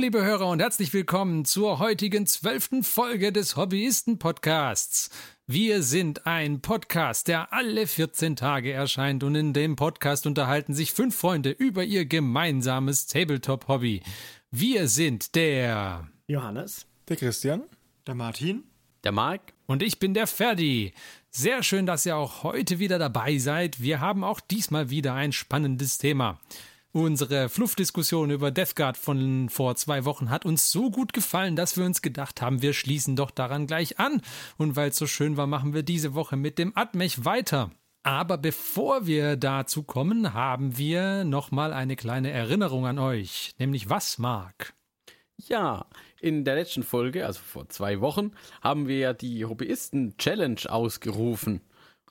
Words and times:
Hallo, 0.00 0.06
liebe 0.06 0.24
Hörer 0.24 0.48
und 0.48 0.60
herzlich 0.60 0.94
willkommen 0.94 1.44
zur 1.44 1.78
heutigen 1.78 2.26
zwölften 2.26 2.84
Folge 2.84 3.32
des 3.32 3.58
Hobbyisten-Podcasts. 3.58 5.10
Wir 5.46 5.82
sind 5.82 6.26
ein 6.26 6.62
Podcast, 6.62 7.28
der 7.28 7.52
alle 7.52 7.86
14 7.86 8.34
Tage 8.34 8.72
erscheint 8.72 9.22
und 9.24 9.34
in 9.34 9.52
dem 9.52 9.76
Podcast 9.76 10.26
unterhalten 10.26 10.72
sich 10.72 10.92
fünf 10.92 11.14
Freunde 11.14 11.50
über 11.50 11.84
ihr 11.84 12.06
gemeinsames 12.06 13.08
Tabletop-Hobby. 13.08 14.02
Wir 14.50 14.88
sind 14.88 15.34
der 15.34 16.08
Johannes, 16.28 16.86
der 17.06 17.16
Christian, 17.16 17.64
der 18.06 18.14
Martin, 18.14 18.64
der 19.04 19.12
Marc 19.12 19.52
und 19.66 19.82
ich 19.82 19.98
bin 19.98 20.14
der 20.14 20.26
Ferdi. 20.26 20.94
Sehr 21.28 21.62
schön, 21.62 21.84
dass 21.84 22.06
ihr 22.06 22.16
auch 22.16 22.42
heute 22.42 22.78
wieder 22.78 22.98
dabei 22.98 23.36
seid. 23.36 23.82
Wir 23.82 24.00
haben 24.00 24.24
auch 24.24 24.40
diesmal 24.40 24.88
wieder 24.88 25.12
ein 25.12 25.32
spannendes 25.32 25.98
Thema. 25.98 26.40
Unsere 26.92 27.48
Fluffdiskussion 27.48 28.30
über 28.32 28.50
Death 28.50 28.74
Guard 28.74 28.96
von 28.96 29.48
vor 29.48 29.76
zwei 29.76 30.04
Wochen 30.04 30.28
hat 30.28 30.44
uns 30.44 30.72
so 30.72 30.90
gut 30.90 31.12
gefallen, 31.12 31.54
dass 31.54 31.76
wir 31.76 31.84
uns 31.84 32.02
gedacht 32.02 32.42
haben, 32.42 32.62
wir 32.62 32.72
schließen 32.72 33.14
doch 33.14 33.30
daran 33.30 33.68
gleich 33.68 34.00
an. 34.00 34.20
Und 34.56 34.74
weil 34.74 34.90
es 34.90 34.96
so 34.96 35.06
schön 35.06 35.36
war, 35.36 35.46
machen 35.46 35.72
wir 35.72 35.84
diese 35.84 36.14
Woche 36.14 36.36
mit 36.36 36.58
dem 36.58 36.76
Admech 36.76 37.24
weiter. 37.24 37.70
Aber 38.02 38.38
bevor 38.38 39.06
wir 39.06 39.36
dazu 39.36 39.84
kommen, 39.84 40.34
haben 40.34 40.78
wir 40.78 41.22
nochmal 41.22 41.72
eine 41.72 41.94
kleine 41.94 42.32
Erinnerung 42.32 42.86
an 42.86 42.98
euch. 42.98 43.52
Nämlich 43.58 43.88
was, 43.88 44.18
Marc? 44.18 44.74
Ja, 45.36 45.86
in 46.20 46.44
der 46.44 46.56
letzten 46.56 46.82
Folge, 46.82 47.24
also 47.24 47.40
vor 47.40 47.68
zwei 47.68 48.00
Wochen, 48.00 48.32
haben 48.62 48.88
wir 48.88 48.98
ja 48.98 49.12
die 49.12 49.44
Hobbyisten-Challenge 49.44 50.62
ausgerufen. 50.68 51.60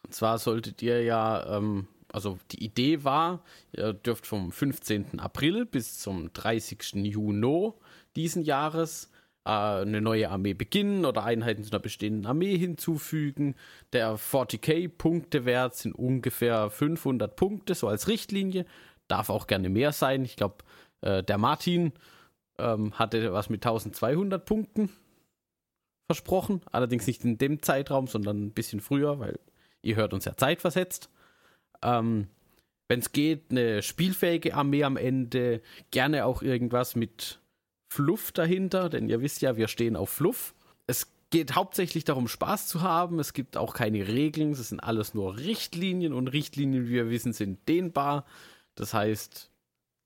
Und 0.03 0.13
zwar 0.13 0.37
solltet 0.37 0.81
ihr 0.81 1.03
ja 1.03 1.57
ähm, 1.57 1.87
also 2.13 2.37
die 2.51 2.63
Idee 2.63 3.03
war, 3.03 3.43
ihr 3.71 3.93
dürft 3.93 4.25
vom 4.25 4.51
15. 4.51 5.19
April 5.19 5.65
bis 5.65 5.99
zum 5.99 6.31
30. 6.33 6.93
Juni 6.95 7.71
diesen 8.15 8.43
Jahres 8.43 9.11
äh, 9.45 9.49
eine 9.49 10.01
neue 10.01 10.29
Armee 10.29 10.53
beginnen 10.53 11.05
oder 11.05 11.23
Einheiten 11.23 11.63
zu 11.63 11.71
einer 11.71 11.79
bestehenden 11.79 12.25
Armee 12.25 12.57
hinzufügen. 12.57 13.55
Der 13.93 14.17
40k-Punktewert 14.17 15.75
sind 15.75 15.93
ungefähr 15.93 16.69
500 16.69 17.35
Punkte, 17.35 17.75
so 17.75 17.87
als 17.87 18.07
Richtlinie. 18.07 18.65
Darf 19.07 19.29
auch 19.29 19.47
gerne 19.47 19.69
mehr 19.69 19.91
sein. 19.91 20.25
Ich 20.25 20.35
glaube, 20.35 20.57
äh, 21.01 21.23
der 21.23 21.37
Martin 21.37 21.93
ähm, 22.59 22.93
hatte 22.93 23.33
was 23.33 23.49
mit 23.49 23.65
1200 23.65 24.45
Punkten 24.45 24.89
versprochen. 26.07 26.61
Allerdings 26.71 27.07
nicht 27.07 27.23
in 27.23 27.37
dem 27.37 27.61
Zeitraum, 27.61 28.07
sondern 28.07 28.45
ein 28.45 28.51
bisschen 28.51 28.81
früher, 28.81 29.19
weil 29.19 29.39
ihr 29.81 29.95
hört 29.95 30.13
uns 30.13 30.25
ja 30.25 30.35
zeitversetzt. 30.35 31.09
Ähm, 31.83 32.27
Wenn 32.87 32.99
es 32.99 33.11
geht, 33.11 33.51
eine 33.51 33.81
spielfähige 33.83 34.55
Armee 34.55 34.83
am 34.83 34.97
Ende, 34.97 35.61
gerne 35.91 36.25
auch 36.25 36.41
irgendwas 36.41 36.95
mit 36.95 37.39
Fluff 37.91 38.31
dahinter, 38.31 38.89
denn 38.89 39.09
ihr 39.09 39.21
wisst 39.21 39.41
ja, 39.41 39.57
wir 39.57 39.67
stehen 39.67 39.95
auf 39.95 40.09
Fluff. 40.09 40.53
Es 40.87 41.11
geht 41.29 41.55
hauptsächlich 41.55 42.03
darum, 42.03 42.27
Spaß 42.27 42.67
zu 42.67 42.81
haben. 42.81 43.19
Es 43.19 43.33
gibt 43.33 43.57
auch 43.57 43.73
keine 43.73 44.07
Regeln, 44.07 44.51
es 44.51 44.69
sind 44.69 44.79
alles 44.79 45.13
nur 45.13 45.37
Richtlinien 45.37 46.13
und 46.13 46.27
Richtlinien, 46.29 46.85
wie 46.85 46.91
wir 46.91 47.09
wissen, 47.09 47.33
sind 47.33 47.67
dehnbar. 47.67 48.25
Das 48.75 48.93
heißt, 48.93 49.51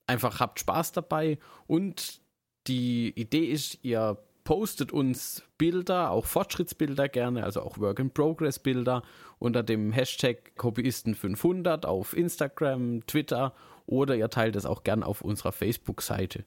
einfach 0.07 0.39
habt 0.39 0.59
Spaß 0.59 0.91
dabei 0.91 1.37
und 1.67 2.21
die 2.67 3.13
Idee 3.19 3.45
ist, 3.45 3.79
ihr 3.83 4.17
postet 4.43 4.91
uns 4.91 5.43
Bilder, 5.57 6.11
auch 6.11 6.25
Fortschrittsbilder 6.25 7.09
gerne, 7.09 7.43
also 7.43 7.61
auch 7.61 7.77
Work-in-Progress-Bilder 7.77 9.03
unter 9.39 9.63
dem 9.63 9.91
Hashtag 9.91 10.51
Hobbyisten500 10.57 11.85
auf 11.85 12.15
Instagram, 12.15 13.05
Twitter 13.07 13.53
oder 13.85 14.15
ihr 14.15 14.29
teilt 14.29 14.55
es 14.55 14.65
auch 14.65 14.83
gern 14.83 15.03
auf 15.03 15.21
unserer 15.21 15.51
Facebook-Seite. 15.51 16.45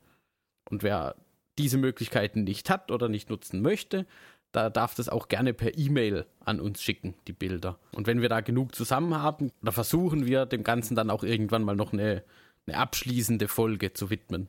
Und 0.70 0.82
wer 0.82 1.16
diese 1.58 1.78
Möglichkeiten 1.78 2.44
nicht 2.44 2.70
hat 2.70 2.90
oder 2.90 3.08
nicht 3.08 3.30
nutzen 3.30 3.62
möchte, 3.62 4.06
da 4.52 4.70
darf 4.70 4.94
das 4.94 5.08
auch 5.08 5.28
gerne 5.28 5.54
per 5.54 5.76
E-Mail 5.76 6.26
an 6.40 6.60
uns 6.60 6.82
schicken, 6.82 7.14
die 7.26 7.32
Bilder. 7.32 7.78
Und 7.92 8.06
wenn 8.06 8.22
wir 8.22 8.28
da 8.28 8.40
genug 8.40 8.74
zusammen 8.74 9.20
haben, 9.20 9.50
da 9.62 9.70
versuchen 9.70 10.26
wir 10.26 10.46
dem 10.46 10.64
Ganzen 10.64 10.94
dann 10.94 11.10
auch 11.10 11.24
irgendwann 11.24 11.62
mal 11.62 11.76
noch 11.76 11.92
eine, 11.92 12.24
eine 12.66 12.78
abschließende 12.78 13.48
Folge 13.48 13.92
zu 13.92 14.10
widmen 14.10 14.48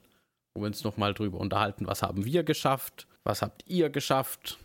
wo 0.57 0.61
wir 0.61 0.67
uns 0.67 0.83
nochmal 0.83 1.13
drüber 1.13 1.39
unterhalten, 1.39 1.85
was 1.85 2.01
haben 2.01 2.25
wir 2.25 2.43
geschafft, 2.43 3.07
was 3.27 3.41
habt 3.41 3.63
ihr 3.67 3.89
geschafft, 3.89 4.57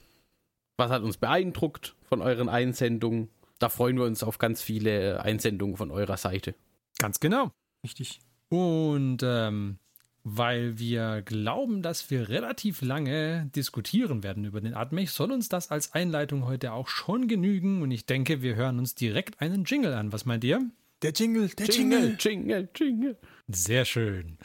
was 0.76 0.90
hat 0.90 1.02
uns 1.02 1.16
beeindruckt 1.16 1.96
von 2.08 2.22
euren 2.22 2.48
Einsendungen. 2.48 3.28
Da 3.58 3.68
freuen 3.68 3.96
wir 3.96 4.04
uns 4.04 4.22
auf 4.22 4.38
ganz 4.38 4.62
viele 4.62 5.22
Einsendungen 5.22 5.76
von 5.76 5.90
eurer 5.90 6.16
Seite. 6.16 6.54
Ganz 6.98 7.20
genau. 7.20 7.50
Richtig. 7.84 8.20
Und 8.48 9.18
ähm, 9.22 9.78
weil 10.24 10.78
wir 10.78 11.22
glauben, 11.22 11.82
dass 11.82 12.10
wir 12.10 12.28
relativ 12.28 12.82
lange 12.82 13.50
diskutieren 13.56 14.22
werden 14.22 14.44
über 14.44 14.60
den 14.60 14.74
Admech, 14.74 15.10
soll 15.10 15.32
uns 15.32 15.48
das 15.48 15.70
als 15.70 15.92
Einleitung 15.92 16.46
heute 16.46 16.72
auch 16.72 16.86
schon 16.86 17.26
genügen. 17.26 17.82
Und 17.82 17.90
ich 17.90 18.06
denke, 18.06 18.42
wir 18.42 18.54
hören 18.54 18.78
uns 18.78 18.94
direkt 18.94 19.40
einen 19.40 19.64
Jingle 19.64 19.94
an. 19.94 20.12
Was 20.12 20.24
meint 20.24 20.44
ihr? 20.44 20.60
Der 21.02 21.12
Jingle, 21.12 21.48
der 21.48 21.66
Jingle, 21.66 22.16
Jingle, 22.18 22.68
Jingle. 22.76 23.16
Sehr 23.48 23.84
schön. 23.84 24.38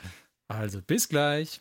Also 0.47 0.81
bis 0.81 1.07
gleich. 1.07 1.59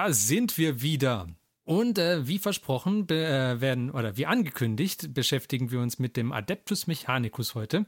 Da 0.00 0.14
sind 0.14 0.56
wir 0.56 0.80
wieder. 0.80 1.28
Und 1.64 1.98
äh, 1.98 2.26
wie 2.26 2.38
versprochen 2.38 3.06
äh, 3.10 3.60
werden 3.60 3.90
oder 3.90 4.16
wie 4.16 4.24
angekündigt 4.24 5.12
beschäftigen 5.12 5.70
wir 5.70 5.80
uns 5.80 5.98
mit 5.98 6.16
dem 6.16 6.32
Adeptus 6.32 6.86
Mechanicus 6.86 7.54
heute. 7.54 7.84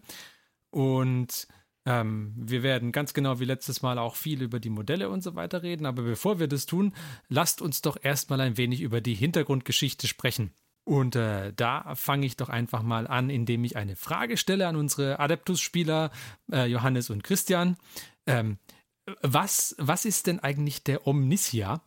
Und 0.69 1.49
ähm, 1.87 2.35
wir 2.37 2.63
werden 2.63 2.93
ganz 2.93 3.15
genau 3.15 3.41
wie 3.41 3.47
letztes 3.47 3.81
Mal 3.81 3.99
auch 3.99 4.17
viel 4.17 4.43
über 4.43 4.61
die 4.61 4.69
Modelle 4.69 5.09
und 5.09 5.23
so 5.23 5.37
weiter 5.37 5.63
reden. 5.63 5.87
Aber 5.87 6.03
bevor 6.03 6.39
wir 6.39 6.49
das 6.49 6.67
tun, 6.67 6.93
lasst 7.29 7.63
uns 7.63 7.81
doch 7.81 7.97
erstmal 8.01 8.43
ein 8.43 8.59
wenig 8.59 8.83
über 8.83 9.01
die 9.01 9.15
Hintergrundgeschichte 9.15 10.07
sprechen. 10.07 10.53
Und 10.85 11.17
äh, 11.17 11.55
da 11.55 11.95
fange 11.95 12.27
ich 12.27 12.37
doch 12.37 12.51
einfach 12.51 12.83
mal 12.83 13.07
an, 13.07 13.31
indem 13.31 13.65
ich 13.65 13.77
eine 13.77 13.97
Frage 13.97 14.37
stelle 14.37 14.69
an 14.69 14.77
unsere 14.77 15.19
Adeptus-Spieler 15.19 16.11
äh, 16.53 16.67
Johannes 16.67 17.09
und 17.09 17.25
Christian. 17.25 17.79
Ähm, 18.27 18.59
was, 19.23 19.75
was 19.79 20.05
ist 20.05 20.27
denn 20.27 20.41
eigentlich 20.41 20.85
der 20.85 21.07
Omnisia? 21.07 21.81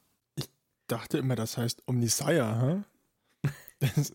Dachte 0.88 1.18
immer, 1.18 1.36
das 1.36 1.58
heißt 1.58 1.84
Omnisire, 1.88 2.62
hä? 2.62 2.84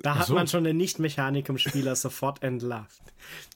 Da 0.03 0.19
hat 0.19 0.27
so. 0.27 0.35
man 0.35 0.49
schon 0.49 0.65
den 0.65 0.77
Nicht-Mechanikum-Spieler 0.77 1.95
sofort 1.97 2.43
entlarvt. 2.43 3.03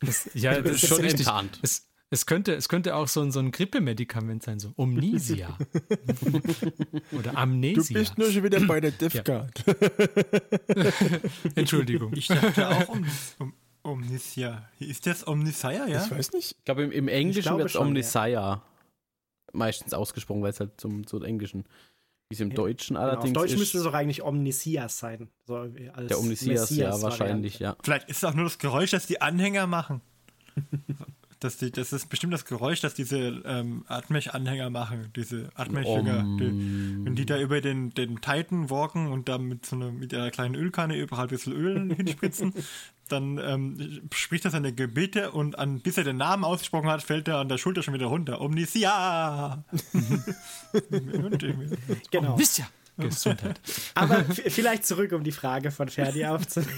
Das, 0.00 0.28
ja, 0.34 0.60
das, 0.60 0.82
ist 0.82 0.88
schon 0.88 1.04
enttarnt. 1.04 1.58
Es, 1.62 1.88
es, 2.10 2.26
könnte, 2.26 2.54
es 2.54 2.69
könnte 2.69 2.94
auch 2.94 3.08
so 3.08 3.22
ein, 3.22 3.32
so 3.32 3.41
ein 3.41 3.50
Grippemedikament 3.50 4.42
sein, 4.42 4.58
so 4.58 4.72
Omnisia. 4.76 5.56
Oder 7.12 7.36
Amnesia. 7.36 7.82
Du 7.82 7.94
bist 7.94 8.19
nur 8.19 8.30
schon 8.30 8.44
wieder 8.44 8.60
bei 8.60 8.80
der 8.80 8.91
DevGuard. 8.91 9.64
Ja. 9.66 9.75
Entschuldigung. 11.54 12.12
Ich 12.14 12.28
dachte 12.28 12.69
auch 12.69 12.88
um, 12.88 13.06
um, 13.38 13.54
Omnisia. 13.82 14.69
Ist 14.78 15.06
das 15.06 15.26
Omnisire, 15.26 15.88
ja? 15.88 16.05
Ich 16.05 16.10
weiß 16.10 16.32
nicht. 16.32 16.56
Ich 16.58 16.64
glaube, 16.64 16.82
im, 16.84 16.93
im 16.93 17.08
Englischen 17.08 17.56
wird 17.56 17.70
es 17.70 17.76
Omnisire 17.76 18.31
ja. 18.31 18.62
meistens 19.52 19.94
ausgesprochen, 19.94 20.43
weil 20.43 20.50
es 20.50 20.60
halt 20.60 20.81
zum, 20.81 21.06
zum 21.06 21.25
Englischen 21.25 21.64
wie 22.34 22.42
es 22.42 22.48
im 22.48 22.54
Deutschen 22.54 22.96
genau, 22.96 23.06
allerdings 23.06 23.36
Auf 23.36 23.42
Deutsch 23.42 23.52
ist. 23.52 23.58
müsste 23.58 23.78
es 23.78 23.84
doch 23.84 23.94
eigentlich 23.94 24.22
Omnisias 24.22 24.98
sein. 24.98 25.28
So 25.46 25.66
der 25.66 26.19
Omnisias, 26.19 26.70
ja, 26.70 27.00
wahrscheinlich, 27.00 27.60
ja. 27.60 27.76
Vielleicht 27.82 28.08
ist 28.08 28.19
es 28.19 28.25
auch 28.25 28.34
nur 28.34 28.44
das 28.44 28.58
Geräusch, 28.58 28.90
das 28.90 29.06
die 29.06 29.20
Anhänger 29.20 29.66
machen. 29.66 30.00
das, 31.40 31.58
die, 31.58 31.70
das 31.70 31.92
ist 31.92 32.08
bestimmt 32.08 32.32
das 32.32 32.44
Geräusch, 32.44 32.81
das 32.81 32.94
diese 32.94 33.19
ähm, 33.44 33.84
Atmech-Anhänger 33.86 34.70
machen, 34.70 35.10
diese 35.14 35.50
Atmech-Jünger. 35.54 36.25
Die, 36.40 37.04
wenn 37.04 37.14
die 37.14 37.26
da 37.26 37.38
über 37.38 37.60
den, 37.60 37.90
den 37.90 38.20
Titan 38.20 38.70
walken 38.70 39.12
und 39.12 39.28
da 39.28 39.38
mit 39.38 39.64
so 39.64 39.76
einer, 39.76 39.92
mit 39.92 40.12
ihrer 40.12 40.31
kleinen 40.31 40.56
Ölkanne 40.56 40.96
überall 40.96 41.26
ein 41.26 41.31
bisschen 41.31 41.52
Öl 41.52 41.94
hinspritzen, 41.96 42.52
dann 43.09 43.39
ähm, 43.39 44.09
spricht 44.12 44.45
er 44.45 44.51
seine 44.51 44.73
Gebete 44.73 45.33
und 45.33 45.59
an, 45.59 45.81
bis 45.81 45.99
er 45.99 46.05
den 46.05 46.17
Namen 46.17 46.45
ausgesprochen 46.45 46.89
hat, 46.89 47.03
fällt 47.03 47.29
er 47.29 47.39
an 47.39 47.49
der 47.49 47.59
Schulter 47.59 47.83
schon 47.83 47.95
wieder 47.95 48.06
runter. 48.06 48.41
Omnisia! 48.41 49.65
genau. 52.11 52.33
Omnisia! 52.33 52.67
Gesundheit. 52.97 53.61
Aber 53.95 54.25
vielleicht 54.25 54.87
zurück, 54.87 55.12
um 55.12 55.25
die 55.25 55.33
Frage 55.33 55.71
von 55.71 55.89
Ferdi 55.89 56.25
aufzunehmen. 56.27 56.73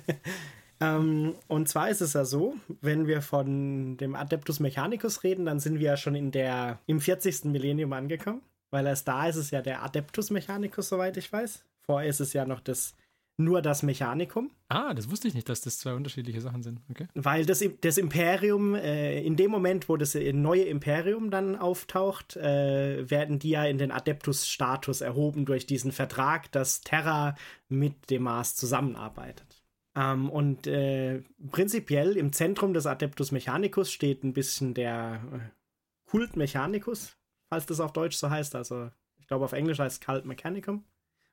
ähm, 0.80 1.34
und 1.48 1.68
zwar 1.68 1.90
ist 1.90 2.00
es 2.00 2.14
ja 2.14 2.24
so, 2.24 2.54
wenn 2.80 3.06
wir 3.06 3.22
von 3.22 3.96
dem 3.96 4.14
Adeptus 4.14 4.60
Mechanicus 4.60 5.22
reden, 5.22 5.44
dann 5.44 5.60
sind 5.60 5.78
wir 5.78 5.86
ja 5.86 5.96
schon 5.96 6.14
in 6.14 6.30
der, 6.30 6.78
im 6.86 7.00
40. 7.00 7.44
Millennium 7.44 7.92
angekommen, 7.92 8.42
weil 8.70 8.86
erst 8.86 9.06
da 9.06 9.28
ist 9.28 9.36
es 9.36 9.50
ja 9.50 9.60
der 9.60 9.82
Adeptus 9.82 10.30
Mechanicus, 10.30 10.88
soweit 10.88 11.16
ich 11.16 11.30
weiß. 11.30 11.64
Vorher 11.80 12.08
ist 12.08 12.20
es 12.20 12.32
ja 12.32 12.46
noch 12.46 12.60
das 12.60 12.94
nur 13.36 13.62
das 13.62 13.82
Mechanikum. 13.82 14.50
Ah, 14.68 14.94
das 14.94 15.10
wusste 15.10 15.28
ich 15.28 15.34
nicht, 15.34 15.48
dass 15.48 15.60
das 15.60 15.78
zwei 15.78 15.94
unterschiedliche 15.94 16.40
Sachen 16.40 16.62
sind. 16.62 16.80
Okay. 16.90 17.08
Weil 17.14 17.44
das, 17.44 17.64
das 17.80 17.98
Imperium, 17.98 18.74
äh, 18.74 19.20
in 19.22 19.36
dem 19.36 19.50
Moment, 19.50 19.88
wo 19.88 19.96
das 19.96 20.14
neue 20.14 20.64
Imperium 20.64 21.30
dann 21.30 21.56
auftaucht, 21.56 22.36
äh, 22.36 23.10
werden 23.10 23.38
die 23.38 23.50
ja 23.50 23.64
in 23.64 23.78
den 23.78 23.90
Adeptus-Status 23.90 25.00
erhoben 25.00 25.46
durch 25.46 25.66
diesen 25.66 25.92
Vertrag, 25.92 26.52
dass 26.52 26.82
Terra 26.82 27.34
mit 27.68 28.10
dem 28.10 28.22
Mars 28.22 28.54
zusammenarbeitet. 28.54 29.64
Ähm, 29.96 30.30
und 30.30 30.66
äh, 30.66 31.22
prinzipiell 31.50 32.16
im 32.16 32.32
Zentrum 32.32 32.72
des 32.72 32.86
Adeptus 32.86 33.32
Mechanicus 33.32 33.92
steht 33.92 34.24
ein 34.24 34.32
bisschen 34.32 34.74
der 34.74 35.20
äh, 35.32 36.10
Kult 36.10 36.36
Mechanicus, 36.36 37.16
falls 37.48 37.66
das 37.66 37.80
auf 37.80 37.92
Deutsch 37.92 38.16
so 38.16 38.30
heißt. 38.30 38.54
Also, 38.54 38.90
ich 39.18 39.26
glaube, 39.26 39.44
auf 39.44 39.52
Englisch 39.52 39.78
heißt 39.78 40.00
es 40.02 40.06
Cult 40.06 40.24
Mechanicum 40.24 40.84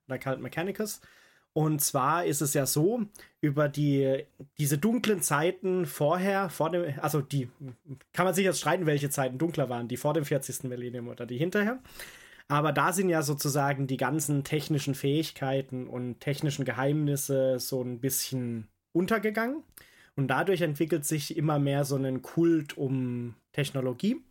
oder 0.07 0.19
Cult 0.19 0.41
Mechanicus. 0.41 1.01
Und 1.53 1.81
zwar 1.81 2.25
ist 2.25 2.41
es 2.41 2.53
ja 2.53 2.65
so, 2.65 3.01
über 3.41 3.67
die, 3.67 4.23
diese 4.57 4.77
dunklen 4.77 5.21
Zeiten 5.21 5.85
vorher, 5.85 6.49
vor 6.49 6.69
dem, 6.69 6.93
also 7.01 7.21
die, 7.21 7.49
kann 8.13 8.25
man 8.25 8.33
sich 8.33 8.45
jetzt 8.45 8.59
streiten, 8.59 8.85
welche 8.85 9.09
Zeiten 9.09 9.37
dunkler 9.37 9.67
waren, 9.67 9.89
die 9.89 9.97
vor 9.97 10.13
dem 10.13 10.23
40. 10.23 10.63
Millennium 10.63 11.09
oder 11.09 11.25
die 11.25 11.37
hinterher. 11.37 11.79
Aber 12.47 12.71
da 12.71 12.93
sind 12.93 13.09
ja 13.09 13.21
sozusagen 13.21 13.87
die 13.87 13.97
ganzen 13.97 14.43
technischen 14.43 14.95
Fähigkeiten 14.95 15.87
und 15.87 16.19
technischen 16.19 16.65
Geheimnisse 16.65 17.59
so 17.59 17.81
ein 17.81 17.99
bisschen 17.99 18.67
untergegangen. 18.93 19.63
Und 20.15 20.27
dadurch 20.27 20.61
entwickelt 20.61 21.05
sich 21.05 21.37
immer 21.37 21.59
mehr 21.59 21.85
so 21.85 21.95
ein 21.95 22.21
Kult 22.21 22.77
um 22.77 23.35
Technologie. 23.53 24.21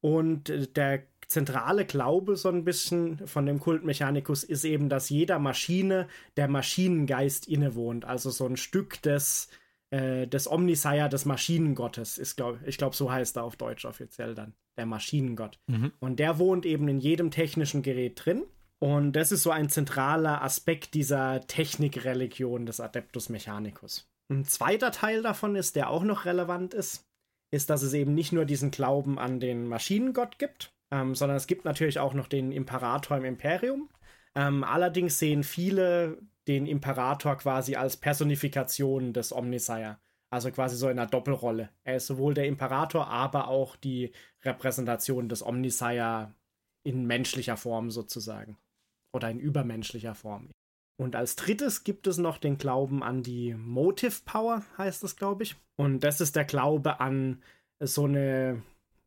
Und 0.00 0.76
der 0.76 1.02
zentrale 1.26 1.84
Glaube 1.84 2.36
so 2.36 2.48
ein 2.48 2.64
bisschen 2.64 3.26
von 3.26 3.46
dem 3.46 3.58
Kult 3.58 3.84
Mechanicus 3.84 4.44
ist 4.44 4.64
eben, 4.64 4.88
dass 4.88 5.10
jeder 5.10 5.38
Maschine 5.38 6.08
der 6.36 6.48
Maschinengeist 6.48 7.48
innewohnt. 7.48 8.04
Also 8.04 8.30
so 8.30 8.46
ein 8.46 8.56
Stück 8.56 9.02
des, 9.02 9.48
äh, 9.90 10.26
des 10.26 10.50
Omnisire, 10.50 11.08
des 11.08 11.24
Maschinengottes, 11.24 12.18
ist, 12.18 12.36
glaub, 12.36 12.58
ich 12.66 12.78
glaube, 12.78 12.94
so 12.94 13.10
heißt 13.10 13.36
er 13.36 13.44
auf 13.44 13.56
Deutsch 13.56 13.84
offiziell 13.84 14.34
dann, 14.34 14.54
der 14.78 14.86
Maschinengott. 14.86 15.58
Mhm. 15.66 15.92
Und 15.98 16.20
der 16.20 16.38
wohnt 16.38 16.64
eben 16.64 16.88
in 16.88 17.00
jedem 17.00 17.30
technischen 17.30 17.82
Gerät 17.82 18.24
drin. 18.24 18.44
Und 18.78 19.12
das 19.12 19.32
ist 19.32 19.42
so 19.42 19.50
ein 19.50 19.68
zentraler 19.68 20.42
Aspekt 20.42 20.94
dieser 20.94 21.40
Technikreligion 21.46 22.66
des 22.66 22.78
Adeptus 22.78 23.30
Mechanicus. 23.30 24.06
Ein 24.30 24.44
zweiter 24.44 24.90
Teil 24.90 25.22
davon 25.22 25.56
ist, 25.56 25.76
der 25.76 25.88
auch 25.88 26.02
noch 26.02 26.24
relevant 26.24 26.74
ist, 26.74 27.06
ist, 27.52 27.70
dass 27.70 27.82
es 27.82 27.94
eben 27.94 28.14
nicht 28.14 28.32
nur 28.32 28.44
diesen 28.44 28.70
Glauben 28.70 29.18
an 29.18 29.40
den 29.40 29.66
Maschinengott 29.66 30.38
gibt, 30.38 30.75
ähm, 30.90 31.14
sondern 31.14 31.36
es 31.36 31.46
gibt 31.46 31.64
natürlich 31.64 31.98
auch 31.98 32.14
noch 32.14 32.28
den 32.28 32.52
Imperator 32.52 33.16
im 33.16 33.24
Imperium. 33.24 33.88
Ähm, 34.34 34.64
allerdings 34.64 35.18
sehen 35.18 35.42
viele 35.42 36.18
den 36.46 36.66
Imperator 36.66 37.36
quasi 37.36 37.76
als 37.76 37.96
Personifikation 37.96 39.12
des 39.12 39.32
Omnisire. 39.32 39.98
Also 40.30 40.50
quasi 40.50 40.76
so 40.76 40.88
in 40.88 40.98
einer 40.98 41.08
Doppelrolle. 41.08 41.70
Er 41.84 41.96
ist 41.96 42.06
sowohl 42.06 42.34
der 42.34 42.46
Imperator, 42.46 43.08
aber 43.08 43.48
auch 43.48 43.76
die 43.76 44.12
Repräsentation 44.42 45.28
des 45.28 45.44
Omnisire 45.44 46.34
in 46.82 47.06
menschlicher 47.06 47.56
Form 47.56 47.90
sozusagen. 47.90 48.56
Oder 49.12 49.30
in 49.30 49.40
übermenschlicher 49.40 50.14
Form. 50.14 50.50
Und 50.98 51.14
als 51.14 51.36
drittes 51.36 51.84
gibt 51.84 52.06
es 52.06 52.18
noch 52.18 52.38
den 52.38 52.58
Glauben 52.58 53.02
an 53.02 53.22
die 53.22 53.54
Motive 53.54 54.22
Power, 54.24 54.64
heißt 54.78 55.04
es, 55.04 55.16
glaube 55.16 55.42
ich. 55.42 55.56
Und 55.76 56.00
das 56.00 56.20
ist 56.20 56.36
der 56.36 56.44
Glaube 56.44 57.00
an 57.00 57.42
so 57.80 58.04
eine, 58.04 58.62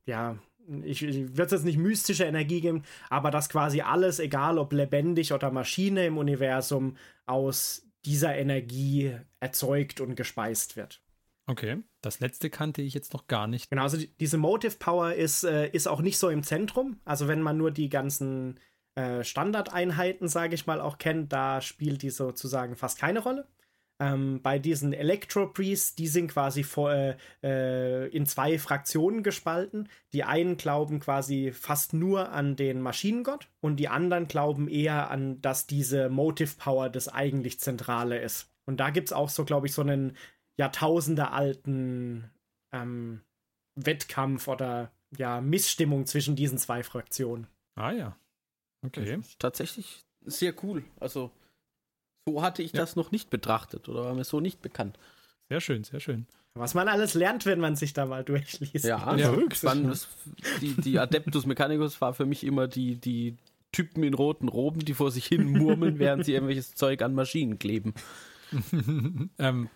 ja, 0.05 0.37
ich, 0.83 1.03
ich 1.03 1.29
würde 1.29 1.43
es 1.43 1.51
jetzt 1.51 1.65
nicht 1.65 1.77
mystische 1.77 2.25
Energie 2.25 2.61
geben, 2.61 2.83
aber 3.09 3.31
dass 3.31 3.49
quasi 3.49 3.81
alles, 3.81 4.19
egal 4.19 4.57
ob 4.57 4.73
lebendig 4.73 5.33
oder 5.33 5.51
Maschine 5.51 6.05
im 6.05 6.17
Universum, 6.17 6.97
aus 7.25 7.85
dieser 8.05 8.35
Energie 8.35 9.15
erzeugt 9.39 10.01
und 10.01 10.15
gespeist 10.15 10.75
wird. 10.77 11.01
Okay, 11.47 11.77
das 12.01 12.19
letzte 12.19 12.49
kannte 12.49 12.81
ich 12.83 12.93
jetzt 12.93 13.13
noch 13.13 13.25
gar 13.25 13.47
nicht. 13.47 13.69
Genau, 13.71 13.81
also 13.81 13.97
die, 13.97 14.15
diese 14.19 14.37
Motive 14.37 14.77
Power 14.77 15.13
ist, 15.13 15.43
äh, 15.43 15.69
ist 15.69 15.87
auch 15.87 16.01
nicht 16.01 16.19
so 16.19 16.29
im 16.29 16.43
Zentrum. 16.43 16.99
Also 17.05 17.27
wenn 17.27 17.41
man 17.41 17.57
nur 17.57 17.71
die 17.71 17.89
ganzen 17.89 18.59
äh, 18.93 19.23
Standardeinheiten, 19.23 20.27
sage 20.27 20.53
ich 20.53 20.67
mal, 20.67 20.79
auch 20.79 20.99
kennt, 20.99 21.33
da 21.33 21.61
spielt 21.61 22.03
die 22.03 22.11
sozusagen 22.11 22.75
fast 22.75 22.99
keine 22.99 23.19
Rolle. 23.19 23.47
Ähm, 24.01 24.41
bei 24.41 24.59
diesen 24.59 24.93
Electro-Priests, 24.93 25.95
die 25.95 26.07
sind 26.07 26.31
quasi 26.31 26.63
vor, 26.63 26.91
äh, 26.91 27.17
äh, 27.43 28.07
in 28.07 28.25
zwei 28.25 28.57
Fraktionen 28.57 29.23
gespalten. 29.23 29.89
Die 30.13 30.23
einen 30.23 30.55
glauben 30.55 31.01
quasi 31.01 31.51
fast 31.51 31.93
nur 31.93 32.31
an 32.31 32.55
den 32.55 32.81
Maschinengott 32.81 33.49
und 33.59 33.75
die 33.75 33.89
anderen 33.89 34.27
glauben 34.27 34.69
eher 34.69 35.11
an, 35.11 35.41
dass 35.41 35.67
diese 35.67 36.09
Motive 36.09 36.55
Power 36.57 36.89
das 36.89 37.09
eigentlich 37.09 37.59
Zentrale 37.59 38.19
ist. 38.21 38.49
Und 38.65 38.79
da 38.79 38.89
gibt 38.89 39.09
es 39.09 39.13
auch 39.13 39.29
so, 39.29 39.43
glaube 39.43 39.67
ich, 39.67 39.73
so 39.73 39.81
einen 39.81 40.15
Jahrtausende 40.57 41.31
alten 41.31 42.29
ähm, 42.71 43.21
Wettkampf 43.75 44.47
oder 44.47 44.91
ja, 45.17 45.41
Missstimmung 45.41 46.05
zwischen 46.05 46.35
diesen 46.35 46.57
zwei 46.57 46.83
Fraktionen. 46.83 47.47
Ah 47.75 47.91
ja. 47.91 48.17
Okay. 48.85 49.19
Tatsächlich 49.39 50.05
sehr 50.21 50.53
cool. 50.63 50.85
Also 50.99 51.31
so 52.29 52.41
hatte 52.41 52.63
ich 52.63 52.73
ja. 52.73 52.79
das 52.79 52.95
noch 52.95 53.11
nicht 53.11 53.29
betrachtet 53.29 53.89
oder 53.89 54.05
war 54.05 54.13
mir 54.13 54.23
so 54.23 54.39
nicht 54.39 54.61
bekannt. 54.61 54.97
Sehr 55.49 55.61
schön, 55.61 55.83
sehr 55.83 55.99
schön. 55.99 56.27
Was 56.53 56.73
man 56.73 56.87
alles 56.87 57.13
lernt, 57.13 57.45
wenn 57.45 57.59
man 57.59 57.75
sich 57.75 57.93
da 57.93 58.05
mal 58.05 58.23
durchliest. 58.23 58.85
Ja, 58.85 59.15
ja 59.15 59.33
man, 59.63 59.95
die, 60.61 60.73
die 60.73 60.99
Adeptus 60.99 61.45
Mechanicus 61.45 62.01
war 62.01 62.13
für 62.13 62.25
mich 62.25 62.43
immer 62.43 62.67
die, 62.67 62.95
die 62.95 63.37
Typen 63.71 64.03
in 64.03 64.13
roten 64.13 64.47
Roben, 64.47 64.79
die 64.83 64.93
vor 64.93 65.11
sich 65.11 65.25
hin 65.25 65.51
murmeln, 65.51 65.99
während 65.99 66.25
sie 66.25 66.33
irgendwelches 66.33 66.75
Zeug 66.75 67.01
an 67.01 67.13
Maschinen 67.13 67.59
kleben. 67.59 67.93
ähm, 69.39 69.69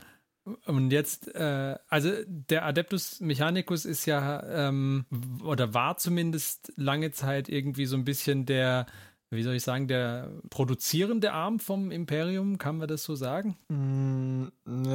und 0.66 0.92
jetzt, 0.92 1.34
äh, 1.36 1.78
also 1.88 2.12
der 2.26 2.66
Adeptus 2.66 3.22
Mechanicus 3.22 3.86
ist 3.86 4.06
ja, 4.06 4.68
ähm, 4.68 5.06
oder 5.44 5.74
war 5.74 5.98
zumindest 5.98 6.74
lange 6.76 7.12
Zeit 7.12 7.50
irgendwie 7.50 7.86
so 7.86 7.96
ein 7.96 8.04
bisschen 8.04 8.46
der 8.46 8.88
wie 9.36 9.44
soll 9.44 9.56
ich 9.56 9.64
sagen, 9.64 9.88
der 9.88 10.30
produzierende 10.50 11.34
Arm 11.34 11.60
vom 11.60 11.92
Imperium, 11.92 12.58
kann 12.58 12.78
man 12.78 12.88
das 12.88 13.04
so 13.04 13.16
sagen? 13.16 13.58
Mm, 13.70 14.48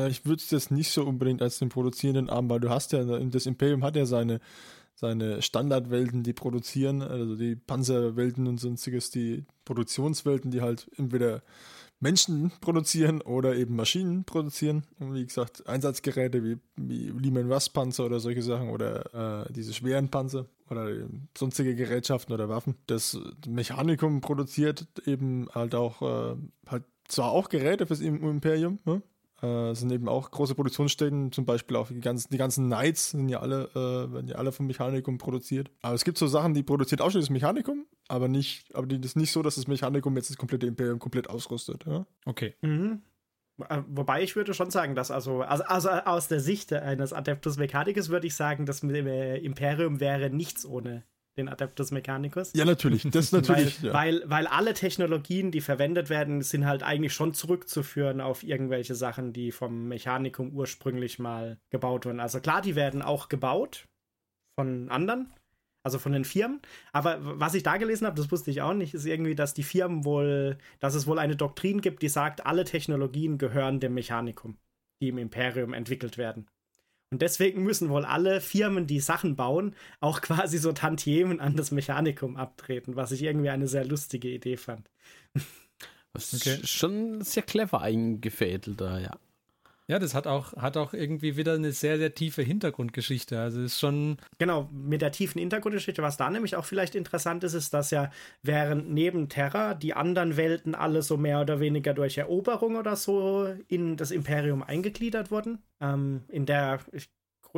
ich 0.08 0.25
würde 0.26 0.43
jetzt 0.49 0.70
nicht 0.70 0.90
so 0.90 1.05
unbedingt 1.05 1.43
als 1.43 1.58
den 1.58 1.69
produzierenden 1.69 2.31
Arm, 2.31 2.49
weil 2.50 2.61
du 2.61 2.70
hast 2.70 2.93
ja, 2.93 3.05
das 3.05 3.46
Imperium 3.46 3.85
hat 3.85 3.96
ja 3.96 4.07
seine, 4.07 4.40
seine 4.95 5.42
Standardwelten, 5.42 6.23
die 6.23 6.33
produzieren, 6.33 7.02
also 7.02 7.37
die 7.37 7.57
Panzerwelten 7.57 8.47
und 8.47 8.59
sonstiges, 8.59 9.11
die 9.11 9.45
Produktionswelten, 9.64 10.50
die 10.50 10.61
halt 10.61 10.90
entweder 10.97 11.42
Menschen 12.00 12.52
produzieren 12.61 13.21
oder 13.21 13.57
eben 13.57 13.75
Maschinen 13.75 14.25
produzieren. 14.25 14.85
Und 15.00 15.14
wie 15.14 15.25
gesagt, 15.25 15.66
Einsatzgeräte 15.66 16.45
wie, 16.45 16.59
wie 16.76 17.11
Lehman 17.11 17.50
Russ 17.50 17.68
Panzer 17.68 18.07
oder 18.07 18.21
solche 18.21 18.42
Sachen 18.42 18.71
oder 18.71 19.47
äh, 19.47 19.52
diese 19.52 19.75
schweren 19.75 20.09
Panzer 20.09 20.47
oder 20.71 20.89
sonstige 21.37 21.75
Gerätschaften 21.75 22.35
oder 22.35 22.49
Waffen. 22.49 22.77
Das 22.87 23.19
Mechanikum 23.47 24.21
produziert 24.21 24.87
eben 25.07 25.49
halt 25.55 25.75
auch 25.75 26.03
äh, 26.03 26.37
halt 26.67 26.85
zwar 27.07 27.31
auch 27.33 27.49
Geräte 27.49 27.87
fürs 27.87 28.01
Imperium, 28.01 28.79
ne? 28.85 29.03
Äh, 29.41 29.73
sind 29.75 29.93
eben 29.93 30.09
auch 30.09 30.33
große 30.33 30.57
Produktionsstätten, 30.57 31.31
zum 31.31 31.45
Beispiel 31.45 31.77
auch 31.77 31.89
die 31.89 32.01
ganzen, 32.01 32.29
die 32.31 32.39
ganzen 32.39 32.67
Knights 32.67 33.11
sind 33.11 33.29
ja 33.29 33.39
alle, 33.39 33.71
äh, 33.71 34.13
werden 34.13 34.27
ja 34.27 34.35
alle 34.35 34.51
vom 34.51 34.67
Mechanikum 34.67 35.19
produziert. 35.19 35.71
Aber 35.81 35.95
es 35.95 36.05
gibt 36.05 36.19
so 36.19 36.27
Sachen, 36.27 36.55
die 36.55 36.65
produziert 36.65 37.01
ausschließlich 37.01 37.29
das 37.29 37.33
Mechanikum, 37.33 37.87
aber 38.09 38.27
nicht, 38.27 38.75
aber 38.75 38.89
die, 38.89 39.01
das 39.01 39.13
ist 39.13 39.17
nicht 39.17 39.31
so, 39.31 39.43
dass 39.43 39.55
das 39.55 39.69
Mechanikum 39.69 40.17
jetzt 40.17 40.31
das 40.31 40.39
komplette 40.39 40.67
Imperium 40.67 40.99
komplett 40.99 41.31
ausrüstet. 41.31 41.85
Ja? 41.87 42.05
Okay. 42.25 42.55
Mhm. 42.63 43.03
Äh, 43.69 43.83
wobei 43.88 44.23
ich 44.23 44.37
würde 44.37 44.55
schon 44.55 44.71
sagen, 44.71 44.95
dass 44.95 45.11
also, 45.11 45.43
also, 45.43 45.65
also 45.65 45.88
aus 45.91 46.29
der 46.29 46.41
Sicht 46.41 46.73
eines 46.73 47.12
Adeptus 47.12 47.57
Mechanicus 47.57 48.09
würde 48.09 48.27
ich 48.27 48.35
sagen, 48.35 48.67
das 48.67 48.83
Imperium 48.83 50.00
wäre 50.00 50.31
nichts 50.31 50.65
ohne 50.65 51.05
den 51.38 51.49
Adeptus 51.49 51.91
Mechanicus. 51.91 52.53
Ja, 52.55 52.65
natürlich. 52.65 53.09
Das 53.11 53.33
natürlich. 53.33 53.83
weil, 53.83 53.88
ja. 53.88 53.95
weil, 53.95 54.23
weil 54.27 54.47
alle 54.47 54.75
Technologien, 54.75 55.50
die 55.50 55.61
verwendet 55.61 56.11
werden, 56.11 56.43
sind 56.43 56.67
halt 56.67 56.83
eigentlich 56.83 57.15
schon 57.15 57.33
zurückzuführen 57.33 58.21
auf 58.21 58.43
irgendwelche 58.43 58.95
Sachen, 58.95 59.33
die 59.33 59.53
vom 59.53 59.88
Mechanikum 59.88 60.53
ursprünglich 60.53 61.19
mal 61.19 61.59
gebaut 61.71 62.05
wurden. 62.05 62.21
Also 62.21 62.41
klar, 62.41 62.61
die 62.61 62.75
werden 62.75 63.03
auch 63.03 63.29
gebaut 63.29 63.87
von 64.59 64.91
anderen, 64.91 65.33
also 65.88 65.99
von 65.99 66.12
den 66.12 66.25
Firmen. 66.25 66.61
Aber 66.92 67.18
was 67.21 67.54
ich 67.54 67.62
da 67.62 67.78
gelesen 67.78 68.07
habe, 68.07 68.21
das 68.21 68.30
wusste 68.30 68.50
ich 68.50 68.61
auch 68.61 68.75
nicht, 68.75 68.92
ist 68.92 69.07
irgendwie, 69.07 69.35
dass 69.35 69.54
die 69.54 69.62
Firmen 69.62 70.04
wohl, 70.04 70.59
dass 70.80 70.95
es 70.95 71.07
wohl 71.07 71.18
eine 71.18 71.35
Doktrin 71.35 71.80
gibt, 71.80 72.02
die 72.02 72.11
sagt, 72.11 72.45
alle 72.45 72.64
Technologien 72.64 73.38
gehören 73.38 73.80
dem 73.80 73.95
Mechanikum, 73.95 74.59
die 75.02 75.09
im 75.09 75.16
Imperium 75.16 75.73
entwickelt 75.73 76.18
werden. 76.18 76.47
Und 77.11 77.23
deswegen 77.23 77.62
müssen 77.62 77.88
wohl 77.88 78.04
alle 78.04 78.42
Firmen, 78.42 78.87
die 78.87 79.00
Sachen 79.00 79.35
bauen, 79.35 79.75
auch 80.00 80.21
quasi 80.23 80.59
so 80.59 80.73
Tantiemen 80.73 81.40
an 81.40 81.57
das 81.57 81.71
Mechanikum 81.71 82.37
abtreten, 82.37 82.97
was 82.97 83.12
ich 83.12 83.23
irgendwie 83.23 83.49
eine 83.49 83.66
sehr 83.66 83.87
lustige 83.87 84.28
Idee 84.28 84.59
fand. 84.59 84.90
Das 86.12 86.33
ist 86.35 86.47
okay. 86.47 86.66
schon 86.66 87.23
sehr 87.23 87.42
clever 87.42 87.80
eingefädelt 87.80 88.80
da, 88.80 88.99
ja. 88.99 89.18
Ja, 89.88 89.99
das 89.99 90.14
hat 90.14 90.26
auch, 90.26 90.52
hat 90.52 90.76
auch 90.76 90.92
irgendwie 90.92 91.38
wieder 91.38 91.54
eine 91.54 91.73
sehr, 91.73 91.97
sehr 91.97 92.14
tiefe 92.14 92.42
Hintergrundgeschichte. 92.42 93.40
Also 93.40 93.62
ist 93.62 93.80
schon. 93.80 94.18
Genau, 94.37 94.68
mit 94.71 95.00
der 95.00 95.12
tiefen 95.12 95.38
Hintergrundgeschichte, 95.38 96.02
was 96.02 96.18
da 96.18 96.28
nämlich 96.28 96.57
auch 96.57 96.66
vielleicht 96.66 96.95
interessant 96.95 97.42
ist, 97.42 97.54
ist, 97.54 97.73
dass 97.73 97.90
ja 97.90 98.11
während 98.42 98.90
neben 98.90 99.30
Terra 99.30 99.73
die 99.73 99.95
anderen 99.95 100.37
Welten 100.37 100.75
alle 100.75 101.00
so 101.00 101.16
mehr 101.16 101.40
oder 101.40 101.59
weniger 101.59 101.95
durch 101.95 102.18
Eroberung 102.18 102.76
oder 102.76 102.97
so 102.97 103.49
in 103.66 103.97
das 103.97 104.11
Imperium 104.11 104.62
eingegliedert 104.62 105.30
wurden. 105.30 105.62
Ähm, 105.80 106.25
in 106.28 106.45
der 106.45 106.80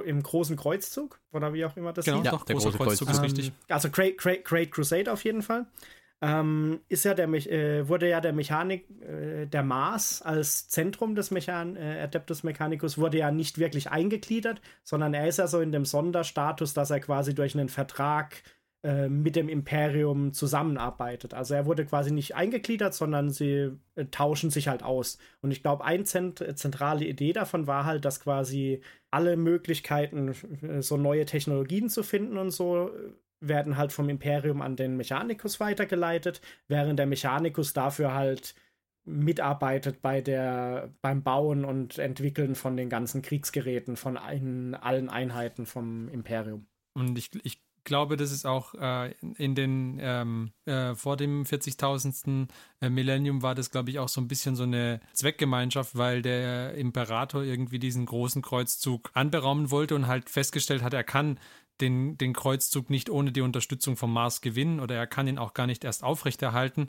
im 0.04 0.22
großen 0.22 0.56
Kreuzzug 0.56 1.20
oder 1.32 1.52
wie 1.52 1.64
auch 1.64 1.76
immer 1.76 1.92
das 1.92 2.04
genau, 2.04 2.18
hieß. 2.18 2.26
Ja, 2.26 2.30
doch, 2.30 2.44
der 2.44 2.54
große 2.54 2.68
Kreuzzug, 2.70 3.08
Kreuzzug 3.08 3.10
ist 3.10 3.22
richtig. 3.22 3.49
Ähm, 3.49 3.54
also 3.68 3.90
Great, 3.90 4.18
Great, 4.18 4.44
Great 4.44 4.70
Crusade 4.70 5.12
auf 5.12 5.25
jeden 5.25 5.42
Fall 5.42 5.66
ähm, 6.22 6.80
ist 6.88 7.04
ja 7.04 7.14
der 7.14 7.28
äh, 7.28 7.88
wurde 7.88 8.08
ja 8.08 8.20
der 8.20 8.32
Mechanik, 8.32 8.86
äh, 9.00 9.46
der 9.46 9.62
Mars 9.62 10.20
als 10.20 10.68
Zentrum 10.68 11.14
des 11.14 11.30
Mechan 11.30 11.76
äh, 11.76 12.00
Adeptus 12.02 12.42
Mechanicus 12.42 12.98
wurde 12.98 13.18
ja 13.18 13.30
nicht 13.30 13.58
wirklich 13.58 13.90
eingegliedert, 13.90 14.60
sondern 14.84 15.14
er 15.14 15.26
ist 15.28 15.38
ja 15.38 15.46
so 15.46 15.60
in 15.60 15.72
dem 15.72 15.86
Sonderstatus, 15.86 16.74
dass 16.74 16.90
er 16.90 17.00
quasi 17.00 17.34
durch 17.34 17.54
einen 17.54 17.70
Vertrag 17.70 18.42
äh, 18.82 19.08
mit 19.08 19.34
dem 19.36 19.48
Imperium 19.48 20.32
zusammenarbeitet. 20.32 21.32
Also 21.34 21.54
er 21.54 21.66
wurde 21.66 21.84
quasi 21.86 22.10
nicht 22.12 22.34
eingegliedert, 22.34 22.94
sondern 22.94 23.30
sie 23.30 23.72
äh, 23.94 24.06
tauschen 24.10 24.50
sich 24.50 24.68
halt 24.68 24.82
aus. 24.82 25.18
Und 25.40 25.52
ich 25.52 25.62
glaube, 25.62 25.84
eine 25.84 26.04
zent 26.04 26.44
zentrale 26.58 27.04
Idee 27.06 27.32
davon 27.32 27.66
war 27.66 27.84
halt, 27.84 28.04
dass 28.04 28.20
quasi 28.20 28.80
alle 29.10 29.36
Möglichkeiten, 29.36 30.34
äh, 30.62 30.82
so 30.82 30.96
neue 30.96 31.24
Technologien 31.24 31.88
zu 31.88 32.02
finden 32.02 32.36
und 32.38 32.50
so, 32.50 32.90
werden 33.40 33.76
halt 33.76 33.92
vom 33.92 34.09
Imperium 34.09 34.62
an 34.62 34.76
den 34.76 34.97
Mechanikus 34.97 35.61
weitergeleitet, 35.61 36.40
während 36.68 36.99
der 36.99 37.06
Mechanikus 37.06 37.73
dafür 37.73 38.14
halt 38.14 38.54
mitarbeitet 39.04 40.02
bei 40.02 40.20
der, 40.20 40.92
beim 41.00 41.23
Bauen 41.23 41.64
und 41.64 41.99
Entwickeln 41.99 42.54
von 42.54 42.76
den 42.76 42.88
ganzen 42.88 43.23
Kriegsgeräten, 43.23 43.97
von 43.97 44.16
ein, 44.16 44.75
allen 44.75 45.09
Einheiten 45.09 45.66
vom 45.66 46.09
Imperium. 46.09 46.66
Und 46.94 47.16
ich, 47.16 47.30
ich 47.42 47.62
glaube, 47.85 48.16
das 48.16 48.30
ist 48.30 48.47
auch 48.47 48.75
äh, 48.75 49.14
in 49.37 49.54
den, 49.54 49.99
ähm, 50.00 50.52
äh, 50.66 50.94
vor 50.94 51.16
dem 51.16 51.44
40.000. 51.44 52.49
Äh, 52.80 52.90
Millennium 52.90 53.42
war 53.42 53.54
das, 53.54 53.70
glaube 53.70 53.90
ich, 53.90 53.99
auch 53.99 54.09
so 54.09 54.20
ein 54.20 54.28
bisschen 54.28 54.56
so 54.56 54.64
eine 54.64 55.00
Zweckgemeinschaft, 55.12 55.97
weil 55.97 56.23
der 56.23 56.75
Imperator 56.75 57.42
irgendwie 57.42 57.78
diesen 57.78 58.06
großen 58.06 58.42
Kreuzzug 58.42 59.11
anberaumen 59.14 59.70
wollte 59.70 59.94
und 59.94 60.06
halt 60.06 60.30
festgestellt 60.30 60.82
hat, 60.82 60.94
er 60.94 61.04
kann 61.04 61.38
den, 61.80 62.18
den 62.18 62.32
Kreuzzug 62.32 62.90
nicht 62.90 63.10
ohne 63.10 63.32
die 63.32 63.40
Unterstützung 63.40 63.96
vom 63.96 64.12
Mars 64.12 64.40
gewinnen 64.40 64.80
oder 64.80 64.94
er 64.94 65.06
kann 65.06 65.28
ihn 65.28 65.38
auch 65.38 65.54
gar 65.54 65.66
nicht 65.66 65.84
erst 65.84 66.04
aufrechterhalten. 66.04 66.88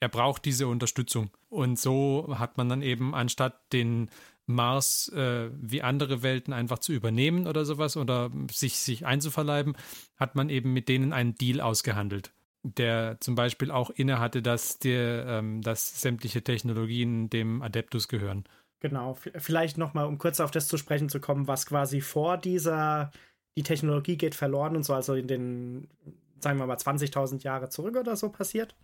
Er 0.00 0.08
braucht 0.08 0.44
diese 0.44 0.66
Unterstützung. 0.66 1.30
Und 1.48 1.78
so 1.78 2.34
hat 2.38 2.56
man 2.56 2.68
dann 2.68 2.82
eben, 2.82 3.14
anstatt 3.14 3.72
den 3.72 4.10
Mars 4.46 5.08
äh, 5.14 5.50
wie 5.54 5.82
andere 5.82 6.22
Welten 6.22 6.52
einfach 6.52 6.78
zu 6.78 6.92
übernehmen 6.92 7.46
oder 7.46 7.64
sowas 7.64 7.96
oder 7.96 8.30
sich, 8.50 8.78
sich 8.78 9.06
einzuverleiben, 9.06 9.74
hat 10.16 10.34
man 10.34 10.50
eben 10.50 10.72
mit 10.72 10.88
denen 10.88 11.12
einen 11.12 11.34
Deal 11.34 11.60
ausgehandelt, 11.60 12.32
der 12.62 13.18
zum 13.20 13.34
Beispiel 13.34 13.70
auch 13.70 13.90
innehatte, 13.90 14.42
dass, 14.42 14.78
der, 14.78 15.26
ähm, 15.26 15.62
dass 15.62 16.02
sämtliche 16.02 16.42
Technologien 16.42 17.30
dem 17.30 17.62
Adeptus 17.62 18.08
gehören. 18.08 18.44
Genau, 18.80 19.14
vielleicht 19.14 19.78
nochmal, 19.78 20.04
um 20.04 20.18
kurz 20.18 20.40
auf 20.40 20.50
das 20.50 20.68
zu 20.68 20.76
sprechen 20.76 21.08
zu 21.08 21.18
kommen, 21.18 21.48
was 21.48 21.64
quasi 21.64 22.02
vor 22.02 22.36
dieser 22.36 23.12
die 23.56 23.62
Technologie 23.62 24.16
geht 24.16 24.34
verloren 24.34 24.76
und 24.76 24.84
so, 24.84 24.94
also 24.94 25.14
in 25.14 25.28
den, 25.28 25.88
sagen 26.40 26.58
wir 26.58 26.66
mal, 26.66 26.76
20.000 26.76 27.42
Jahre 27.42 27.68
zurück 27.68 27.96
oder 27.96 28.16
so 28.16 28.30
passiert. 28.30 28.74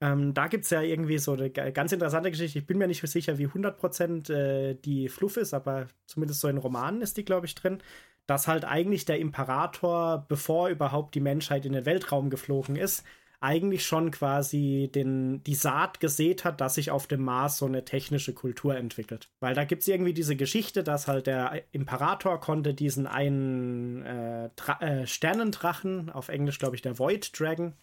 Ähm, 0.00 0.34
da 0.34 0.48
gibt 0.48 0.64
es 0.64 0.70
ja 0.70 0.82
irgendwie 0.82 1.18
so 1.18 1.32
eine 1.32 1.50
ganz 1.50 1.92
interessante 1.92 2.30
Geschichte. 2.30 2.58
Ich 2.58 2.66
bin 2.66 2.78
mir 2.78 2.88
nicht 2.88 3.00
sicher, 3.06 3.38
wie 3.38 3.46
100% 3.46 4.32
äh, 4.32 4.74
die 4.74 5.08
Fluff 5.08 5.36
ist, 5.36 5.54
aber 5.54 5.86
zumindest 6.06 6.40
so 6.40 6.48
in 6.48 6.58
Romanen 6.58 7.00
ist 7.00 7.16
die, 7.16 7.24
glaube 7.24 7.46
ich, 7.46 7.54
drin. 7.54 7.78
Dass 8.26 8.48
halt 8.48 8.64
eigentlich 8.64 9.04
der 9.04 9.18
Imperator, 9.18 10.24
bevor 10.28 10.68
überhaupt 10.68 11.14
die 11.14 11.20
Menschheit 11.20 11.66
in 11.66 11.72
den 11.72 11.86
Weltraum 11.86 12.30
geflogen 12.30 12.76
ist, 12.76 13.04
eigentlich 13.40 13.84
schon 13.84 14.10
quasi 14.10 14.90
den, 14.94 15.42
die 15.44 15.54
Saat 15.54 16.00
gesät 16.00 16.44
hat, 16.44 16.60
dass 16.60 16.76
sich 16.76 16.90
auf 16.90 17.06
dem 17.06 17.22
Mars 17.22 17.58
so 17.58 17.66
eine 17.66 17.84
technische 17.84 18.32
Kultur 18.32 18.76
entwickelt. 18.76 19.30
Weil 19.40 19.54
da 19.54 19.64
gibt 19.64 19.82
es 19.82 19.88
irgendwie 19.88 20.14
diese 20.14 20.36
Geschichte, 20.36 20.82
dass 20.82 21.08
halt 21.08 21.26
der 21.26 21.62
Imperator 21.72 22.40
konnte 22.40 22.74
diesen 22.74 23.06
einen 23.06 24.02
äh, 24.02 24.50
äh, 24.80 25.06
Sternendrachen, 25.06 26.10
auf 26.10 26.28
Englisch 26.28 26.58
glaube 26.58 26.76
ich 26.76 26.82
der 26.82 26.98
Void 26.98 27.38
Dragon, 27.38 27.74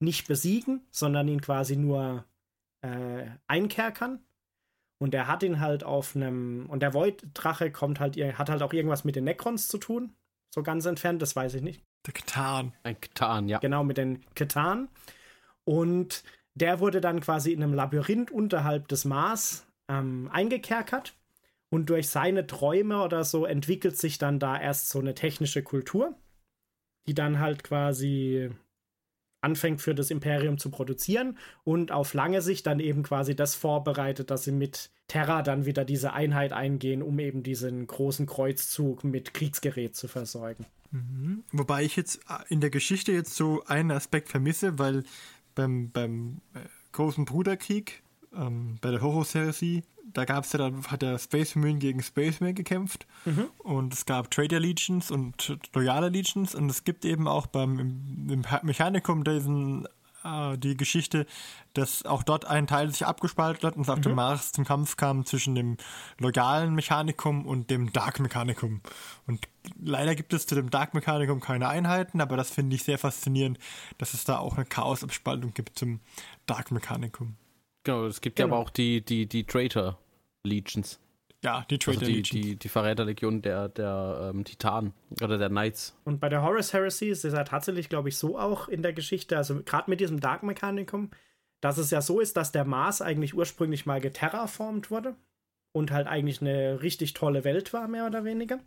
nicht 0.00 0.26
besiegen, 0.28 0.86
sondern 0.90 1.28
ihn 1.28 1.40
quasi 1.40 1.76
nur 1.76 2.24
äh, 2.82 3.26
einkerkern. 3.46 4.20
Und 4.98 5.14
er 5.14 5.26
hat 5.26 5.42
ihn 5.42 5.58
halt 5.58 5.82
auf 5.82 6.14
einem. 6.14 6.66
Und 6.68 6.80
der 6.80 6.94
Void-Drache 6.94 7.72
kommt 7.72 7.98
halt, 7.98 8.16
hat 8.16 8.48
halt 8.48 8.62
auch 8.62 8.72
irgendwas 8.72 9.02
mit 9.02 9.16
den 9.16 9.24
Necrons 9.24 9.66
zu 9.66 9.78
tun. 9.78 10.14
So 10.54 10.62
ganz 10.62 10.86
entfernt, 10.86 11.20
das 11.22 11.34
weiß 11.34 11.54
ich 11.54 11.62
nicht. 11.62 11.82
Der 12.06 12.12
Katan. 12.12 12.72
Ein 12.82 13.00
Katan, 13.00 13.48
ja. 13.48 13.58
Genau, 13.58 13.84
mit 13.84 13.96
den 13.96 14.24
Katan. 14.34 14.88
Und 15.64 16.24
der 16.54 16.80
wurde 16.80 17.00
dann 17.00 17.20
quasi 17.20 17.52
in 17.52 17.62
einem 17.62 17.74
Labyrinth 17.74 18.30
unterhalb 18.30 18.88
des 18.88 19.04
Mars 19.04 19.66
ähm, 19.88 20.28
eingekerkert. 20.32 21.14
Und 21.70 21.88
durch 21.88 22.10
seine 22.10 22.46
Träume 22.46 23.02
oder 23.02 23.24
so 23.24 23.46
entwickelt 23.46 23.96
sich 23.96 24.18
dann 24.18 24.38
da 24.38 24.60
erst 24.60 24.90
so 24.90 24.98
eine 24.98 25.14
technische 25.14 25.62
Kultur, 25.62 26.14
die 27.06 27.14
dann 27.14 27.38
halt 27.38 27.64
quasi 27.64 28.50
anfängt 29.42 29.82
für 29.82 29.94
das 29.94 30.10
Imperium 30.10 30.56
zu 30.56 30.70
produzieren 30.70 31.36
und 31.64 31.92
auf 31.92 32.14
lange 32.14 32.40
Sicht 32.40 32.66
dann 32.66 32.80
eben 32.80 33.02
quasi 33.02 33.36
das 33.36 33.54
vorbereitet, 33.54 34.30
dass 34.30 34.44
sie 34.44 34.52
mit 34.52 34.90
Terra 35.08 35.42
dann 35.42 35.66
wieder 35.66 35.84
diese 35.84 36.14
Einheit 36.14 36.52
eingehen, 36.52 37.02
um 37.02 37.18
eben 37.18 37.42
diesen 37.42 37.86
großen 37.86 38.26
Kreuzzug 38.26 39.04
mit 39.04 39.34
Kriegsgerät 39.34 39.94
zu 39.94 40.08
versorgen. 40.08 40.64
Mhm. 40.90 41.44
Wobei 41.52 41.84
ich 41.84 41.96
jetzt 41.96 42.20
äh, 42.28 42.44
in 42.48 42.60
der 42.60 42.70
Geschichte 42.70 43.12
jetzt 43.12 43.34
so 43.34 43.62
einen 43.66 43.90
Aspekt 43.90 44.28
vermisse, 44.28 44.78
weil 44.78 45.04
beim, 45.54 45.90
beim 45.90 46.40
äh, 46.54 46.60
großen 46.92 47.24
Bruderkrieg, 47.24 48.02
ähm, 48.36 48.78
bei 48.80 48.90
der 48.90 49.00
Horus-Heresie, 49.00 49.84
da 50.12 50.24
gab 50.24 50.44
es 50.44 50.52
ja 50.52 50.58
dann, 50.58 50.84
hat 50.86 51.02
der 51.02 51.18
Space 51.18 51.54
Marine 51.54 51.78
gegen 51.78 52.02
Space 52.02 52.40
Marine 52.40 52.54
gekämpft 52.54 53.06
mhm. 53.24 53.46
und 53.58 53.94
es 53.94 54.04
gab 54.04 54.30
Trader 54.30 54.60
Legions 54.60 55.10
und 55.10 55.58
Loyale 55.74 56.08
Legions 56.08 56.54
und 56.54 56.70
es 56.70 56.84
gibt 56.84 57.04
eben 57.04 57.28
auch 57.28 57.46
beim 57.46 57.78
im, 57.78 58.30
im 58.30 58.44
Mechanikum 58.62 59.24
diesen 59.24 59.86
äh, 60.24 60.58
die 60.58 60.76
Geschichte, 60.76 61.26
dass 61.74 62.04
auch 62.04 62.22
dort 62.22 62.44
ein 62.44 62.66
Teil 62.66 62.90
sich 62.90 63.06
abgespalten 63.06 63.66
hat 63.66 63.76
und 63.76 63.82
es 63.82 63.88
auf 63.88 64.00
dem 64.00 64.12
mhm. 64.12 64.16
Mars 64.16 64.52
zum 64.52 64.64
Kampf 64.64 64.96
kam 64.96 65.24
zwischen 65.24 65.54
dem 65.54 65.76
loyalen 66.18 66.74
Mechanikum 66.74 67.46
und 67.46 67.70
dem 67.70 67.92
Dark 67.92 68.20
Mechanikum. 68.20 68.80
Und 69.26 69.48
leider 69.80 70.14
gibt 70.14 70.32
es 70.32 70.46
zu 70.46 70.54
dem 70.54 70.70
Dark 70.70 70.94
Mechanikum 70.94 71.40
keine 71.40 71.68
Einheiten, 71.68 72.20
aber 72.20 72.36
das 72.36 72.50
finde 72.50 72.76
ich 72.76 72.84
sehr 72.84 72.98
faszinierend, 72.98 73.58
dass 73.98 74.14
es 74.14 74.24
da 74.24 74.38
auch 74.38 74.56
eine 74.56 74.66
Chaosabspaltung 74.66 75.54
gibt 75.54 75.78
zum 75.78 76.00
Dark 76.46 76.70
Mechanikum. 76.70 77.36
Genau, 77.84 78.06
es 78.06 78.20
gibt 78.20 78.36
genau. 78.36 78.48
ja 78.48 78.54
aber 78.54 78.62
auch 78.62 78.70
die, 78.70 79.04
die, 79.04 79.26
die 79.26 79.44
Traitor 79.44 79.98
Legions. 80.44 81.00
Ja, 81.44 81.66
die 81.68 81.78
Traitor 81.78 82.02
also 82.02 82.12
die, 82.12 82.22
die, 82.22 82.56
die 82.56 82.68
Verräterlegion 82.68 83.42
der, 83.42 83.68
der 83.68 84.30
ähm, 84.32 84.44
Titanen 84.44 84.92
oder 85.20 85.38
der 85.38 85.48
Knights. 85.48 85.96
Und 86.04 86.20
bei 86.20 86.28
der 86.28 86.42
Horus 86.42 86.72
Heresy 86.72 87.06
ist 87.06 87.24
es 87.24 87.32
ja 87.34 87.42
tatsächlich, 87.42 87.88
glaube 87.88 88.08
ich, 88.08 88.16
so 88.16 88.38
auch 88.38 88.68
in 88.68 88.82
der 88.82 88.92
Geschichte, 88.92 89.36
also 89.36 89.62
gerade 89.64 89.90
mit 89.90 89.98
diesem 89.98 90.20
Dark 90.20 90.44
Mechanicum, 90.44 91.10
dass 91.60 91.78
es 91.78 91.90
ja 91.90 92.00
so 92.00 92.20
ist, 92.20 92.36
dass 92.36 92.52
der 92.52 92.64
Mars 92.64 93.02
eigentlich 93.02 93.34
ursprünglich 93.34 93.86
mal 93.86 94.00
geterraformt 94.00 94.90
wurde 94.90 95.16
und 95.72 95.90
halt 95.90 96.06
eigentlich 96.06 96.40
eine 96.40 96.82
richtig 96.82 97.12
tolle 97.14 97.42
Welt 97.42 97.72
war, 97.72 97.88
mehr 97.88 98.06
oder 98.06 98.24
weniger. 98.24 98.60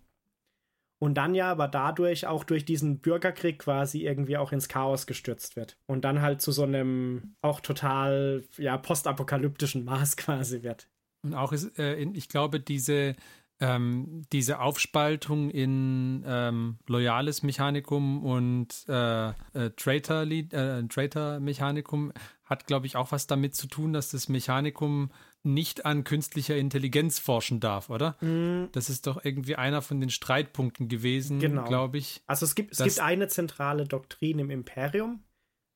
Und 0.99 1.15
dann 1.15 1.35
ja 1.35 1.51
aber 1.51 1.67
dadurch 1.67 2.25
auch 2.25 2.43
durch 2.43 2.63
diesen 2.63 2.99
Bürgerkrieg 2.99 3.59
quasi 3.59 4.05
irgendwie 4.05 4.37
auch 4.37 4.51
ins 4.51 4.69
Chaos 4.69 5.07
gestürzt 5.07 5.55
wird. 5.55 5.77
Und 5.87 6.05
dann 6.05 6.21
halt 6.21 6.41
zu 6.41 6.51
so 6.51 6.63
einem 6.63 7.35
auch 7.41 7.59
total, 7.59 8.43
ja, 8.57 8.77
postapokalyptischen 8.77 9.83
Mars 9.83 10.17
quasi 10.17 10.63
wird. 10.63 10.87
Und 11.23 11.33
auch 11.33 11.51
ist, 11.51 11.77
äh, 11.77 11.95
ich 11.95 12.29
glaube, 12.29 12.59
diese, 12.59 13.15
ähm, 13.59 14.23
diese 14.31 14.59
Aufspaltung 14.59 15.49
in 15.49 16.23
ähm, 16.25 16.77
loyales 16.87 17.43
Mechanikum 17.43 18.23
und 18.23 18.85
äh, 18.87 19.29
äh, 19.29 19.71
Traitor, 19.75 20.23
äh, 20.23 20.83
Traitor 20.87 21.39
Mechanikum 21.39 22.13
hat, 22.45 22.67
glaube 22.67 22.85
ich, 22.85 22.95
auch 22.95 23.11
was 23.11 23.27
damit 23.27 23.55
zu 23.55 23.67
tun, 23.67 23.91
dass 23.91 24.11
das 24.11 24.29
Mechanikum 24.29 25.09
nicht 25.45 25.85
an 25.85 26.03
künstlicher 26.03 26.55
Intelligenz 26.55 27.19
forschen 27.19 27.59
darf, 27.59 27.89
oder? 27.89 28.17
Mhm. 28.21 28.69
Das 28.71 28.89
ist 28.89 29.07
doch 29.07 29.23
irgendwie 29.23 29.55
einer 29.55 29.81
von 29.81 29.99
den 29.99 30.09
Streitpunkten 30.09 30.87
gewesen, 30.87 31.39
genau. 31.39 31.63
glaube 31.65 31.97
ich. 31.97 32.21
Also 32.27 32.45
es 32.45 32.55
gibt, 32.55 32.71
es 32.73 32.83
gibt 32.83 32.99
eine 32.99 33.27
zentrale 33.27 33.85
Doktrin 33.85 34.39
im 34.39 34.49
Imperium 34.49 35.23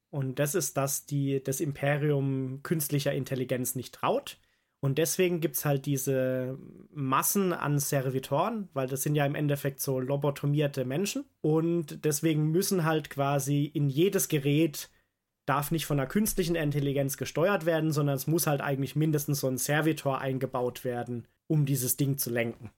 und 0.09 0.39
das 0.39 0.55
ist, 0.55 0.77
dass 0.77 1.05
die, 1.05 1.43
das 1.43 1.61
Imperium 1.61 2.61
künstlicher 2.63 3.13
Intelligenz 3.13 3.75
nicht 3.75 3.93
traut 3.93 4.37
und 4.81 4.97
deswegen 4.97 5.41
gibt 5.41 5.55
es 5.55 5.65
halt 5.65 5.85
diese 5.85 6.57
Massen 6.91 7.51
an 7.51 7.79
Servitoren, 7.79 8.69
weil 8.73 8.87
das 8.87 9.03
sind 9.03 9.15
ja 9.15 9.25
im 9.25 9.35
Endeffekt 9.35 9.81
so 9.81 9.99
lobotomierte 9.99 10.85
Menschen. 10.85 11.25
Und 11.41 12.05
deswegen 12.05 12.51
müssen 12.51 12.85
halt 12.85 13.09
quasi 13.09 13.65
in 13.65 13.89
jedes 13.89 14.29
Gerät 14.29 14.89
darf 15.49 15.71
nicht 15.71 15.85
von 15.87 15.99
einer 15.99 16.07
künstlichen 16.07 16.55
Intelligenz 16.55 17.17
gesteuert 17.17 17.65
werden, 17.65 17.91
sondern 17.91 18.15
es 18.15 18.27
muss 18.27 18.45
halt 18.45 18.61
eigentlich 18.61 18.95
mindestens 18.95 19.39
so 19.39 19.47
ein 19.47 19.57
Servitor 19.57 20.21
eingebaut 20.21 20.83
werden, 20.83 21.27
um 21.47 21.65
dieses 21.65 21.97
Ding 21.97 22.17
zu 22.17 22.29
lenken. 22.29 22.71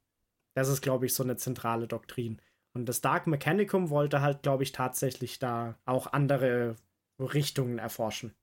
Das 0.53 0.69
ist, 0.69 0.81
glaube 0.81 1.05
ich, 1.05 1.13
so 1.13 1.23
eine 1.23 1.35
zentrale 1.35 1.87
Doktrin. 1.87 2.41
Und 2.73 2.87
das 2.87 3.01
Dark 3.01 3.27
Mechanicum 3.27 3.89
wollte 3.89 4.21
halt, 4.21 4.41
glaube 4.43 4.63
ich, 4.63 4.71
tatsächlich 4.71 5.37
da 5.39 5.77
auch 5.85 6.13
andere 6.13 6.77
Richtungen 7.19 7.77
erforschen. 7.77 8.33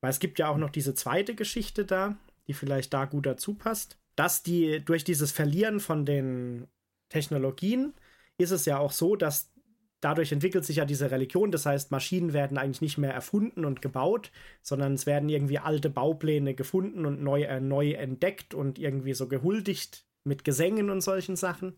Weil 0.00 0.10
es 0.10 0.18
gibt 0.18 0.38
ja 0.40 0.48
auch 0.48 0.56
noch 0.56 0.70
diese 0.70 0.94
zweite 0.94 1.36
Geschichte 1.36 1.84
da, 1.84 2.16
die 2.48 2.54
vielleicht 2.54 2.92
da 2.92 3.04
gut 3.04 3.26
dazu 3.26 3.54
passt, 3.54 3.98
dass 4.16 4.42
die 4.42 4.84
durch 4.84 5.04
dieses 5.04 5.30
Verlieren 5.30 5.78
von 5.78 6.04
den 6.04 6.66
Technologien 7.08 7.94
ist 8.38 8.50
es 8.50 8.64
ja 8.64 8.78
auch 8.78 8.92
so, 8.92 9.14
dass 9.14 9.52
dadurch 10.00 10.32
entwickelt 10.32 10.64
sich 10.64 10.76
ja 10.76 10.84
diese 10.84 11.10
Religion. 11.10 11.50
Das 11.50 11.66
heißt, 11.66 11.90
Maschinen 11.90 12.32
werden 12.32 12.58
eigentlich 12.58 12.80
nicht 12.80 12.98
mehr 12.98 13.12
erfunden 13.12 13.64
und 13.64 13.82
gebaut, 13.82 14.30
sondern 14.62 14.94
es 14.94 15.06
werden 15.06 15.28
irgendwie 15.28 15.58
alte 15.58 15.90
Baupläne 15.90 16.54
gefunden 16.54 17.06
und 17.06 17.22
neu, 17.22 17.42
äh, 17.42 17.60
neu 17.60 17.92
entdeckt 17.92 18.54
und 18.54 18.78
irgendwie 18.78 19.14
so 19.14 19.28
gehuldigt 19.28 20.06
mit 20.24 20.44
Gesängen 20.44 20.90
und 20.90 21.00
solchen 21.00 21.36
Sachen. 21.36 21.76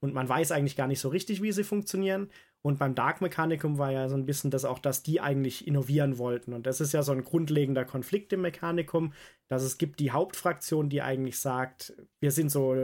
Und 0.00 0.14
man 0.14 0.28
weiß 0.28 0.50
eigentlich 0.50 0.76
gar 0.76 0.88
nicht 0.88 1.00
so 1.00 1.08
richtig, 1.08 1.42
wie 1.42 1.52
sie 1.52 1.62
funktionieren. 1.62 2.28
Und 2.64 2.78
beim 2.78 2.94
Dark 2.94 3.20
Mechanicum 3.20 3.78
war 3.78 3.92
ja 3.92 4.08
so 4.08 4.16
ein 4.16 4.26
bisschen 4.26 4.50
das 4.50 4.64
auch, 4.64 4.78
dass 4.78 5.02
die 5.02 5.20
eigentlich 5.20 5.66
innovieren 5.66 6.18
wollten. 6.18 6.52
Und 6.52 6.66
das 6.66 6.80
ist 6.80 6.92
ja 6.92 7.02
so 7.02 7.12
ein 7.12 7.24
grundlegender 7.24 7.84
Konflikt 7.84 8.32
im 8.32 8.42
Mechanikum, 8.42 9.12
dass 9.48 9.62
es 9.62 9.78
gibt 9.78 10.00
die 10.00 10.10
Hauptfraktion, 10.10 10.88
die 10.88 11.02
eigentlich 11.02 11.38
sagt, 11.38 11.94
wir 12.20 12.32
sind 12.32 12.50
so 12.50 12.76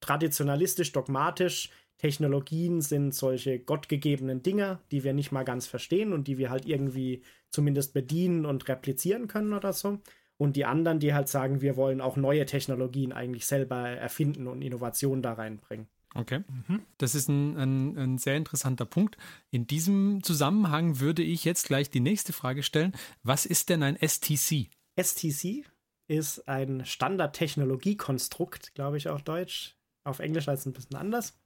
traditionalistisch, 0.00 0.92
dogmatisch, 0.92 1.70
Technologien 2.02 2.80
sind 2.80 3.14
solche 3.14 3.60
gottgegebenen 3.60 4.42
Dinge, 4.42 4.80
die 4.90 5.04
wir 5.04 5.12
nicht 5.12 5.30
mal 5.30 5.44
ganz 5.44 5.68
verstehen 5.68 6.12
und 6.12 6.26
die 6.26 6.36
wir 6.36 6.50
halt 6.50 6.66
irgendwie 6.66 7.22
zumindest 7.48 7.94
bedienen 7.94 8.44
und 8.44 8.66
replizieren 8.68 9.28
können 9.28 9.52
oder 9.52 9.72
so. 9.72 10.00
Und 10.36 10.56
die 10.56 10.64
anderen, 10.64 10.98
die 10.98 11.14
halt 11.14 11.28
sagen, 11.28 11.60
wir 11.60 11.76
wollen 11.76 12.00
auch 12.00 12.16
neue 12.16 12.44
Technologien 12.44 13.12
eigentlich 13.12 13.46
selber 13.46 13.88
erfinden 13.88 14.48
und 14.48 14.62
Innovationen 14.62 15.22
da 15.22 15.34
reinbringen. 15.34 15.86
Okay. 16.16 16.42
Mhm. 16.66 16.82
Das 16.98 17.14
ist 17.14 17.28
ein, 17.28 17.56
ein, 17.56 17.96
ein, 17.96 18.18
sehr 18.18 18.36
interessanter 18.36 18.84
Punkt. 18.84 19.16
In 19.50 19.68
diesem 19.68 20.24
Zusammenhang 20.24 20.98
würde 20.98 21.22
ich 21.22 21.44
jetzt 21.44 21.68
gleich 21.68 21.88
die 21.88 22.00
nächste 22.00 22.32
Frage 22.32 22.64
stellen. 22.64 22.92
Was 23.22 23.46
ist 23.46 23.68
denn 23.68 23.84
ein 23.84 23.96
STC? 23.96 24.68
STC 25.00 25.64
ist 26.08 26.48
ein 26.48 26.84
Standard-Technologiekonstrukt, 26.84 28.74
glaube 28.74 28.96
ich 28.96 29.08
auch 29.08 29.20
Deutsch. 29.20 29.76
Auf 30.02 30.18
Englisch 30.18 30.48
heißt 30.48 30.62
es 30.62 30.66
ein 30.66 30.72
bisschen 30.72 30.96
anders. 30.96 31.38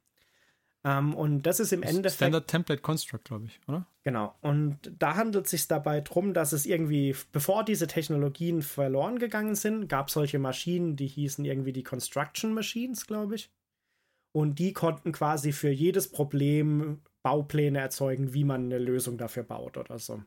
Ähm, 0.86 1.14
und 1.14 1.42
das 1.42 1.58
ist 1.58 1.72
im 1.72 1.82
Endeffekt. 1.82 2.14
Standard 2.14 2.46
Template 2.46 2.80
Construct, 2.80 3.24
glaube 3.24 3.46
ich, 3.46 3.60
oder? 3.66 3.86
Genau. 4.04 4.36
Und 4.40 4.78
da 4.96 5.16
handelt 5.16 5.46
es 5.46 5.50
sich 5.50 5.66
dabei 5.66 6.00
darum, 6.00 6.32
dass 6.32 6.52
es 6.52 6.64
irgendwie, 6.64 7.16
bevor 7.32 7.64
diese 7.64 7.88
Technologien 7.88 8.62
verloren 8.62 9.18
gegangen 9.18 9.56
sind, 9.56 9.88
gab 9.88 10.06
es 10.08 10.14
solche 10.14 10.38
Maschinen, 10.38 10.94
die 10.94 11.08
hießen 11.08 11.44
irgendwie 11.44 11.72
die 11.72 11.82
Construction 11.82 12.54
Machines, 12.54 13.08
glaube 13.08 13.34
ich. 13.34 13.50
Und 14.30 14.60
die 14.60 14.72
konnten 14.72 15.10
quasi 15.10 15.50
für 15.50 15.70
jedes 15.70 16.08
Problem 16.08 17.00
Baupläne 17.24 17.80
erzeugen, 17.80 18.32
wie 18.32 18.44
man 18.44 18.66
eine 18.66 18.78
Lösung 18.78 19.18
dafür 19.18 19.42
baut 19.42 19.76
oder 19.78 19.98
so. 19.98 20.22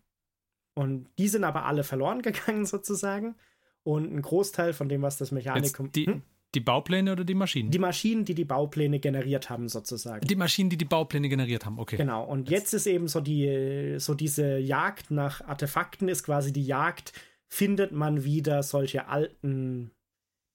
Und 0.73 1.07
die 1.17 1.29
sind 1.29 1.45
aber 1.45 1.63
alle 1.65 1.85
verloren 1.85 2.21
gegangen 2.21 2.65
sozusagen. 2.65 3.35
Und 3.83 4.13
ein 4.13 4.21
Großteil 4.21 4.73
von 4.73 4.89
dem, 4.89 5.03
was 5.03 5.17
das 5.17 5.31
Mechanikum. 5.31 5.85
Jetzt 5.85 5.95
die, 5.95 6.07
hm? 6.07 6.21
Die 6.55 6.59
Baupläne 6.59 7.11
oder 7.11 7.23
die 7.23 7.35
Maschinen? 7.35 7.69
Die 7.69 7.79
Maschinen, 7.79 8.25
die 8.25 8.33
die 8.33 8.45
Baupläne 8.45 8.99
generiert 8.99 9.49
haben, 9.49 9.69
sozusagen. 9.69 10.25
Die 10.25 10.35
Maschinen, 10.35 10.69
die 10.71 10.77
die 10.77 10.85
Baupläne 10.85 11.29
generiert 11.29 11.65
haben, 11.65 11.77
okay. 11.77 11.97
Genau. 11.97 12.23
Und 12.23 12.49
jetzt 12.49 12.73
ist 12.73 12.87
eben 12.87 13.07
so 13.07 13.21
die, 13.21 13.95
so 13.99 14.15
diese 14.15 14.57
Jagd 14.57 15.11
nach 15.11 15.41
Artefakten 15.41 16.09
ist 16.09 16.23
quasi 16.23 16.51
die 16.51 16.65
Jagd, 16.65 17.13
findet 17.47 17.91
man 17.91 18.23
wieder 18.23 18.63
solche 18.63 19.07
alten 19.07 19.91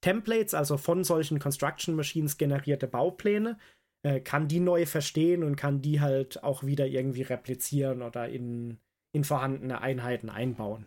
Templates, 0.01 0.53
also 0.53 0.77
von 0.77 1.05
solchen 1.05 1.39
Construction 1.39 1.95
Machines 1.95 2.39
generierte 2.39 2.89
Baupläne, 2.89 3.57
äh, 4.03 4.21
kann 4.21 4.49
die 4.49 4.61
neu 4.61 4.87
verstehen 4.87 5.43
und 5.43 5.57
kann 5.57 5.81
die 5.81 6.01
halt 6.01 6.43
auch 6.43 6.65
wieder 6.65 6.87
irgendwie 6.87 7.23
replizieren 7.23 8.03
oder 8.03 8.29
in, 8.29 8.79
in 9.13 9.25
vorhandene 9.25 9.81
Einheiten 9.81 10.29
einbauen. 10.29 10.87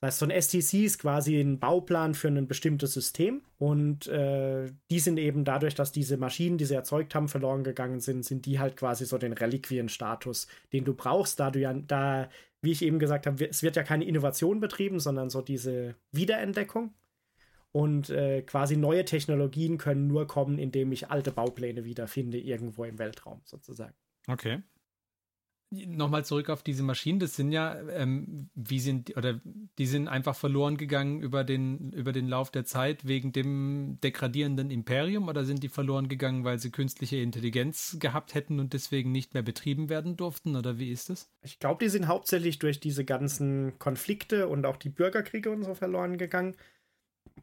Das 0.00 0.08
heißt, 0.08 0.18
so 0.18 0.26
ein 0.26 0.42
STC 0.42 0.84
ist 0.84 0.98
quasi 0.98 1.40
ein 1.40 1.58
Bauplan 1.58 2.14
für 2.14 2.28
ein 2.28 2.46
bestimmtes 2.46 2.92
System 2.92 3.42
und 3.56 4.06
äh, 4.08 4.70
die 4.90 5.00
sind 5.00 5.18
eben 5.18 5.44
dadurch, 5.44 5.74
dass 5.74 5.90
diese 5.90 6.18
Maschinen, 6.18 6.58
die 6.58 6.66
sie 6.66 6.74
erzeugt 6.74 7.14
haben, 7.14 7.28
verloren 7.28 7.64
gegangen 7.64 8.00
sind, 8.00 8.22
sind 8.24 8.44
die 8.44 8.58
halt 8.58 8.76
quasi 8.76 9.06
so 9.06 9.16
den 9.16 9.32
Reliquienstatus, 9.32 10.48
den 10.72 10.84
du 10.84 10.92
brauchst, 10.92 11.40
da 11.40 11.50
du 11.50 11.60
ja, 11.60 11.72
da, 11.72 12.28
wie 12.60 12.72
ich 12.72 12.82
eben 12.82 12.98
gesagt 12.98 13.26
habe, 13.26 13.48
es 13.48 13.62
wird 13.62 13.76
ja 13.76 13.84
keine 13.84 14.04
Innovation 14.04 14.60
betrieben, 14.60 15.00
sondern 15.00 15.30
so 15.30 15.40
diese 15.40 15.94
Wiederentdeckung. 16.12 16.92
Und 17.72 18.08
äh, 18.08 18.40
quasi 18.40 18.76
neue 18.78 19.04
Technologien 19.04 19.76
können 19.76 20.06
nur 20.06 20.26
kommen, 20.26 20.58
indem 20.58 20.92
ich 20.92 21.10
alte 21.10 21.30
Baupläne 21.30 21.84
wiederfinde, 21.84 22.38
irgendwo 22.38 22.84
im 22.84 22.98
Weltraum 22.98 23.42
sozusagen. 23.44 23.94
Okay 24.28 24.62
nochmal 25.70 26.24
zurück 26.24 26.48
auf 26.48 26.62
diese 26.62 26.82
Maschinen, 26.82 27.18
das 27.18 27.34
sind 27.34 27.50
ja, 27.50 27.76
ähm, 27.90 28.48
wie 28.54 28.78
sind, 28.78 29.16
oder 29.16 29.40
die 29.78 29.86
sind 29.86 30.08
einfach 30.08 30.36
verloren 30.36 30.76
gegangen 30.76 31.20
über 31.20 31.42
den, 31.44 31.92
über 31.92 32.12
den 32.12 32.28
Lauf 32.28 32.50
der 32.50 32.64
Zeit 32.64 33.06
wegen 33.06 33.32
dem 33.32 33.98
degradierenden 34.02 34.70
Imperium 34.70 35.28
oder 35.28 35.44
sind 35.44 35.62
die 35.62 35.68
verloren 35.68 36.08
gegangen, 36.08 36.44
weil 36.44 36.58
sie 36.58 36.70
künstliche 36.70 37.16
Intelligenz 37.16 37.96
gehabt 37.98 38.34
hätten 38.34 38.60
und 38.60 38.72
deswegen 38.74 39.10
nicht 39.10 39.34
mehr 39.34 39.42
betrieben 39.42 39.88
werden 39.88 40.16
durften 40.16 40.54
oder 40.54 40.78
wie 40.78 40.90
ist 40.90 41.10
das? 41.10 41.28
Ich 41.42 41.58
glaube, 41.58 41.84
die 41.84 41.90
sind 41.90 42.06
hauptsächlich 42.06 42.58
durch 42.58 42.78
diese 42.78 43.04
ganzen 43.04 43.78
Konflikte 43.78 44.48
und 44.48 44.66
auch 44.66 44.76
die 44.76 44.90
Bürgerkriege 44.90 45.50
und 45.50 45.64
so 45.64 45.74
verloren 45.74 46.16
gegangen 46.16 46.54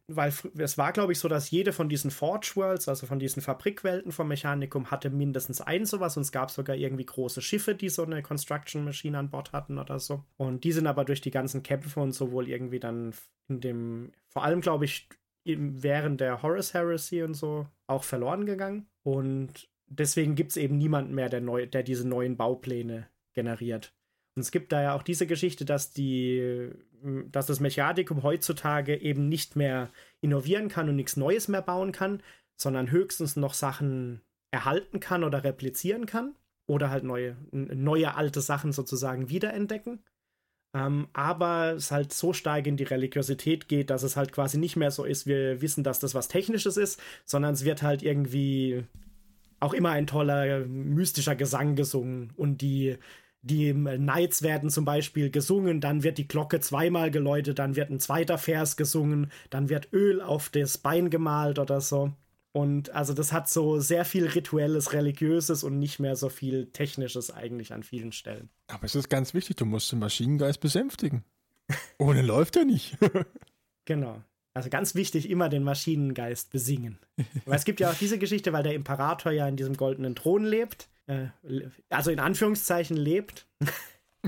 weil 0.08 0.34
es 0.58 0.78
war, 0.78 0.92
glaube 0.92 1.14
ich, 1.14 1.20
so, 1.20 1.28
dass 1.28 1.52
jede 1.52 1.72
von 1.74 1.90
diesen 1.90 2.12
Forge 2.12 2.52
Worlds, 2.56 2.88
also 2.88 3.06
von 3.06 3.20
diesen 3.20 3.42
Fabrikwelten 3.42 4.12
vom 4.12 4.28
Mechanikum, 4.28 4.92
hatte 4.92 5.10
mindestens 5.10 5.62
ein 5.62 5.86
sowas 5.86 6.18
und 6.18 6.24
es 6.24 6.32
gab 6.32 6.52
sogar 6.52 6.76
irgendwie 6.76 7.06
große 7.06 7.42
Schiffe, 7.42 7.76
die 7.76 7.90
so 7.90 8.04
eine 8.04 8.22
Construction 8.22 8.84
Machine 8.84 9.18
an 9.18 9.30
Bord 9.30 9.52
hatten 9.54 9.78
oder 9.78 10.00
so. 10.00 10.24
Und 10.38 10.64
die 10.64 10.72
sind 10.72 10.88
aber 10.88 11.06
durch 11.06 11.22
die 11.22 11.32
ganzen 11.32 11.64
Kämpfe 11.64 12.00
und 12.00 12.14
so 12.14 12.32
wohl 12.32 12.50
irgendwie 12.50 12.80
dann 12.80 13.14
in 13.48 13.62
dem, 13.62 14.12
vor 14.28 14.44
allem, 14.44 14.62
glaube 14.62 14.86
ich, 14.86 15.08
während 15.46 16.22
der 16.22 16.42
Horus 16.42 16.74
Heresy 16.74 17.24
und 17.24 17.34
so 17.34 17.68
auch 17.88 18.04
verloren 18.04 18.46
gegangen. 18.46 18.88
Und 19.04 19.70
deswegen 19.88 20.36
gibt 20.36 20.52
es 20.52 20.58
eben 20.58 20.78
niemanden 20.78 21.14
mehr, 21.14 21.30
der, 21.30 21.42
neu, 21.42 21.66
der 21.66 21.84
diese 21.84 22.08
neuen 22.08 22.38
Baupläne 22.38 23.08
generiert. 23.34 23.94
Und 24.36 24.42
es 24.42 24.52
gibt 24.52 24.72
da 24.72 24.82
ja 24.82 24.96
auch 24.96 25.04
diese 25.04 25.28
Geschichte, 25.28 25.66
dass 25.66 25.92
die, 25.92 26.72
dass 27.32 27.48
das 27.48 27.60
Mechanikum 27.60 28.24
heutzutage 28.24 28.96
eben 28.96 29.30
nicht 29.30 29.56
mehr 29.56 29.90
innovieren 30.22 30.70
kann 30.70 30.90
und 30.90 30.96
nichts 30.96 31.18
Neues 31.18 31.48
mehr 31.48 31.62
bauen 31.62 31.92
kann, 31.92 32.22
sondern 32.56 32.92
höchstens 32.92 33.36
noch 33.36 33.54
Sachen 33.54 34.22
erhalten 34.52 35.00
kann 35.00 35.24
oder 35.24 35.44
replizieren 35.44 36.06
kann 36.06 36.36
oder 36.68 36.90
halt 36.90 37.04
neue, 37.04 37.36
neue 37.52 38.16
alte 38.16 38.42
Sachen 38.42 38.72
sozusagen 38.72 39.30
wiederentdecken. 39.30 40.04
Ähm, 40.76 41.08
aber 41.14 41.74
es 41.74 41.92
halt 41.92 42.14
so 42.14 42.34
stark 42.34 42.66
in 42.66 42.78
die 42.78 42.84
Religiosität 42.84 43.68
geht, 43.68 43.90
dass 43.90 44.04
es 44.04 44.16
halt 44.16 44.32
quasi 44.32 44.58
nicht 44.58 44.76
mehr 44.76 44.92
so 44.92 45.04
ist, 45.04 45.28
wir 45.28 45.62
wissen, 45.62 45.84
dass 45.84 46.00
das 46.00 46.16
was 46.16 46.30
Technisches 46.30 46.78
ist, 46.78 47.00
sondern 47.26 47.54
es 47.54 47.64
wird 47.64 47.84
halt 47.84 48.02
irgendwie 48.02 48.84
auch 49.60 49.74
immer 49.74 49.92
ein 49.92 50.08
toller 50.08 50.66
mystischer 50.66 51.36
Gesang 51.36 51.76
gesungen 51.76 52.34
und 52.36 52.62
die 52.62 52.98
die 53.44 53.74
Knights 53.74 54.42
werden 54.42 54.70
zum 54.70 54.86
Beispiel 54.86 55.30
gesungen, 55.30 55.82
dann 55.82 56.02
wird 56.02 56.18
die 56.18 56.28
Glocke 56.28 56.62
zweimal 56.62 57.12
geläutet, 57.12 57.60
dann 57.60 57.76
wird 57.76 57.90
ein 57.90 58.00
zweiter 58.00 58.38
Vers 58.38 58.78
gesungen, 58.78 59.32
dann 59.50 59.70
wird 59.70 59.92
Öl 59.92 60.22
auf 60.22 60.50
das 60.50 60.78
Bein 60.78 61.10
gemalt 61.10 61.60
oder 61.60 61.82
so. 61.82 62.14
Und 62.54 62.92
also 62.92 63.14
das 63.14 63.34
hat 63.34 63.50
so 63.50 63.80
sehr 63.80 64.06
viel 64.06 64.28
rituelles, 64.28 64.94
religiöses 64.94 65.64
und 65.64 65.78
nicht 65.78 66.00
mehr 66.00 66.16
so 66.16 66.30
viel 66.30 66.68
technisches 66.68 67.32
eigentlich 67.32 67.74
an 67.74 67.84
vielen 67.84 68.12
Stellen. 68.12 68.50
Aber 68.68 68.86
es 68.86 68.96
ist 68.96 69.10
ganz 69.10 69.34
wichtig, 69.34 69.58
du 69.58 69.66
musst 69.66 69.92
den 69.92 70.00
Maschinengeist 70.00 70.62
besänftigen. 70.62 71.24
Ohne 71.98 72.22
läuft 72.22 72.56
er 72.56 72.66
nicht. 72.66 72.98
genau. 73.86 74.22
Also 74.54 74.70
ganz 74.70 74.94
wichtig, 74.96 75.30
immer 75.30 75.50
den 75.50 75.64
Maschinengeist 75.64 76.52
besingen. 76.52 77.00
Weil 77.46 77.56
es 77.58 77.66
gibt 77.66 77.80
ja 77.80 77.90
auch 77.90 77.98
diese 77.98 78.20
Geschichte, 78.20 78.54
weil 78.54 78.64
der 78.64 78.76
Imperator 78.76 79.32
ja 79.32 79.48
in 79.48 79.56
diesem 79.56 79.76
goldenen 79.76 80.16
Thron 80.16 80.46
lebt 80.46 80.88
äh, 81.08 81.28
also 81.90 82.12
in 82.12 82.20
Anführungszeichen 82.20 82.98
lebt. 82.98 83.48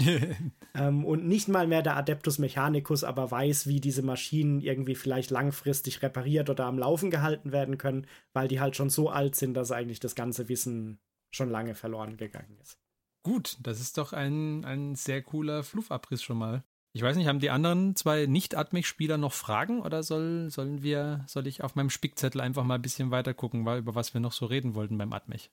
ähm, 0.76 1.06
und 1.06 1.26
nicht 1.26 1.48
mal 1.48 1.68
mehr 1.68 1.82
der 1.82 1.96
Adeptus 1.96 2.38
Mechanicus 2.38 3.04
aber 3.04 3.32
weiß, 3.32 3.68
wie 3.68 3.80
diese 3.80 4.02
Maschinen 4.02 4.60
irgendwie 4.60 4.96
vielleicht 4.96 5.32
langfristig 5.32 6.02
repariert 6.02 6.50
oder 6.50 6.66
am 6.66 6.78
Laufen 6.78 7.12
gehalten 7.12 7.52
werden 7.52 7.78
können, 7.78 8.08
weil 8.34 8.48
die 8.48 8.60
halt 8.60 8.76
schon 8.76 8.90
so 8.90 9.10
alt 9.10 9.36
sind, 9.36 9.54
dass 9.54 9.72
eigentlich 9.72 10.02
das 10.02 10.16
ganze 10.16 10.50
Wissen 10.50 11.00
schon 11.32 11.50
lange 11.50 11.76
verloren 11.76 12.18
gegangen 12.18 12.58
ist. 12.62 12.78
Gut, 13.24 13.58
das 13.62 13.80
ist 13.80 13.98
doch 13.98 14.14
ein, 14.14 14.66
ein 14.66 14.96
sehr 14.96 15.24
cooler 15.24 15.64
Fluffabriss 15.64 16.22
schon 16.22 16.38
mal. 16.38 16.64
Ich 16.94 17.02
weiß 17.02 17.18
nicht, 17.18 17.28
haben 17.28 17.40
die 17.40 17.50
anderen 17.50 17.96
zwei 17.96 18.26
Nicht-Atmec-Spieler 18.26 19.18
noch 19.18 19.34
Fragen 19.34 19.82
oder 19.82 20.04
soll, 20.04 20.50
sollen 20.50 20.82
wir, 20.82 21.26
soll 21.28 21.48
ich 21.48 21.62
auf 21.62 21.76
meinem 21.76 21.90
Spickzettel 21.90 22.40
einfach 22.40 22.64
mal 22.64 22.76
ein 22.76 22.82
bisschen 22.82 23.12
weiter 23.12 23.34
gucken, 23.34 23.62
über 23.62 23.96
was 23.96 24.14
wir 24.14 24.22
noch 24.22 24.32
so 24.32 24.46
reden 24.46 24.76
wollten 24.76 24.98
beim 24.98 25.12
Atmech? 25.12 25.52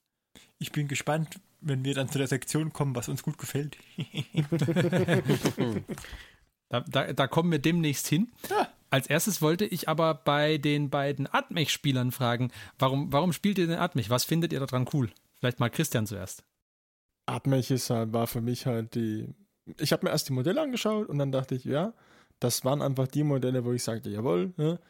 Ich 0.59 0.73
bin 0.73 0.89
gespannt, 0.89 1.41
wenn 1.61 1.85
wir 1.85 1.95
dann 1.95 2.09
zu 2.09 2.19
der 2.19 2.27
Sektion 2.27 2.73
kommen, 2.73 2.95
was 2.95 3.09
uns 3.09 3.23
gut 3.23 3.39
gefällt. 3.39 3.77
Da, 6.73 6.81
da, 6.81 7.13
da 7.13 7.27
kommen 7.27 7.53
wir 7.53 7.59
demnächst 7.59 8.07
hin. 8.07 8.33
Ja. 8.49 8.67
Als 8.89 9.07
erstes 9.07 9.43
wollte 9.43 9.67
ich 9.67 9.91
aber 9.91 10.15
bei 10.15 10.57
den 10.57 10.89
beiden 10.89 11.29
Atmech-Spielern 11.31 12.13
fragen, 12.13 12.51
warum, 12.79 13.13
warum 13.13 13.35
spielt 13.35 13.59
ihr 13.59 13.67
den 13.67 13.79
Atmech? 13.79 14.09
Was 14.09 14.25
findet 14.25 14.55
ihr 14.55 14.61
daran 14.61 14.89
cool? 14.95 15.11
Vielleicht 15.39 15.61
mal 15.61 15.69
Christian 15.69 16.07
zuerst. 16.07 16.45
Atmech 17.27 17.71
ist 17.71 17.91
halt, 17.91 18.15
war 18.15 18.27
für 18.27 18.41
mich 18.41 18.65
halt 18.65 18.95
die. 18.95 19.29
Ich 19.79 19.93
habe 19.93 20.07
mir 20.07 20.13
erst 20.13 20.31
die 20.31 20.33
Modelle 20.33 20.63
angeschaut 20.63 21.11
und 21.11 21.19
dann 21.19 21.31
dachte 21.31 21.55
ich, 21.55 21.65
ja, 21.65 21.93
das 22.41 22.65
waren 22.65 22.81
einfach 22.81 23.07
die 23.07 23.23
Modelle, 23.23 23.67
wo 23.67 23.73
ich 23.73 23.85
sagte, 23.85 24.09
jawohl, 24.09 24.55
ne? 24.57 24.81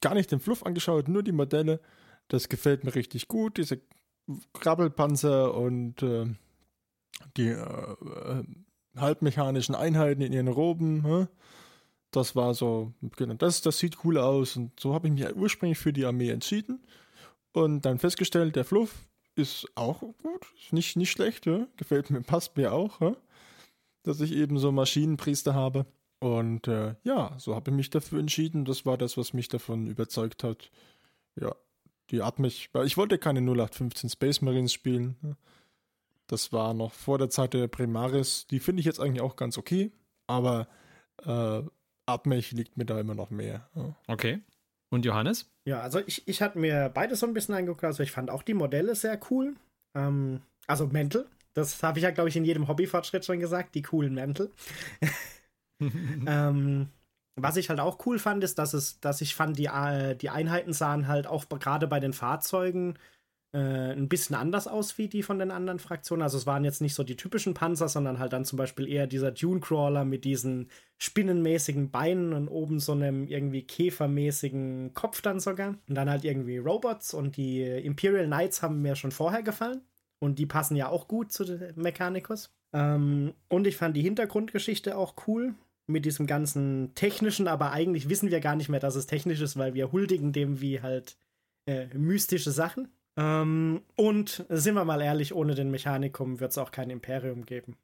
gar 0.00 0.14
nicht 0.14 0.32
den 0.32 0.40
Fluff 0.40 0.64
angeschaut, 0.64 1.06
nur 1.06 1.22
die 1.22 1.32
Modelle. 1.32 1.80
Das 2.26 2.48
gefällt 2.48 2.82
mir 2.82 2.94
richtig 2.94 3.28
gut, 3.28 3.56
diese 3.56 3.80
Krabbelpanzer 4.52 5.54
und 5.54 6.02
äh, 6.02 6.26
die 7.36 7.48
äh, 7.48 7.54
äh, 7.54 8.44
halbmechanischen 8.96 9.74
Einheiten 9.74 10.22
in 10.22 10.32
ihren 10.32 10.48
Roben. 10.48 11.02
Ne? 11.02 11.28
Das 12.10 12.34
war 12.34 12.54
so, 12.54 12.92
genau, 13.16 13.34
das, 13.34 13.62
das 13.62 13.78
sieht 13.78 14.04
cool 14.04 14.18
aus 14.18 14.56
und 14.56 14.78
so 14.78 14.94
habe 14.94 15.08
ich 15.08 15.14
mich 15.14 15.36
ursprünglich 15.36 15.78
für 15.78 15.92
die 15.92 16.04
Armee 16.04 16.30
entschieden 16.30 16.80
und 17.52 17.84
dann 17.84 17.98
festgestellt, 17.98 18.56
der 18.56 18.64
Fluff 18.64 19.08
ist 19.36 19.66
auch 19.74 20.00
gut, 20.00 20.46
ist 20.60 20.72
nicht, 20.72 20.96
nicht 20.96 21.10
schlecht, 21.10 21.46
ja? 21.46 21.66
gefällt 21.76 22.10
mir, 22.10 22.20
passt 22.20 22.56
mir 22.56 22.72
auch, 22.72 23.00
ja? 23.00 23.16
dass 24.02 24.20
ich 24.20 24.32
eben 24.32 24.58
so 24.58 24.72
Maschinenpriester 24.72 25.54
habe. 25.54 25.86
Und 26.20 26.68
äh, 26.68 26.96
ja, 27.02 27.34
so 27.38 27.54
habe 27.54 27.70
ich 27.70 27.76
mich 27.76 27.90
dafür 27.90 28.20
entschieden. 28.20 28.66
Das 28.66 28.84
war 28.84 28.98
das, 28.98 29.16
was 29.16 29.32
mich 29.32 29.48
davon 29.48 29.86
überzeugt 29.86 30.44
hat. 30.44 30.70
Ja, 31.40 31.54
die 32.10 32.22
hat 32.22 32.38
mich, 32.38 32.70
weil 32.72 32.86
ich 32.86 32.96
wollte 32.96 33.18
keine 33.18 33.40
0815 33.40 34.10
Space 34.10 34.40
Marines 34.40 34.72
spielen. 34.72 35.16
ne? 35.22 35.36
Das 36.26 36.52
war 36.52 36.74
noch 36.74 36.92
vor 36.92 37.18
der 37.18 37.28
Zeit 37.28 37.54
der 37.54 37.66
Primaris. 37.66 38.46
Die 38.46 38.60
finde 38.60 38.80
ich 38.80 38.86
jetzt 38.86 39.00
eigentlich 39.00 39.20
auch 39.20 39.36
ganz 39.36 39.58
okay, 39.58 39.90
aber 40.28 40.68
äh, 41.24 41.62
Atmech 42.06 42.52
liegt 42.52 42.76
mir 42.76 42.84
da 42.84 43.00
immer 43.00 43.14
noch 43.14 43.30
mehr. 43.30 43.68
Okay. 44.06 44.40
Und 44.90 45.04
Johannes? 45.04 45.50
Ja, 45.64 45.80
also 45.80 46.00
ich, 46.06 46.26
ich 46.26 46.42
hatte 46.42 46.58
mir 46.58 46.88
beides 46.88 47.20
so 47.20 47.26
ein 47.26 47.34
bisschen 47.34 47.54
angeguckt. 47.54 47.84
Also 47.84 48.02
ich 48.02 48.12
fand 48.12 48.30
auch 48.30 48.42
die 48.42 48.54
Modelle 48.54 48.94
sehr 48.94 49.18
cool. 49.30 49.54
Ähm, 49.94 50.42
also 50.66 50.86
Mäntel. 50.86 51.26
Das 51.54 51.82
habe 51.82 51.98
ich 51.98 52.04
ja, 52.04 52.10
glaube 52.10 52.28
ich, 52.28 52.36
in 52.36 52.44
jedem 52.44 52.68
Hobbyfortschritt 52.68 53.24
schon 53.24 53.40
gesagt. 53.40 53.74
Die 53.74 53.82
coolen 53.82 54.14
Mäntel. 54.14 54.52
ähm, 55.80 56.88
was 57.36 57.56
ich 57.56 57.70
halt 57.70 57.80
auch 57.80 58.04
cool 58.06 58.18
fand, 58.18 58.44
ist, 58.44 58.58
dass 58.58 58.74
es, 58.74 59.00
dass 59.00 59.20
ich 59.20 59.34
fand, 59.34 59.58
die, 59.58 59.66
äh, 59.66 60.16
die 60.16 60.30
Einheiten 60.30 60.72
sahen 60.72 61.08
halt 61.08 61.26
auch 61.26 61.48
gerade 61.48 61.86
bei 61.86 62.00
den 62.00 62.12
Fahrzeugen 62.12 62.98
äh, 63.52 63.92
ein 63.92 64.08
bisschen 64.08 64.36
anders 64.36 64.68
aus 64.68 64.96
wie 64.98 65.08
die 65.08 65.22
von 65.22 65.38
den 65.38 65.50
anderen 65.50 65.78
Fraktionen. 65.80 66.22
Also 66.22 66.38
es 66.38 66.46
waren 66.46 66.64
jetzt 66.64 66.80
nicht 66.80 66.94
so 66.94 67.02
die 67.02 67.16
typischen 67.16 67.54
Panzer, 67.54 67.88
sondern 67.88 68.18
halt 68.18 68.32
dann 68.32 68.44
zum 68.44 68.56
Beispiel 68.56 68.88
eher 68.88 69.06
dieser 69.06 69.32
Dune-Crawler 69.32 70.04
mit 70.04 70.24
diesen 70.24 70.70
spinnenmäßigen 70.98 71.90
Beinen 71.90 72.32
und 72.32 72.48
oben 72.48 72.78
so 72.78 72.92
einem 72.92 73.26
irgendwie 73.26 73.62
käfermäßigen 73.62 74.94
Kopf 74.94 75.20
dann 75.22 75.40
sogar. 75.40 75.76
Und 75.88 75.94
dann 75.94 76.10
halt 76.10 76.24
irgendwie 76.24 76.58
Robots 76.58 77.14
und 77.14 77.36
die 77.36 77.62
Imperial 77.62 78.26
Knights 78.26 78.62
haben 78.62 78.82
mir 78.82 78.96
schon 78.96 79.12
vorher 79.12 79.42
gefallen. 79.42 79.82
Und 80.20 80.38
die 80.38 80.46
passen 80.46 80.76
ja 80.76 80.88
auch 80.88 81.08
gut 81.08 81.32
zu 81.32 81.44
Mechanicus. 81.76 82.54
Ähm, 82.72 83.34
und 83.48 83.66
ich 83.66 83.76
fand 83.76 83.96
die 83.96 84.02
Hintergrundgeschichte 84.02 84.96
auch 84.96 85.14
cool 85.26 85.54
mit 85.90 86.04
diesem 86.04 86.26
ganzen 86.26 86.92
technischen, 86.94 87.48
aber 87.48 87.72
eigentlich 87.72 88.08
wissen 88.08 88.30
wir 88.30 88.40
gar 88.40 88.56
nicht 88.56 88.68
mehr, 88.68 88.80
dass 88.80 88.94
es 88.94 89.06
technisch 89.06 89.40
ist, 89.40 89.56
weil 89.58 89.74
wir 89.74 89.92
huldigen 89.92 90.32
dem 90.32 90.60
wie 90.60 90.80
halt 90.82 91.16
äh, 91.66 91.86
mystische 91.96 92.50
Sachen. 92.50 92.88
Ähm, 93.16 93.82
und 93.96 94.44
sind 94.48 94.74
wir 94.74 94.84
mal 94.84 95.00
ehrlich, 95.02 95.34
ohne 95.34 95.54
den 95.54 95.70
Mechanikum 95.70 96.40
wird 96.40 96.52
es 96.52 96.58
auch 96.58 96.70
kein 96.70 96.90
Imperium 96.90 97.44
geben. 97.44 97.76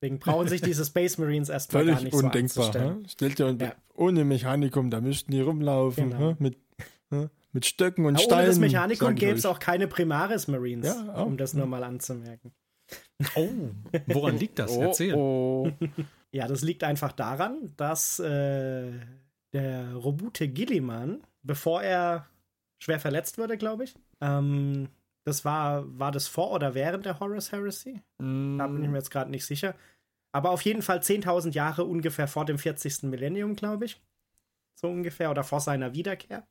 Deswegen 0.00 0.18
brauchen 0.20 0.46
sich 0.48 0.60
diese 0.62 0.84
Space 0.86 1.18
Marines 1.18 1.48
erstmal 1.48 1.84
gar 1.84 1.96
Völlig 1.96 2.12
nicht 2.12 2.22
undenkbar. 2.24 2.72
so 2.72 2.78
hä? 2.78 2.92
Stellt 3.08 3.38
dir 3.38 3.56
Ja. 3.60 3.72
ohne 3.94 4.24
Mechanikum, 4.24 4.90
da 4.90 5.00
müssten 5.00 5.32
die 5.32 5.40
rumlaufen 5.40 6.10
Genau. 6.10 6.36
mit, 6.38 6.56
hä? 7.10 7.28
mit 7.52 7.66
Stöcken 7.66 8.06
und 8.06 8.14
Ja, 8.14 8.20
Steinen. 8.20 8.38
ohne 8.40 8.48
das 8.48 8.58
Mechanikum 8.60 9.14
gäbe 9.16 9.36
es 9.36 9.44
auch 9.46 9.58
keine 9.58 9.88
Primaris 9.88 10.46
Marines, 10.46 10.86
Ja, 10.86 11.14
auch. 11.16 11.26
um 11.26 11.36
das 11.36 11.54
nur 11.54 11.66
mal 11.66 11.82
anzumerken. 11.82 12.52
Oh, 13.34 13.48
woran 14.06 14.38
liegt 14.38 14.60
das? 14.60 14.70
Oh, 14.76 14.82
Erzähl. 14.82 15.14
oh. 15.16 15.72
Ja, 16.32 16.46
das 16.46 16.62
liegt 16.62 16.84
einfach 16.84 17.12
daran, 17.12 17.72
dass 17.76 18.18
äh, 18.18 18.92
der 19.52 19.94
Robute 19.94 20.48
Gilliman, 20.48 21.22
bevor 21.42 21.82
er 21.82 22.26
schwer 22.78 23.00
verletzt 23.00 23.38
wurde, 23.38 23.56
glaube 23.56 23.84
ich, 23.84 23.94
ähm, 24.20 24.88
das 25.24 25.44
war, 25.44 25.84
war 25.98 26.10
das 26.10 26.26
vor 26.26 26.52
oder 26.52 26.74
während 26.74 27.04
der 27.04 27.20
Horus 27.20 27.52
Heresy? 27.52 28.00
Da 28.18 28.66
bin 28.66 28.82
ich 28.82 28.88
mir 28.88 28.96
jetzt 28.96 29.10
gerade 29.10 29.30
nicht 29.30 29.44
sicher. 29.44 29.74
Aber 30.32 30.50
auf 30.50 30.62
jeden 30.62 30.82
Fall 30.82 31.00
10.000 31.00 31.52
Jahre 31.52 31.84
ungefähr 31.84 32.28
vor 32.28 32.44
dem 32.44 32.58
40. 32.58 33.04
Millennium, 33.04 33.54
glaube 33.54 33.86
ich. 33.86 34.00
So 34.74 34.88
ungefähr, 34.88 35.30
oder 35.30 35.44
vor 35.44 35.60
seiner 35.60 35.92
Wiederkehr. 35.94 36.46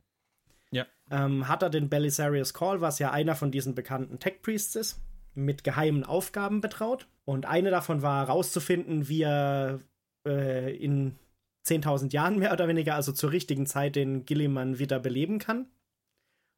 Ja. 0.71 0.85
Ähm, 1.09 1.47
hat 1.47 1.63
er 1.63 1.69
den 1.69 1.89
Belisarius 1.89 2.53
Call, 2.53 2.81
was 2.81 2.99
ja 2.99 3.11
einer 3.11 3.35
von 3.35 3.51
diesen 3.51 3.73
bekannten 3.73 4.19
Tech 4.19 4.41
Priests 4.41 4.75
ist, 4.75 5.01
mit 5.37 5.63
geheimen 5.63 6.03
Aufgaben 6.03 6.61
betraut. 6.61 7.07
Und 7.23 7.45
eine 7.45 7.69
davon 7.69 8.01
war 8.01 8.25
herauszufinden, 8.25 9.07
wie 9.07 9.21
er 9.21 9.79
äh, 10.27 10.75
in 10.75 11.15
10.000 11.65 12.11
Jahren 12.11 12.39
mehr 12.39 12.53
oder 12.53 12.67
weniger, 12.67 12.95
also 12.95 13.11
zur 13.11 13.31
richtigen 13.31 13.67
Zeit, 13.67 13.95
den 13.95 14.25
Gilliman 14.25 14.79
wieder 14.79 14.99
beleben 14.99 15.37
kann. 15.37 15.67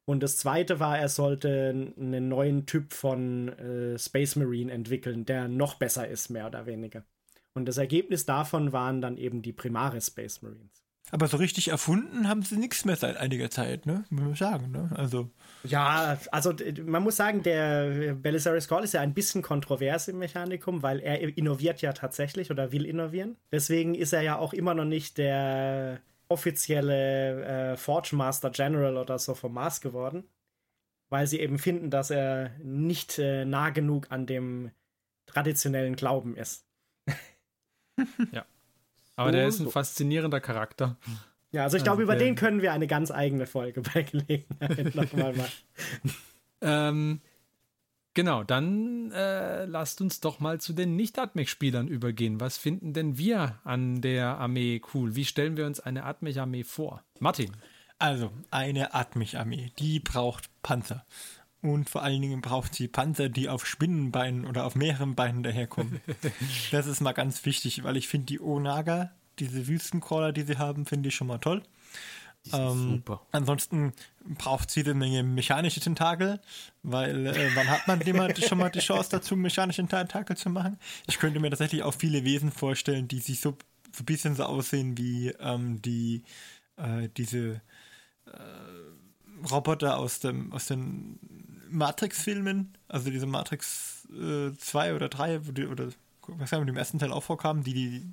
Und 0.06 0.22
das 0.22 0.38
zweite 0.38 0.80
war, 0.80 0.98
er 0.98 1.08
sollte 1.08 1.92
einen 1.96 2.28
neuen 2.28 2.66
Typ 2.66 2.92
von 2.92 3.48
äh, 3.50 3.98
Space 3.98 4.36
Marine 4.36 4.72
entwickeln, 4.72 5.24
der 5.26 5.46
noch 5.46 5.74
besser 5.74 6.08
ist, 6.08 6.30
mehr 6.30 6.46
oder 6.46 6.66
weniger. 6.66 7.04
Und 7.52 7.66
das 7.66 7.76
Ergebnis 7.76 8.24
davon 8.24 8.72
waren 8.72 9.02
dann 9.02 9.18
eben 9.18 9.42
die 9.42 9.52
Primaris 9.52 10.06
Space 10.06 10.40
Marines. 10.40 10.84
Aber 11.12 11.26
so 11.26 11.36
richtig 11.36 11.68
erfunden 11.68 12.28
haben 12.28 12.42
sie 12.42 12.56
nichts 12.56 12.84
mehr 12.84 12.96
seit 12.96 13.16
einiger 13.16 13.50
Zeit, 13.50 13.86
ne? 13.86 14.04
Muss 14.10 14.22
man 14.22 14.34
sagen, 14.34 14.70
ne? 14.70 14.90
Also, 14.94 15.30
Ja, 15.64 16.18
also 16.30 16.54
man 16.84 17.02
muss 17.02 17.16
sagen, 17.16 17.42
der 17.42 18.14
Belisarius 18.14 18.68
Call 18.68 18.84
ist 18.84 18.94
ja 18.94 19.00
ein 19.00 19.14
bisschen 19.14 19.42
kontrovers 19.42 20.08
im 20.08 20.18
Mechanikum, 20.18 20.82
weil 20.82 21.00
er 21.00 21.36
innoviert 21.36 21.82
ja 21.82 21.92
tatsächlich 21.92 22.50
oder 22.50 22.72
will 22.72 22.86
innovieren. 22.86 23.36
Deswegen 23.50 23.94
ist 23.94 24.12
er 24.12 24.22
ja 24.22 24.38
auch 24.38 24.52
immer 24.52 24.74
noch 24.74 24.84
nicht 24.84 25.18
der 25.18 26.00
offizielle 26.28 27.72
äh, 27.72 27.76
Forge 27.76 28.14
Master 28.14 28.50
General 28.50 28.96
oder 28.96 29.18
so 29.18 29.34
vom 29.34 29.54
Mars 29.54 29.80
geworden, 29.80 30.24
weil 31.08 31.26
sie 31.26 31.40
eben 31.40 31.58
finden, 31.58 31.90
dass 31.90 32.10
er 32.10 32.50
nicht 32.62 33.18
äh, 33.18 33.44
nah 33.44 33.70
genug 33.70 34.06
an 34.10 34.26
dem 34.26 34.70
traditionellen 35.26 35.96
Glauben 35.96 36.36
ist. 36.36 36.64
Aber 39.20 39.32
der 39.32 39.46
ist 39.46 39.60
ein 39.60 39.70
faszinierender 39.70 40.40
Charakter. 40.40 40.96
Ja, 41.52 41.64
also 41.64 41.76
ich 41.76 41.82
glaube, 41.82 42.02
Also 42.02 42.12
über 42.12 42.16
den 42.16 42.36
können 42.36 42.62
wir 42.62 42.72
eine 42.72 42.86
ganz 42.86 43.10
eigene 43.10 43.46
Folge 43.46 43.82
bei 43.94 44.02
Gelegenheit 44.02 44.94
nochmal 44.94 45.34
machen. 45.34 45.52
Ähm, 46.62 47.20
genau, 48.14 48.44
dann 48.44 49.10
äh, 49.12 49.64
lasst 49.64 50.00
uns 50.00 50.20
doch 50.20 50.40
mal 50.40 50.60
zu 50.60 50.72
den 50.72 50.96
Nicht-Atmech-Spielern 50.96 51.88
übergehen. 51.88 52.40
Was 52.40 52.56
finden 52.56 52.92
denn 52.92 53.18
wir 53.18 53.58
an 53.64 54.00
der 54.00 54.38
Armee 54.38 54.80
cool? 54.94 55.16
Wie 55.16 55.24
stellen 55.24 55.56
wir 55.56 55.66
uns 55.66 55.80
eine 55.80 56.04
Atmech-Armee 56.04 56.64
vor? 56.64 57.02
Martin. 57.18 57.56
also 57.98 58.30
eine 58.50 58.94
Atmich-Armee, 58.94 59.72
die 59.78 60.00
braucht 60.00 60.48
Panzer. 60.62 61.04
Und 61.62 61.90
vor 61.90 62.02
allen 62.02 62.22
Dingen 62.22 62.40
braucht 62.40 62.74
sie 62.74 62.88
Panzer, 62.88 63.28
die 63.28 63.48
auf 63.48 63.66
Spinnenbeinen 63.66 64.46
oder 64.46 64.64
auf 64.64 64.74
mehreren 64.74 65.14
Beinen 65.14 65.42
daherkommen. 65.42 66.00
das 66.70 66.86
ist 66.86 67.00
mal 67.00 67.12
ganz 67.12 67.44
wichtig, 67.44 67.84
weil 67.84 67.96
ich 67.96 68.08
finde 68.08 68.26
die 68.26 68.40
Onaga, 68.40 69.10
diese 69.38 69.68
Wüstencrawler, 69.68 70.32
die 70.32 70.42
sie 70.42 70.58
haben, 70.58 70.86
finde 70.86 71.08
ich 71.08 71.14
schon 71.14 71.26
mal 71.26 71.38
toll. 71.38 71.62
Ähm, 72.52 72.92
super. 72.96 73.20
Ansonsten 73.32 73.92
braucht 74.24 74.70
sie 74.70 74.82
eine 74.82 74.94
Menge 74.94 75.22
mechanische 75.22 75.80
Tentakel, 75.80 76.40
weil 76.82 77.26
äh, 77.26 77.54
wann 77.54 77.68
hat 77.68 77.86
man 77.86 78.00
immer 78.00 78.34
schon 78.36 78.58
mal 78.58 78.70
die 78.70 78.80
Chance 78.80 79.10
dazu, 79.10 79.36
mechanische 79.36 79.86
Tentakel 79.86 80.36
zu 80.36 80.48
machen? 80.48 80.78
Ich 81.06 81.18
könnte 81.18 81.38
mir 81.38 81.50
tatsächlich 81.50 81.82
auch 81.82 81.94
viele 81.94 82.24
Wesen 82.24 82.50
vorstellen, 82.50 83.08
die 83.08 83.20
sich 83.20 83.40
so, 83.40 83.58
so 83.92 84.02
ein 84.02 84.06
bisschen 84.06 84.36
so 84.36 84.44
aussehen 84.44 84.96
wie 84.96 85.28
ähm, 85.38 85.82
die 85.82 86.22
äh, 86.76 87.08
diese 87.14 87.60
äh, 88.26 89.46
Roboter 89.50 89.98
aus 89.98 90.20
dem 90.20 90.52
aus 90.52 90.66
den 90.66 91.18
Matrix-Filmen, 91.70 92.76
also 92.88 93.10
diese 93.10 93.26
Matrix 93.26 94.06
2 94.58 94.94
oder 94.94 95.08
3, 95.08 95.46
wo 95.46 95.52
die, 95.52 95.66
oder 95.66 95.88
was 96.26 96.52
haben 96.52 96.64
wir 96.64 96.68
im 96.72 96.76
ersten 96.76 96.98
Teil 96.98 97.12
auch 97.12 97.22
vorkamen, 97.22 97.62
die 97.62 97.72
die 97.72 98.12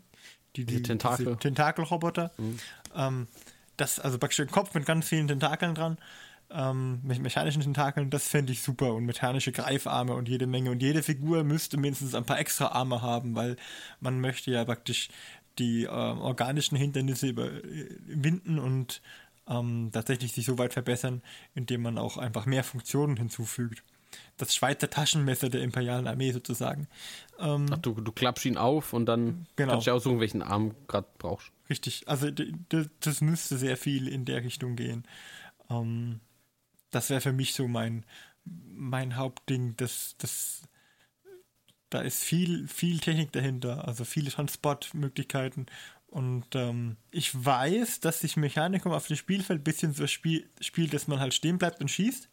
die, 0.56 0.66
Diese 0.66 0.84
Tentakel. 0.84 1.26
diese 1.26 1.38
Tentakelroboter. 1.38 2.32
Ähm, 2.96 3.28
das, 3.78 4.00
also 4.00 4.18
praktisch 4.18 4.40
ein 4.40 4.52
Kopf 4.52 4.74
mit 4.74 4.86
ganz 4.86 5.08
vielen 5.08 5.28
Tentakeln 5.28 5.76
dran, 5.76 5.98
ähm, 6.50 7.00
mit 7.04 7.20
mechanischen 7.20 7.62
Tentakeln, 7.62 8.10
das 8.10 8.28
fände 8.28 8.54
ich 8.54 8.62
super 8.62 8.94
und 8.94 9.06
mechanische 9.06 9.52
Greifarme 9.52 10.14
und 10.14 10.30
jede 10.30 10.48
Menge. 10.48 10.72
Und 10.72 10.82
jede 10.82 11.04
Figur 11.04 11.44
müsste 11.44 11.78
mindestens 11.78 12.16
ein 12.16 12.26
paar 12.26 12.40
extra 12.40 12.68
Arme 12.68 13.02
haben, 13.02 13.36
weil 13.36 13.58
man 14.00 14.20
möchte 14.20 14.52
ja 14.52 14.66
praktisch 14.66 15.10
die 15.60 15.84
ähm, 15.84 16.20
organischen 16.20 16.78
Hindernisse 16.78 17.28
überwinden 17.28 18.60
und 18.60 19.02
ähm, 19.48 19.90
tatsächlich 19.94 20.34
sich 20.34 20.46
so 20.46 20.58
weit 20.58 20.74
verbessern, 20.74 21.22
indem 21.56 21.82
man 21.82 21.98
auch 21.98 22.18
einfach 22.18 22.46
mehr 22.46 22.64
Funktionen 22.64 23.18
hinzufügt. 23.18 23.84
Das 24.38 24.56
Schweizer 24.56 24.90
Taschenmesser 24.90 25.50
der 25.50 25.62
imperialen 25.62 26.08
Armee 26.08 26.32
sozusagen. 26.32 26.88
Ähm, 27.40 27.66
Ach, 27.72 27.78
du, 27.80 27.94
du 27.94 28.12
klappst 28.12 28.46
ihn 28.46 28.58
auf 28.58 28.94
und 28.94 29.06
dann 29.06 29.46
Genau. 29.56 29.74
kannst 29.74 29.88
du 29.88 29.92
aussuchen, 29.92 30.20
welchen 30.20 30.42
Arm 30.42 30.74
gerade 30.88 31.08
brauchst. 31.18 31.52
richtig. 31.70 32.08
Also 32.08 32.30
das 33.00 33.22
müsste 33.22 33.58
sehr 33.58 33.78
viel 33.78 34.08
in 34.08 34.26
der 34.26 34.44
Richtung 34.44 34.76
gehen. 34.76 35.06
Ähm, 35.70 36.20
das 36.90 37.10
wäre 37.10 37.22
für 37.22 37.34
mich 37.34 37.54
so 37.54 37.68
mein, 37.68 38.06
mein 38.46 39.18
Hauptding. 39.18 39.76
Das, 39.76 40.16
das, 40.18 40.62
da 41.90 42.02
ist 42.02 42.24
viel, 42.24 42.68
viel 42.68 43.00
Technik 43.00 43.32
dahinter, 43.34 43.88
also 43.88 44.06
viele 44.06 44.32
Transportmöglichkeiten. 44.32 45.66
Und 46.08 46.56
ähm, 46.56 46.96
ich 47.12 47.32
weiß, 47.34 48.00
dass 48.00 48.22
sich 48.22 48.38
Mechanikum 48.38 48.92
auf 48.92 49.08
dem 49.08 49.18
Spielfeld 49.18 49.62
ein 49.62 49.64
bisschen 49.64 49.94
so 49.94 50.08
spiel, 50.08 50.50
spielt, 50.62 50.94
dass 50.94 51.08
man 51.08 51.20
halt 51.20 51.34
stehen 51.34 51.58
bleibt 51.58 51.82
und 51.82 51.92
schießt. 51.92 52.30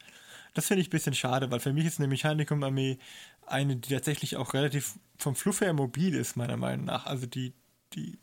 Das 0.55 0.69
finde 0.69 0.83
ich 0.83 0.89
ein 0.89 0.91
bisschen 0.91 1.15
schade, 1.15 1.51
weil 1.51 1.61
für 1.61 1.73
mich 1.73 1.85
ist 1.85 1.99
eine 1.99 2.09
Mechanikum-Armee 2.09 2.99
eine, 3.47 3.77
die 3.77 3.93
tatsächlich 3.93 4.37
auch 4.37 4.55
relativ 4.55 4.99
vom 5.19 5.35
Fluff 5.35 5.61
her 5.61 5.73
mobil 5.73 6.15
ist, 6.15 6.37
meiner 6.37 6.57
Meinung 6.57 6.87
nach. 6.87 7.07
Also 7.07 7.27
die, 7.27 7.53
die 7.95 8.19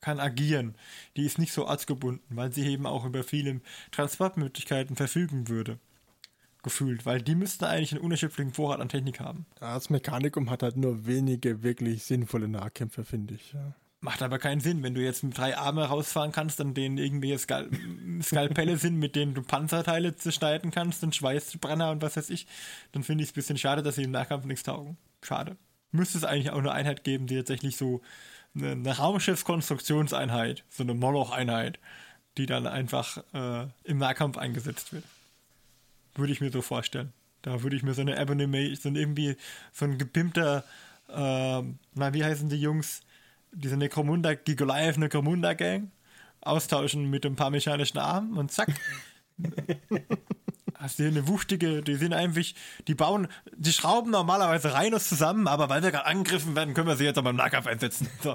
kann 0.00 0.20
agieren. 0.20 0.74
Die 1.16 1.24
ist 1.24 1.38
nicht 1.38 1.52
so 1.52 1.66
ortsgebunden, 1.66 2.36
weil 2.36 2.52
sie 2.52 2.66
eben 2.66 2.86
auch 2.86 3.04
über 3.04 3.24
viele 3.24 3.60
Transportmöglichkeiten 3.90 4.96
verfügen 4.96 5.48
würde. 5.48 5.78
Gefühlt, 6.62 7.04
weil 7.04 7.20
die 7.20 7.34
müssten 7.34 7.64
eigentlich 7.64 7.92
einen 7.92 8.02
unerschöpflichen 8.02 8.54
Vorrat 8.54 8.80
an 8.80 8.88
Technik 8.88 9.20
haben. 9.20 9.44
Das 9.60 9.90
Mechanikum 9.90 10.48
hat 10.50 10.62
halt 10.62 10.76
nur 10.76 11.06
wenige 11.06 11.62
wirklich 11.62 12.04
sinnvolle 12.04 12.48
Nahkämpfer, 12.48 13.04
finde 13.04 13.34
ich. 13.34 13.52
Ja. 13.52 13.74
Macht 14.04 14.20
aber 14.20 14.38
keinen 14.38 14.60
Sinn, 14.60 14.82
wenn 14.82 14.94
du 14.94 15.00
jetzt 15.00 15.24
mit 15.24 15.38
drei 15.38 15.56
Arme 15.56 15.86
rausfahren 15.86 16.30
kannst, 16.30 16.60
an 16.60 16.74
denen 16.74 16.98
irgendwelche 16.98 17.38
Skal 17.38 17.70
Skalpelle 18.22 18.76
sind, 18.76 18.98
mit 18.98 19.16
denen 19.16 19.32
du 19.32 19.40
Panzerteile 19.40 20.14
zerschneiden 20.14 20.70
kannst 20.70 21.02
und 21.02 21.16
Schweißbrenner 21.16 21.90
und 21.90 22.02
was 22.02 22.18
weiß 22.18 22.28
ich, 22.28 22.46
dann 22.92 23.02
finde 23.02 23.24
ich 23.24 23.30
es 23.30 23.32
ein 23.32 23.36
bisschen 23.36 23.56
schade, 23.56 23.82
dass 23.82 23.94
sie 23.94 24.02
im 24.02 24.10
Nahkampf 24.10 24.44
nichts 24.44 24.62
taugen. 24.62 24.98
Schade. 25.22 25.56
Müsste 25.90 26.18
es 26.18 26.24
eigentlich 26.24 26.50
auch 26.50 26.58
eine 26.58 26.72
Einheit 26.72 27.02
geben, 27.02 27.26
die 27.26 27.36
tatsächlich 27.36 27.78
so 27.78 28.02
eine, 28.54 28.72
eine 28.72 28.94
Raumschiffskonstruktionseinheit, 28.94 30.64
so 30.68 30.82
eine 30.82 30.92
Moloch-Einheit, 30.92 31.78
die 32.36 32.44
dann 32.44 32.66
einfach 32.66 33.24
äh, 33.32 33.68
im 33.84 33.96
Nahkampf 33.96 34.36
eingesetzt 34.36 34.92
wird. 34.92 35.04
Würde 36.14 36.34
ich 36.34 36.42
mir 36.42 36.50
so 36.50 36.60
vorstellen. 36.60 37.14
Da 37.40 37.62
würde 37.62 37.74
ich 37.74 37.82
mir 37.82 37.94
so 37.94 38.02
eine 38.02 38.20
Ebony 38.20 38.76
so 38.76 38.90
ein 38.90 38.96
irgendwie 38.96 39.38
so 39.72 39.86
ein 39.86 39.96
gepimpter, 39.96 40.62
äh, 41.08 41.62
na, 41.94 42.12
wie 42.12 42.22
heißen 42.22 42.50
die 42.50 42.60
Jungs? 42.60 43.00
Diese 43.54 43.76
Necromunda, 43.76 44.34
Gigoliath 44.34 44.98
Necromunda 44.98 45.54
Gang 45.54 45.90
austauschen 46.40 47.10
mit 47.10 47.24
ein 47.26 47.36
paar 47.36 47.50
mechanischen 47.50 47.98
Armen 47.98 48.36
und 48.36 48.52
zack. 48.52 48.68
Hast 50.76 50.98
du 50.98 51.04
hier 51.04 51.12
eine 51.12 51.26
wuchtige, 51.28 51.82
die 51.82 51.94
sind 51.94 52.12
einfach, 52.12 52.42
die 52.86 52.94
bauen, 52.94 53.28
die 53.56 53.72
schrauben 53.72 54.10
normalerweise 54.10 54.74
Rhinos 54.74 55.08
zusammen, 55.08 55.48
aber 55.48 55.70
weil 55.70 55.82
wir 55.82 55.90
gerade 55.90 56.04
angegriffen 56.04 56.54
werden, 56.54 56.74
können 56.74 56.88
wir 56.88 56.96
sie 56.96 57.04
jetzt 57.04 57.18
auch 57.18 57.22
beim 57.22 57.36
Nahkampf 57.36 57.66
einsetzen. 57.66 58.06
So. 58.22 58.32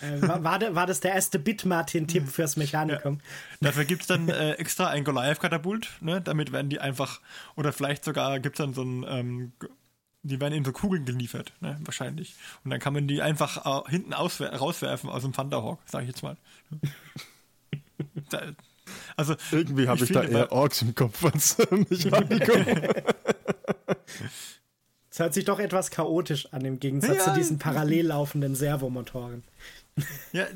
Äh, 0.00 0.22
war, 0.22 0.42
war, 0.42 0.74
war, 0.74 0.86
das 0.86 1.00
der 1.00 1.12
erste 1.12 1.38
Bit-Martin-Tipp 1.38 2.28
fürs 2.28 2.56
Mechanikum? 2.56 3.14
Ja. 3.14 3.68
Dafür 3.68 3.84
gibt 3.84 4.02
es 4.02 4.06
dann 4.06 4.28
äh, 4.30 4.52
extra 4.52 4.88
ein 4.88 5.04
Goliath-Katapult, 5.04 5.88
ne? 6.00 6.22
damit 6.22 6.50
werden 6.50 6.70
die 6.70 6.80
einfach, 6.80 7.20
oder 7.56 7.74
vielleicht 7.74 8.04
sogar 8.04 8.40
gibt 8.40 8.58
es 8.58 8.64
dann 8.64 8.72
so 8.72 8.82
ein, 8.82 9.04
ähm, 9.06 9.52
die 10.22 10.40
werden 10.40 10.54
in 10.54 10.64
so 10.64 10.72
Kugeln 10.72 11.04
geliefert, 11.04 11.52
ne? 11.60 11.78
wahrscheinlich. 11.84 12.34
Und 12.64 12.70
dann 12.70 12.80
kann 12.80 12.92
man 12.92 13.08
die 13.08 13.22
einfach 13.22 13.84
äh, 13.86 13.90
hinten 13.90 14.12
rauswerfen 14.12 15.10
aus 15.10 15.22
dem 15.22 15.32
Thunderhawk, 15.32 15.80
sag 15.86 16.02
ich 16.02 16.08
jetzt 16.08 16.22
mal. 16.22 16.36
da, 18.30 18.52
also, 19.16 19.36
Irgendwie 19.50 19.88
habe 19.88 19.98
ich, 19.98 20.10
ich 20.10 20.14
da 20.14 20.22
eher 20.22 20.52
Orks 20.52 20.82
im 20.82 20.94
Kopf 20.94 21.24
als 21.24 21.58
Mechanikum. 21.70 22.66
Es 25.12 25.18
hört 25.18 25.34
sich 25.34 25.44
doch 25.44 25.58
etwas 25.58 25.90
chaotisch 25.90 26.50
an 26.54 26.64
im 26.64 26.80
Gegensatz 26.80 27.18
ja. 27.18 27.24
zu 27.24 27.34
diesen 27.34 27.58
parallel 27.58 28.06
laufenden 28.06 28.54
Servomotoren. 28.54 29.44
Ja, 30.32 30.46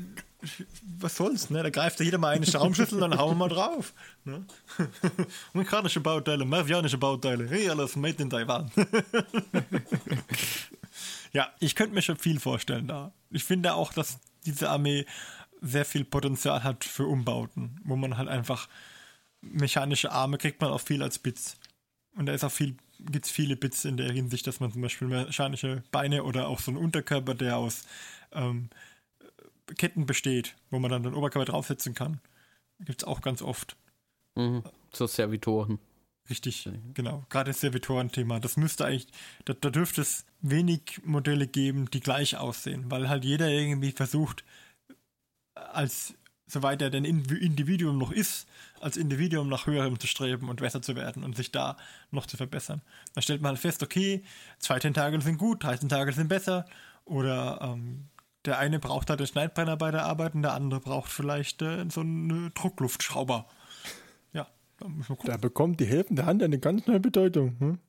was 0.97 1.15
soll's, 1.15 1.51
ne? 1.51 1.61
Da 1.61 1.69
greift 1.69 1.99
ja 1.99 2.05
jeder 2.05 2.17
mal 2.17 2.33
eine 2.33 2.47
Schaumschüssel 2.47 2.95
und 2.95 3.11
dann 3.11 3.19
hauen 3.19 3.37
wir 3.37 3.47
mal 3.47 3.49
drauf. 3.49 3.93
Ne? 4.23 4.43
Amerikanische 5.53 5.99
Bauteile, 5.99 6.43
marvianische 6.43 6.97
Bauteile, 6.97 7.47
hey, 7.47 7.69
alles 7.69 7.95
made 7.95 8.21
in 8.21 8.31
Taiwan. 8.31 8.71
ja, 11.33 11.53
ich 11.59 11.75
könnte 11.75 11.93
mir 11.93 12.01
schon 12.01 12.17
viel 12.17 12.39
vorstellen 12.39 12.87
da. 12.87 13.11
Ich 13.29 13.43
finde 13.43 13.75
auch, 13.75 13.93
dass 13.93 14.17
diese 14.47 14.71
Armee 14.71 15.05
sehr 15.61 15.85
viel 15.85 16.03
Potenzial 16.03 16.63
hat 16.63 16.83
für 16.83 17.05
Umbauten, 17.05 17.79
wo 17.83 17.95
man 17.95 18.17
halt 18.17 18.27
einfach 18.27 18.67
mechanische 19.41 20.11
Arme 20.11 20.39
kriegt 20.39 20.61
man 20.61 20.71
auch 20.71 20.81
viel 20.81 21.03
als 21.03 21.19
Bits. 21.19 21.57
Und 22.15 22.25
da 22.25 22.33
ist 22.33 22.43
auch 22.43 22.51
viel, 22.51 22.75
gibt 22.99 23.25
es 23.25 23.31
viele 23.31 23.55
Bits 23.55 23.85
in 23.85 23.97
der 23.97 24.11
Hinsicht, 24.11 24.47
dass 24.47 24.59
man 24.59 24.71
zum 24.71 24.81
Beispiel 24.81 25.07
mechanische 25.07 25.83
Beine 25.91 26.23
oder 26.23 26.47
auch 26.47 26.59
so 26.59 26.71
einen 26.71 26.79
Unterkörper, 26.79 27.35
der 27.35 27.57
aus 27.57 27.85
ähm, 28.31 28.69
Ketten 29.77 30.05
besteht, 30.05 30.55
wo 30.69 30.79
man 30.79 30.91
dann 30.91 31.03
den 31.03 31.13
Oberkörper 31.13 31.51
draufsetzen 31.51 31.93
kann. 31.93 32.19
Gibt 32.79 33.01
es 33.01 33.07
auch 33.07 33.21
ganz 33.21 33.41
oft. 33.41 33.75
Mhm. 34.35 34.63
So 34.91 35.07
Servitoren. 35.07 35.79
Richtig, 36.29 36.69
genau. 36.93 37.25
Gerade 37.29 37.51
das 37.51 37.61
Servitoren-Thema. 37.61 38.39
Das 38.39 38.57
müsste 38.57 38.85
eigentlich, 38.85 39.07
da, 39.45 39.53
da 39.53 39.69
dürfte 39.69 40.01
es 40.01 40.25
wenig 40.41 41.01
Modelle 41.03 41.47
geben, 41.47 41.89
die 41.89 42.01
gleich 42.01 42.35
aussehen, 42.35 42.91
weil 42.91 43.07
halt 43.07 43.23
jeder 43.23 43.49
irgendwie 43.49 43.91
versucht, 43.91 44.43
als 45.55 46.15
soweit 46.47 46.81
er 46.81 46.89
denn 46.89 47.05
Individuum 47.05 47.97
noch 47.97 48.11
ist, 48.11 48.47
als 48.79 48.97
Individuum 48.97 49.49
nach 49.49 49.67
höherem 49.67 49.99
zu 49.99 50.07
streben 50.07 50.49
und 50.49 50.61
besser 50.61 50.81
zu 50.81 50.95
werden 50.95 51.23
und 51.23 51.35
sich 51.35 51.51
da 51.51 51.77
noch 52.09 52.25
zu 52.25 52.37
verbessern. 52.37 52.81
Da 53.13 53.21
stellt 53.21 53.41
man 53.41 53.49
halt 53.49 53.59
fest, 53.59 53.83
okay, 53.83 54.23
zwei 54.59 54.79
Tentakel 54.79 55.21
sind 55.21 55.37
gut, 55.37 55.63
drei 55.63 55.75
Tentakel 55.75 56.13
sind 56.13 56.29
besser 56.29 56.65
oder 57.05 57.59
ähm, 57.61 58.05
der 58.45 58.59
eine 58.59 58.79
braucht 58.79 59.09
halt 59.09 59.19
den 59.19 59.27
Schneidbrenner 59.27 59.75
bei 59.75 59.91
der 59.91 60.05
Arbeit 60.05 60.33
und 60.33 60.41
der 60.41 60.53
andere 60.53 60.79
braucht 60.79 61.11
vielleicht 61.11 61.61
äh, 61.61 61.85
so 61.89 62.01
einen 62.01 62.53
Druckluftschrauber. 62.53 63.45
Ja, 64.31 64.47
da 64.77 64.87
muss 64.87 65.09
man 65.09 65.17
gucken. 65.17 65.31
Da 65.31 65.37
bekommt 65.37 65.79
die 65.81 65.85
helfende 65.85 66.25
Hand 66.25 66.41
eine 66.41 66.59
ganz 66.59 66.87
neue 66.87 67.01
Bedeutung. 67.01 67.57
Hm? 67.59 67.79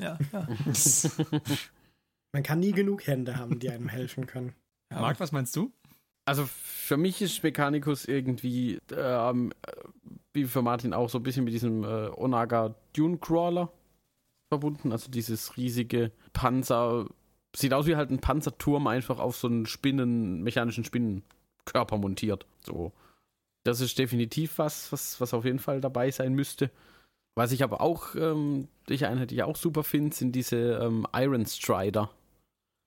Ja, 0.00 0.18
ja. 0.32 0.46
man 2.32 2.42
kann 2.44 2.60
nie 2.60 2.72
genug 2.72 3.06
Hände 3.06 3.36
haben, 3.36 3.58
die 3.58 3.70
einem 3.70 3.88
helfen 3.88 4.26
können. 4.26 4.54
Ja, 4.90 5.00
Marc, 5.00 5.18
was 5.18 5.32
meinst 5.32 5.56
du? 5.56 5.72
Also 6.26 6.46
für 6.46 6.96
mich 6.96 7.20
ist 7.22 7.42
Mechanicus 7.42 8.06
irgendwie, 8.06 8.78
ähm, 8.94 9.52
wie 10.32 10.44
für 10.44 10.62
Martin 10.62 10.94
auch, 10.94 11.08
so 11.08 11.18
ein 11.18 11.22
bisschen 11.22 11.44
mit 11.44 11.54
diesem 11.54 11.84
äh, 11.84 12.08
Onaga 12.16 12.74
Dune 12.94 13.18
Crawler 13.18 13.72
verbunden. 14.48 14.92
Also 14.92 15.10
dieses 15.10 15.56
riesige 15.56 16.12
Panzer, 16.32 17.06
sieht 17.54 17.72
aus 17.72 17.86
wie 17.86 17.96
halt 17.96 18.10
ein 18.10 18.20
Panzerturm 18.20 18.86
einfach 18.86 19.18
auf 19.18 19.36
so 19.36 19.48
einen 19.48 19.66
Spinnen, 19.66 20.42
mechanischen 20.42 20.84
Spinnenkörper 20.84 21.98
montiert. 21.98 22.46
So. 22.60 22.92
Das 23.64 23.80
ist 23.80 23.98
definitiv 23.98 24.58
was, 24.58 24.92
was, 24.92 25.20
was 25.20 25.32
auf 25.32 25.44
jeden 25.44 25.58
Fall 25.58 25.80
dabei 25.80 26.10
sein 26.10 26.34
müsste. 26.34 26.70
Was 27.34 27.52
ich 27.52 27.64
aber 27.64 27.80
auch, 27.80 28.14
ähm, 28.14 28.68
die 28.88 29.04
Einheit, 29.04 29.30
die 29.30 29.36
ich 29.36 29.42
auch 29.42 29.56
super 29.56 29.82
finde, 29.82 30.14
sind 30.14 30.32
diese 30.32 30.78
ähm, 30.82 31.06
Iron 31.14 31.46
Strider. 31.46 32.10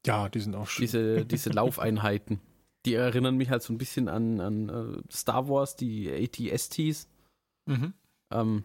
Ja, 0.06 0.30
die 0.30 0.40
sind 0.40 0.56
auch 0.56 0.68
schön. 0.68 0.84
Diese, 0.84 1.26
diese 1.26 1.50
Laufeinheiten 1.52 2.40
die 2.88 2.94
erinnern 2.94 3.36
mich 3.36 3.50
halt 3.50 3.62
so 3.62 3.74
ein 3.74 3.78
bisschen 3.78 4.08
an, 4.08 4.40
an 4.40 4.70
uh, 4.70 5.02
Star 5.12 5.50
Wars, 5.50 5.76
die 5.76 6.10
ATSTs. 6.10 7.10
Mhm. 7.66 7.94
Ähm, 8.32 8.64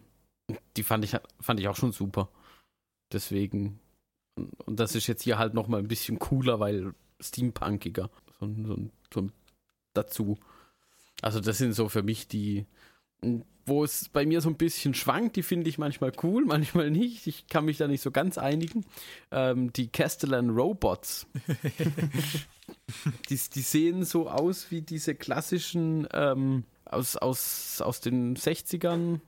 die 0.76 0.84
fand 0.84 1.04
ich, 1.04 1.16
fand 1.40 1.58
ich 1.58 1.66
auch 1.66 1.74
schon 1.74 1.90
super. 1.90 2.28
Deswegen, 3.12 3.80
und 4.36 4.78
das 4.78 4.94
ist 4.94 5.08
jetzt 5.08 5.22
hier 5.22 5.38
halt 5.38 5.54
nochmal 5.54 5.80
ein 5.80 5.88
bisschen 5.88 6.20
cooler, 6.20 6.60
weil 6.60 6.94
steampunkiger. 7.20 8.10
So, 8.38 8.54
so, 8.64 8.90
so 9.12 9.30
dazu. 9.92 10.38
Also, 11.20 11.40
das 11.40 11.58
sind 11.58 11.72
so 11.72 11.88
für 11.88 12.04
mich 12.04 12.28
die, 12.28 12.66
wo 13.66 13.84
es 13.84 14.08
bei 14.08 14.26
mir 14.26 14.40
so 14.40 14.48
ein 14.48 14.56
bisschen 14.56 14.94
schwankt, 14.94 15.36
die 15.36 15.42
finde 15.42 15.68
ich 15.68 15.78
manchmal 15.78 16.12
cool, 16.22 16.44
manchmal 16.46 16.90
nicht. 16.90 17.26
Ich 17.26 17.46
kann 17.46 17.64
mich 17.64 17.78
da 17.78 17.88
nicht 17.88 18.02
so 18.02 18.10
ganz 18.10 18.38
einigen. 18.38 18.84
Ähm, 19.30 19.72
die 19.72 19.88
Castellan 19.88 20.50
Robots. 20.50 21.26
die, 23.28 23.40
die 23.54 23.60
sehen 23.60 24.04
so 24.04 24.28
aus 24.28 24.70
wie 24.70 24.82
diese 24.82 25.14
klassischen 25.14 26.06
ähm, 26.12 26.64
aus, 26.84 27.16
aus, 27.16 27.80
aus 27.80 28.00
den 28.00 28.36
60ern, 28.36 29.20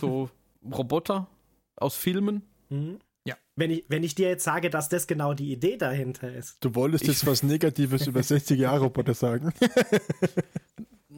so 0.00 0.30
Roboter 0.72 1.28
aus 1.76 1.94
Filmen. 1.94 2.42
Mhm. 2.70 2.98
Ja. 3.26 3.36
Wenn 3.56 3.70
ich, 3.70 3.84
wenn 3.88 4.04
ich 4.04 4.14
dir 4.14 4.28
jetzt 4.28 4.44
sage, 4.44 4.70
dass 4.70 4.88
das 4.88 5.06
genau 5.06 5.34
die 5.34 5.52
Idee 5.52 5.76
dahinter 5.76 6.32
ist. 6.32 6.64
Du 6.64 6.74
wolltest 6.74 7.04
ich, 7.04 7.08
jetzt 7.08 7.26
was 7.26 7.42
Negatives 7.42 8.06
über 8.06 8.20
60-Jahre-Roboter 8.20 9.14
sagen. 9.14 9.52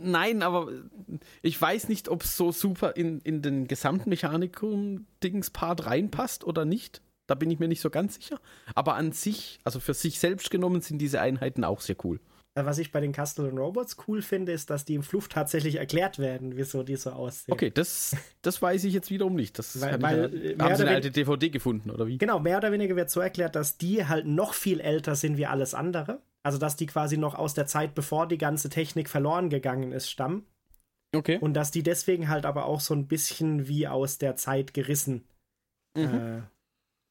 Nein, 0.00 0.42
aber 0.42 0.70
ich 1.42 1.60
weiß 1.60 1.88
nicht, 1.88 2.08
ob 2.08 2.22
es 2.22 2.36
so 2.36 2.52
super 2.52 2.96
in, 2.96 3.20
in 3.20 3.42
den 3.42 3.66
gesamten 3.66 4.10
Mechanikum-Dings-Part 4.10 5.86
reinpasst 5.86 6.44
oder 6.44 6.64
nicht. 6.64 7.02
Da 7.26 7.34
bin 7.34 7.50
ich 7.50 7.58
mir 7.58 7.68
nicht 7.68 7.80
so 7.80 7.90
ganz 7.90 8.14
sicher. 8.14 8.40
Aber 8.74 8.94
an 8.94 9.12
sich, 9.12 9.60
also 9.64 9.80
für 9.80 9.94
sich 9.94 10.18
selbst 10.18 10.50
genommen, 10.50 10.80
sind 10.80 10.98
diese 10.98 11.20
Einheiten 11.20 11.64
auch 11.64 11.80
sehr 11.80 11.96
cool. 12.04 12.20
Äh, 12.58 12.64
was 12.64 12.78
ich 12.78 12.92
bei 12.92 13.00
den 13.00 13.12
Castle 13.12 13.50
Robots 13.50 13.96
cool 14.06 14.22
finde, 14.22 14.52
ist, 14.52 14.70
dass 14.70 14.84
die 14.84 14.94
im 14.94 15.02
Fluff 15.02 15.28
tatsächlich 15.28 15.76
erklärt 15.76 16.18
werden, 16.18 16.56
wieso 16.56 16.82
die 16.82 16.96
so 16.96 17.10
aussehen. 17.10 17.52
Okay, 17.52 17.70
das, 17.70 18.16
das 18.42 18.60
weiß 18.60 18.84
ich 18.84 18.94
jetzt 18.94 19.10
wiederum 19.10 19.34
nicht. 19.34 19.58
Das 19.58 19.80
weil, 19.80 20.02
weil 20.02 20.56
ja, 20.58 20.64
haben 20.64 20.76
sie 20.76 20.82
eine 20.82 20.94
alte 20.96 21.10
DVD 21.10 21.50
gefunden, 21.50 21.90
oder 21.90 22.06
wie? 22.06 22.18
Genau, 22.18 22.40
mehr 22.40 22.58
oder 22.58 22.72
weniger 22.72 22.96
wird 22.96 23.10
so 23.10 23.20
erklärt, 23.20 23.54
dass 23.54 23.78
die 23.78 24.06
halt 24.06 24.26
noch 24.26 24.54
viel 24.54 24.80
älter 24.80 25.14
sind 25.14 25.36
wie 25.36 25.46
alles 25.46 25.74
andere. 25.74 26.20
Also, 26.42 26.58
dass 26.58 26.76
die 26.76 26.86
quasi 26.86 27.16
noch 27.16 27.34
aus 27.34 27.54
der 27.54 27.66
Zeit, 27.66 27.94
bevor 27.94 28.26
die 28.26 28.38
ganze 28.38 28.70
Technik 28.70 29.08
verloren 29.08 29.50
gegangen 29.50 29.92
ist, 29.92 30.10
stammen. 30.10 30.46
Okay. 31.14 31.38
Und 31.38 31.54
dass 31.54 31.70
die 31.70 31.82
deswegen 31.82 32.28
halt 32.28 32.44
aber 32.46 32.66
auch 32.66 32.80
so 32.80 32.94
ein 32.94 33.06
bisschen 33.06 33.68
wie 33.68 33.88
aus 33.88 34.18
der 34.18 34.36
Zeit 34.36 34.74
gerissen. 34.74 35.26
Mhm. 35.96 36.04
Äh, 36.04 36.42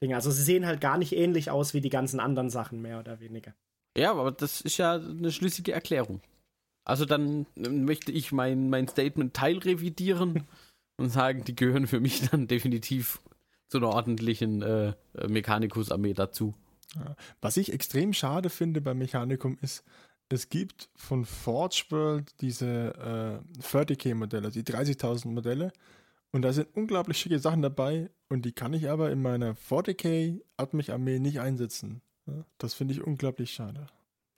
Dinge. 0.02 0.14
Also, 0.14 0.30
sie 0.30 0.42
sehen 0.42 0.66
halt 0.66 0.80
gar 0.80 0.98
nicht 0.98 1.12
ähnlich 1.12 1.50
aus 1.50 1.74
wie 1.74 1.80
die 1.80 1.90
ganzen 1.90 2.20
anderen 2.20 2.50
Sachen, 2.50 2.80
mehr 2.82 2.98
oder 2.98 3.20
weniger. 3.20 3.54
Ja, 3.98 4.12
aber 4.12 4.30
das 4.30 4.60
ist 4.60 4.76
ja 4.76 4.94
eine 4.94 5.32
schlüssige 5.32 5.72
Erklärung. 5.72 6.20
Also 6.84 7.04
dann 7.04 7.46
äh, 7.56 7.68
möchte 7.68 8.12
ich 8.12 8.30
mein, 8.32 8.70
mein 8.70 8.86
Statement 8.86 9.34
teilrevidieren 9.34 10.44
und 10.96 11.10
sagen, 11.10 11.44
die 11.44 11.56
gehören 11.56 11.86
für 11.86 12.00
mich 12.00 12.28
dann 12.30 12.46
definitiv 12.46 13.20
zu 13.68 13.78
einer 13.78 13.88
ordentlichen 13.88 14.62
äh, 14.62 14.94
Mechanikus-Armee 15.26 16.14
dazu. 16.14 16.54
Was 17.42 17.58
ich 17.58 17.70
extrem 17.70 18.14
schade 18.14 18.48
finde 18.48 18.80
beim 18.80 18.96
Mechanikum 18.96 19.58
ist, 19.60 19.84
es 20.30 20.48
gibt 20.48 20.88
von 20.96 21.26
Forge 21.26 21.84
World 21.90 22.40
diese 22.40 23.42
äh, 23.58 23.62
30k-Modelle, 23.62 24.50
die 24.50 24.62
30.000 24.62 25.28
Modelle. 25.28 25.70
Und 26.32 26.42
da 26.42 26.52
sind 26.52 26.68
unglaublich 26.74 27.18
schicke 27.18 27.38
Sachen 27.38 27.60
dabei 27.60 28.10
und 28.30 28.46
die 28.46 28.52
kann 28.52 28.72
ich 28.72 28.88
aber 28.88 29.10
in 29.10 29.20
meiner 29.20 29.54
40k 29.54 30.40
Atmech-Armee 30.56 31.18
nicht 31.18 31.40
einsetzen. 31.40 32.00
Ja, 32.28 32.44
das 32.58 32.74
finde 32.74 32.94
ich 32.94 33.02
unglaublich 33.02 33.52
schade. 33.52 33.86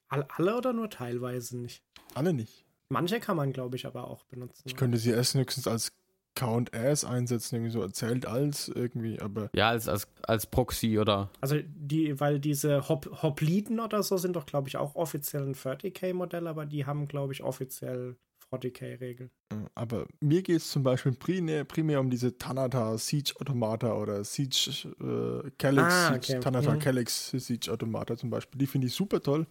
All, 0.09 0.26
alle 0.37 0.57
oder 0.57 0.72
nur 0.72 0.90
teilweise 0.90 1.59
nicht? 1.59 1.83
Alle 2.14 2.33
nicht. 2.33 2.64
Manche 2.88 3.20
kann 3.20 3.37
man, 3.37 3.53
glaube 3.53 3.76
ich, 3.76 3.87
aber 3.87 4.09
auch 4.09 4.24
benutzen. 4.24 4.62
Ich 4.64 4.76
könnte 4.76 4.98
sie 4.98 5.11
erst 5.11 5.35
höchstens 5.35 5.68
als 5.68 5.92
Count 6.35 6.74
As 6.74 7.05
einsetzen, 7.05 7.57
irgendwie 7.57 7.72
so 7.72 7.83
erzählt 7.83 8.26
als 8.26 8.68
irgendwie, 8.68 9.20
aber 9.20 9.50
Ja, 9.55 9.70
als, 9.70 9.88
als, 9.88 10.09
als 10.22 10.46
Proxy 10.46 10.98
oder. 10.98 11.31
Also 11.40 11.57
die, 11.64 12.18
weil 12.18 12.40
diese 12.40 12.88
Hop 12.88 13.22
Hopliten 13.22 13.81
oder 13.81 14.03
so 14.03 14.16
sind 14.16 14.37
doch, 14.37 14.46
glaube 14.46 14.68
ich, 14.68 14.76
auch 14.76 14.94
offiziell 14.94 15.42
ein 15.42 15.55
30k-Modell, 15.55 16.46
aber 16.46 16.66
die 16.66 16.87
haben, 16.87 17.09
glaube 17.09 17.33
ich, 17.33 17.42
offiziell 17.42 18.16
40k-Regeln. 18.53 19.31
äh, 19.53 19.57
aber 19.75 20.07
mir 20.21 20.43
geht 20.43 20.57
es 20.59 20.71
zum 20.71 20.83
Beispiel 20.83 21.13
primär, 21.13 21.65
primär 21.65 22.01
um 22.01 22.11
diese 22.11 22.37
Tanata 22.37 22.97
Siege 22.99 23.33
Automata 23.41 23.95
oder 23.95 24.25
Siege 24.25 24.89
äh, 25.01 25.51
Calyx, 25.59 25.95
Ah, 25.95 26.15
Siege, 26.15 26.33
okay. 26.37 26.41
Tanata 26.41 26.75
Mhm. 26.75 26.79
Calyx 26.81 27.31
Siege 27.31 27.71
Automata 27.73 28.17
zum 28.17 28.31
Beispiel. 28.31 28.59
Die 28.59 28.67
finde 28.67 28.87
ich 28.89 28.95
super 28.95 29.21
toll, 29.23 29.47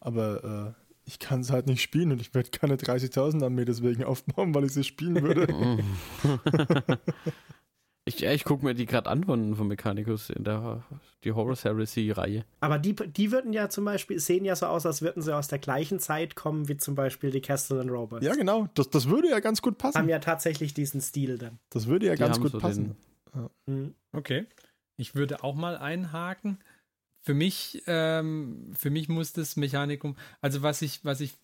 aber 0.00 0.74
äh, 0.76 0.82
ich 1.06 1.18
kann 1.18 1.40
es 1.40 1.50
halt 1.50 1.66
nicht 1.66 1.80
spielen 1.82 2.12
und 2.12 2.20
ich 2.20 2.34
werde 2.34 2.50
keine 2.50 2.76
30.000 2.76 3.42
Armee 3.42 3.64
deswegen 3.64 4.04
aufbauen, 4.04 4.54
weil 4.54 4.64
ich 4.64 4.72
sie 4.72 4.84
spielen 4.84 5.22
würde. 5.22 5.46
ich 8.08 8.20
ja, 8.20 8.32
ich 8.32 8.44
gucke 8.44 8.64
mir 8.64 8.74
die 8.74 8.86
gerade 8.86 9.08
an 9.08 9.24
von, 9.24 9.54
von 9.54 9.68
Mechanicus 9.68 10.30
in 10.30 10.42
der 10.44 10.82
die 11.24 11.32
Horus 11.32 11.64
Heresy-Reihe. 11.64 12.44
Aber 12.60 12.78
die, 12.78 12.94
die 12.94 13.30
würden 13.32 13.52
ja 13.52 13.68
zum 13.68 13.84
Beispiel, 13.84 14.18
sehen 14.18 14.44
ja 14.44 14.56
so 14.56 14.66
aus, 14.66 14.86
als 14.86 15.02
würden 15.02 15.22
sie 15.22 15.34
aus 15.34 15.48
der 15.48 15.58
gleichen 15.58 15.98
Zeit 16.00 16.34
kommen 16.34 16.68
wie 16.68 16.76
zum 16.76 16.94
Beispiel 16.94 17.30
die 17.30 17.40
Castle 17.40 17.80
and 17.80 17.90
Robots. 17.90 18.24
ja, 18.24 18.34
genau, 18.34 18.68
das, 18.74 18.90
das 18.90 19.08
würde 19.08 19.28
ja 19.30 19.40
ganz 19.40 19.62
gut 19.62 19.74
Haben 19.82 19.92
passen. 19.92 20.08
ja 20.08 20.18
tatsächlich 20.18 20.74
diesen 20.74 21.00
Stil 21.00 21.38
dann. 21.38 21.58
Das 21.70 21.86
würde 21.86 22.06
ja 22.06 22.12
Die 22.14 22.18
ganz 22.18 22.36
haben 22.36 22.42
gut 22.42 22.52
so 22.52 22.58
passen. 22.58 22.96
Mhm. 23.66 23.94
Okay. 24.12 24.46
Ich 24.96 25.14
würde 25.14 25.44
auch 25.44 25.54
mal 25.54 25.76
einhaken. 25.76 26.58
Für 27.28 27.34
mich, 27.34 27.82
ähm, 27.86 28.72
für 28.74 28.88
mich 28.88 29.10
muss 29.10 29.34
das 29.34 29.56
Mechanikum, 29.56 30.16
also 30.40 30.62
was 30.62 30.80
ich, 30.80 31.04
was 31.04 31.20
ich, 31.20 31.34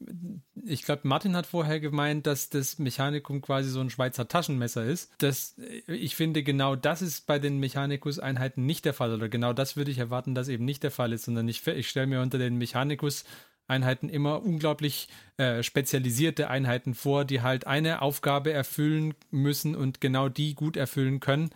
ich 0.64 0.83
glaube, 0.83 1.03
Martin 1.07 1.37
hat 1.37 1.44
vorher 1.44 1.79
gemeint, 1.79 2.27
dass 2.27 2.49
das 2.49 2.79
Mechanikum 2.79 3.42
quasi 3.42 3.68
so 3.68 3.81
ein 3.81 3.90
Schweizer 3.90 4.27
Taschenmesser 4.27 4.83
ist. 4.83 5.12
Das, 5.18 5.57
ich 5.87 6.16
finde, 6.16 6.42
genau 6.42 6.75
das 6.75 7.03
ist 7.03 7.27
bei 7.27 7.38
den 7.38 7.59
Mechanikus-Einheiten 7.59 8.64
nicht 8.64 8.87
der 8.87 8.94
Fall. 8.94 9.12
Oder 9.12 9.29
genau 9.29 9.53
das 9.53 9.77
würde 9.77 9.90
ich 9.90 9.99
erwarten, 9.99 10.35
dass 10.35 10.49
eben 10.49 10.64
nicht 10.64 10.83
der 10.83 10.90
Fall 10.90 11.12
ist, 11.12 11.27
sondern 11.27 11.47
ich, 11.49 11.66
ich 11.66 11.90
stelle 11.90 12.07
mir 12.07 12.23
unter 12.23 12.38
den 12.38 12.57
Mechanikus 12.57 13.27
Einheiten 13.66 14.09
immer 14.09 14.42
unglaublich 14.42 15.09
äh, 15.37 15.62
spezialisierte 15.62 16.49
Einheiten 16.49 16.94
vor, 16.94 17.27
die 17.27 17.42
halt 17.42 17.66
eine 17.66 18.01
Aufgabe 18.01 18.55
erfüllen 18.55 19.12
müssen 19.31 19.77
und 19.77 20.01
genau 20.01 20.31
die 20.31 20.55
gut 20.55 20.79
erfüllen 20.79 21.20
können 21.20 21.51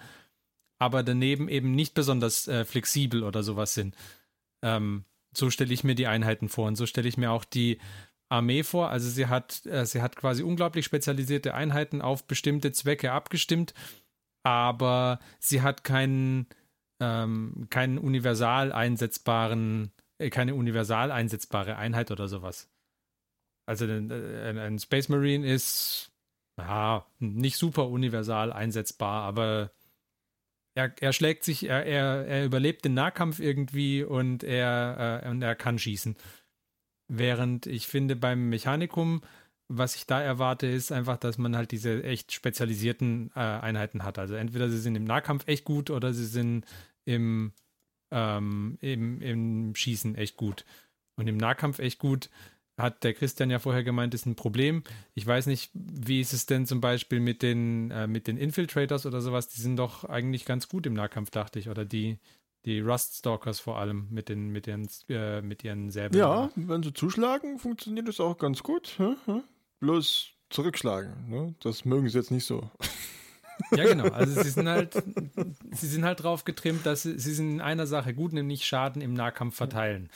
aber 0.79 1.03
daneben 1.03 1.49
eben 1.49 1.73
nicht 1.73 1.95
besonders 1.95 2.47
äh, 2.49 2.65
flexibel 2.65 3.25
oder 3.25 3.43
sowas 3.43 3.75
sind. 3.75 3.95
Ähm, 4.63 5.05
so 5.37 5.51
stelle 5.51 5.73
ich 5.73 5.85
mir 5.85 5.95
die 5.95 6.07
Einheiten 6.07 6.49
vor 6.49 6.67
und 6.67 6.77
so 6.77 6.87
stelle 6.87 7.09
ich 7.09 7.17
mir 7.17 7.31
auch 7.31 7.45
die 7.45 7.79
Armee 8.29 8.63
vor. 8.63 8.91
Also 8.91 9.09
sie 9.09 9.27
hat, 9.27 9.65
äh, 9.67 9.87
sie 9.87 10.03
hat 10.03 10.17
quasi 10.17 10.43
unglaublich 10.43 10.85
spezialisierte 10.85 11.55
Einheiten 11.55 12.03
auf 12.03 12.27
bestimmte 12.27 12.73
Zwecke 12.73 13.13
abgestimmt, 13.13 13.75
aber 14.43 15.19
sie 15.39 15.63
hat 15.63 15.85
keinen, 15.85 16.47
ähm, 17.01 17.67
keinen 17.71 17.99
universal 17.99 18.73
einsetzbaren, 18.73 19.93
äh, 20.19 20.31
keine 20.31 20.55
universal 20.55 21.11
einsetzbare 21.11 21.77
Einheit 21.77 22.11
oder 22.11 22.29
sowas. 22.29 22.69
Also 23.67 23.85
ein, 23.85 24.11
ein, 24.11 24.79
Space 24.79 25.09
Marine 25.11 25.47
ist 25.47 26.11
ja, 26.59 27.07
nicht 27.19 27.57
super 27.59 27.89
universal 27.89 28.53
einsetzbar, 28.53 29.25
aber 29.25 29.71
er, 30.79 30.95
er 31.01 31.13
schlägt 31.13 31.43
sich, 31.43 31.69
er, 31.69 31.85
er, 31.85 32.27
er 32.27 32.45
überlebt 32.45 32.85
den 32.85 32.95
Nahkampf 32.95 33.41
irgendwie 33.41 34.05
und 34.05 34.45
er, 34.45 35.23
äh, 35.25 35.29
und 35.29 35.43
er 35.43 35.57
kann 35.57 35.79
schießen. 35.79 36.17
Während 37.09 37.67
ich 37.67 37.89
finde, 37.89 38.15
beim 38.15 38.49
Mechanikum, 38.49 39.23
was 39.67 39.97
ich 39.97 40.07
da 40.07 40.21
erwarte, 40.23 40.69
ist 40.69 40.93
einfach, 40.93 41.17
dass 41.17 41.37
man 41.37 41.57
halt 41.57 41.73
diese 41.73 42.05
echt 42.05 42.33
spezialisierten 42.33 43.33
äh, 43.35 43.41
Einheiten 43.41 44.05
hat. 44.05 44.21
Also 44.21 44.35
entweder 44.37 44.71
sie 44.71 44.79
sind 44.79 44.95
im 44.95 45.05
Nahkampf 45.05 45.49
echt 45.49 45.65
gut 45.65 45.91
oder 45.91 46.13
sie 46.13 46.27
sind 46.27 46.65
im, 47.05 47.53
ähm, 48.13 48.79
im, 48.81 49.21
im 49.21 49.75
Schießen 49.75 50.15
echt 50.15 50.37
gut. 50.37 50.65
Und 51.17 51.27
im 51.27 51.39
Nahkampf 51.39 51.81
echt 51.81 51.99
gut 51.99 52.31
hat 52.79 53.05
der 53.05 53.15
Christian 53.15 53.51
ja 53.51 53.59
vorher 53.59 53.83
gemeint, 53.83 54.15
ist 54.15 54.27
ein 54.27 54.37
Problem. 54.37 54.83
Ich 55.15 55.27
weiß 55.27 55.47
nicht, 55.47 55.71
wie 55.75 56.21
ist 56.21 56.33
es 56.33 56.47
denn 56.47 56.67
zum 56.67 56.81
Beispiel 56.81 57.21
mit 57.21 57.43
den, 57.43 57.91
äh, 57.91 58.07
mit 58.07 58.27
den 58.27 58.37
Infiltrators 58.37 59.05
oder 59.05 59.21
sowas? 59.21 59.49
Die 59.49 59.61
sind 59.61 59.77
doch 59.77 60.05
eigentlich 60.05 60.45
ganz 60.45 60.69
gut 60.69 60.87
im 60.87 60.95
Nahkampf, 60.95 61.31
dachte 61.31 61.59
ich. 61.59 61.69
Oder 61.69 61.85
die, 61.85 62.19
die 62.65 62.81
Rust-Stalkers 62.81 63.61
vor 63.61 63.79
allem 63.79 64.07
mit, 64.11 64.29
den, 64.29 64.49
mit, 64.49 64.67
ihren, 64.67 64.89
äh, 65.09 65.43
mit 65.43 65.65
ihren 65.65 65.91
Säbeln. 65.91 66.21
Ja, 66.21 66.51
wenn 66.55 66.83
sie 66.83 66.93
zuschlagen, 66.93 67.59
funktioniert 67.59 68.09
das 68.09 68.21
auch 68.21 68.39
ganz 68.39 68.63
gut. 68.63 68.95
Hm? 68.99 69.17
Hm? 69.27 69.43
Bloß 69.81 70.31
zurückschlagen. 70.51 71.29
Ne? 71.29 71.55
Das 71.61 71.85
mögen 71.85 72.09
sie 72.09 72.19
jetzt 72.19 72.31
nicht 72.31 72.47
so. 72.47 72.71
Ja, 73.73 73.85
genau. 73.85 74.05
Also 74.05 74.41
sie 74.41 74.51
sind 74.51 74.69
halt, 74.69 75.03
sie 75.73 75.87
sind 75.87 76.05
halt 76.05 76.23
drauf 76.23 76.45
getrimmt, 76.45 76.87
dass 76.87 77.03
sie, 77.03 77.19
sie 77.19 77.35
sind 77.35 77.51
in 77.51 77.61
einer 77.61 77.87
Sache 77.87 78.15
gut, 78.15 78.33
nämlich 78.33 78.65
Schaden 78.65 79.03
im 79.03 79.15
Nahkampf 79.15 79.57
verteilen. 79.57 80.11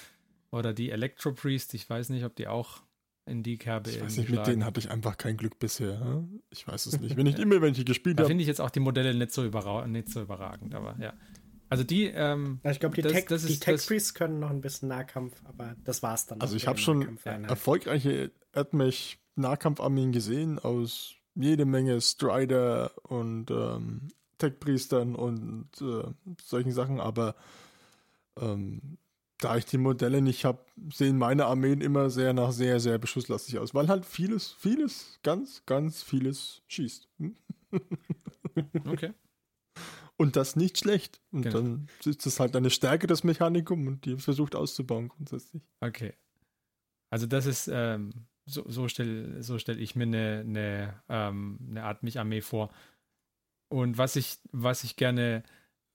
Oder 0.52 0.72
die 0.72 0.90
Electro-Priest, 0.90 1.74
ich 1.74 1.88
weiß 1.90 2.10
nicht, 2.10 2.24
ob 2.24 2.36
die 2.36 2.46
auch 2.46 2.82
in 3.24 3.42
die 3.42 3.56
Kerbe 3.56 3.90
Ich 3.90 4.00
weiß 4.00 4.16
nicht, 4.18 4.28
mit 4.28 4.36
schlagen. 4.36 4.50
denen 4.50 4.64
hatte 4.64 4.80
ich 4.80 4.90
einfach 4.90 5.16
kein 5.16 5.36
Glück 5.36 5.58
bisher. 5.58 5.98
hm? 6.00 6.42
Ich 6.50 6.66
weiß 6.68 6.86
es 6.86 7.00
nicht. 7.00 7.16
Wenn 7.16 7.26
ich 7.26 7.38
immer, 7.38 7.60
wenn 7.62 7.72
ich 7.72 7.84
gespielt 7.84 8.18
Da 8.18 8.22
habe, 8.24 8.28
finde 8.30 8.42
ich 8.42 8.48
jetzt 8.48 8.60
auch 8.60 8.70
die 8.70 8.80
Modelle 8.80 9.14
nicht 9.14 9.32
so, 9.32 9.44
überra 9.44 9.86
nicht 9.86 10.08
so 10.10 10.22
überragend, 10.22 10.74
aber 10.74 10.96
ja. 11.00 11.14
Also 11.68 11.84
die, 11.84 12.04
ähm, 12.04 12.60
Ja, 12.64 12.70
Ich 12.72 12.80
glaube, 12.80 12.94
die 12.96 13.02
Das- 13.02 13.12
Tech, 13.12 13.26
das 13.28 13.46
die 13.46 13.58
Tech 13.58 13.76
das- 13.76 13.86
Priests 13.86 14.12
können 14.12 14.40
noch 14.40 14.50
ein 14.50 14.60
bisschen 14.60 14.88
Nahkampf, 14.88 15.34
aber 15.44 15.74
das 15.84 16.02
war's 16.02 16.26
dann. 16.26 16.40
Also 16.40 16.54
ich 16.56 16.62
mit 16.64 16.68
habe 16.68 16.78
schon 16.78 16.98
Nahkampfeinheiten. 16.98 17.48
erfolgreiche 17.48 18.30
Erdmech 18.52 19.18
Nahkampfarmeen 19.36 20.12
gesehen 20.12 20.58
aus 20.58 21.14
jede 21.34 21.64
Menge 21.64 21.98
Strider 22.02 22.92
und 23.08 23.50
ähm, 23.50 24.08
Tech-Priestern 24.36 25.14
und 25.14 25.68
äh, 25.80 26.02
solchen 26.44 26.72
Sachen, 26.72 27.00
aber 27.00 27.36
ähm, 28.38 28.98
da 29.44 29.56
ich 29.56 29.64
die 29.64 29.78
Modelle 29.78 30.22
nicht 30.22 30.44
habe, 30.44 30.64
sehen 30.92 31.18
meine 31.18 31.46
Armeen 31.46 31.80
immer 31.80 32.10
sehr 32.10 32.32
nach 32.32 32.52
sehr, 32.52 32.80
sehr 32.80 32.98
beschusslastig 32.98 33.58
aus, 33.58 33.74
weil 33.74 33.88
halt 33.88 34.04
vieles, 34.04 34.52
vieles, 34.52 35.18
ganz, 35.22 35.64
ganz 35.66 36.02
vieles 36.02 36.62
schießt. 36.68 37.08
Hm? 37.18 37.36
okay. 38.88 39.12
Und 40.16 40.36
das 40.36 40.56
nicht 40.56 40.78
schlecht. 40.78 41.20
Und 41.32 41.42
Genau. 41.42 41.56
dann 41.60 41.88
ist 42.04 42.26
das 42.26 42.38
halt 42.38 42.54
eine 42.54 42.70
Stärke 42.70 43.06
des 43.06 43.24
Mechanikum 43.24 43.86
und 43.86 44.04
die 44.04 44.16
versucht 44.18 44.54
auszubauen 44.54 45.08
grundsätzlich. 45.08 45.62
Okay. 45.80 46.14
Also 47.10 47.26
das 47.26 47.46
ist, 47.46 47.68
ähm, 47.72 48.10
so, 48.46 48.64
so 48.68 48.88
stelle 48.88 49.42
so 49.42 49.58
stell 49.58 49.80
ich 49.80 49.96
mir 49.96 50.04
eine, 50.04 50.40
eine, 50.46 51.02
ähm, 51.08 51.58
eine 51.70 51.84
Art 51.84 52.02
Mich-Armee 52.02 52.40
vor. 52.40 52.70
Und 53.68 53.98
was 53.98 54.16
ich, 54.16 54.38
was 54.52 54.84
ich 54.84 54.96
gerne 54.96 55.42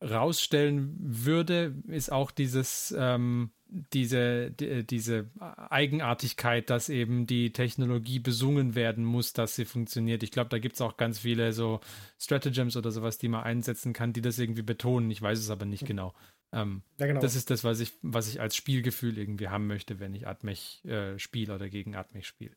rausstellen 0.02 0.96
würde, 1.00 1.76
ist 1.88 2.12
auch 2.12 2.32
dieses, 2.32 2.94
ähm, 2.98 3.52
diese, 3.94 4.52
die, 4.52 4.86
diese 4.86 5.30
Eigenartigkeit, 5.40 6.70
dass 6.70 6.90
eben 6.90 7.26
die 7.26 7.52
Technologie 7.52 8.20
besungen 8.20 8.76
werden 8.76 9.04
muss, 9.04 9.34
dass 9.34 9.56
sie 9.56 9.66
funktioniert. 9.66 10.24
Ich 10.24 10.32
glaube, 10.32 10.50
da 10.50 10.60
gibt 10.60 10.76
es 10.76 10.82
auch 10.82 10.98
ganz 10.98 11.20
viele 11.20 11.52
so 11.54 11.80
Stratagems 12.20 12.78
oder 12.78 12.92
sowas, 12.92 13.18
die 13.18 13.28
man 13.28 13.44
einsetzen 13.44 13.94
kann, 13.94 14.14
die 14.14 14.22
das 14.22 14.40
irgendwie 14.40 14.62
betonen. 14.62 15.12
Ich 15.12 15.22
weiß 15.22 15.40
es 15.40 15.50
aber 15.50 15.66
nicht 15.66 15.86
genau. 15.86 16.14
Ähm, 16.54 16.82
ja, 17.00 17.08
genau. 17.08 17.20
das 17.20 17.36
ist 17.36 17.50
das, 17.50 17.64
was 17.64 17.80
ich, 17.80 17.94
was 18.02 18.30
ich 18.30 18.40
als 18.40 18.56
Spielgefühl 18.56 19.18
irgendwie 19.18 19.50
haben 19.50 19.68
möchte, 19.68 20.00
wenn 20.00 20.14
ich 20.14 20.28
Atmech 20.28 20.84
äh, 20.86 21.20
spiele 21.20 21.54
oder 21.54 21.70
gegen 21.70 21.96
Atmech 21.96 22.26
spiele. 22.26 22.56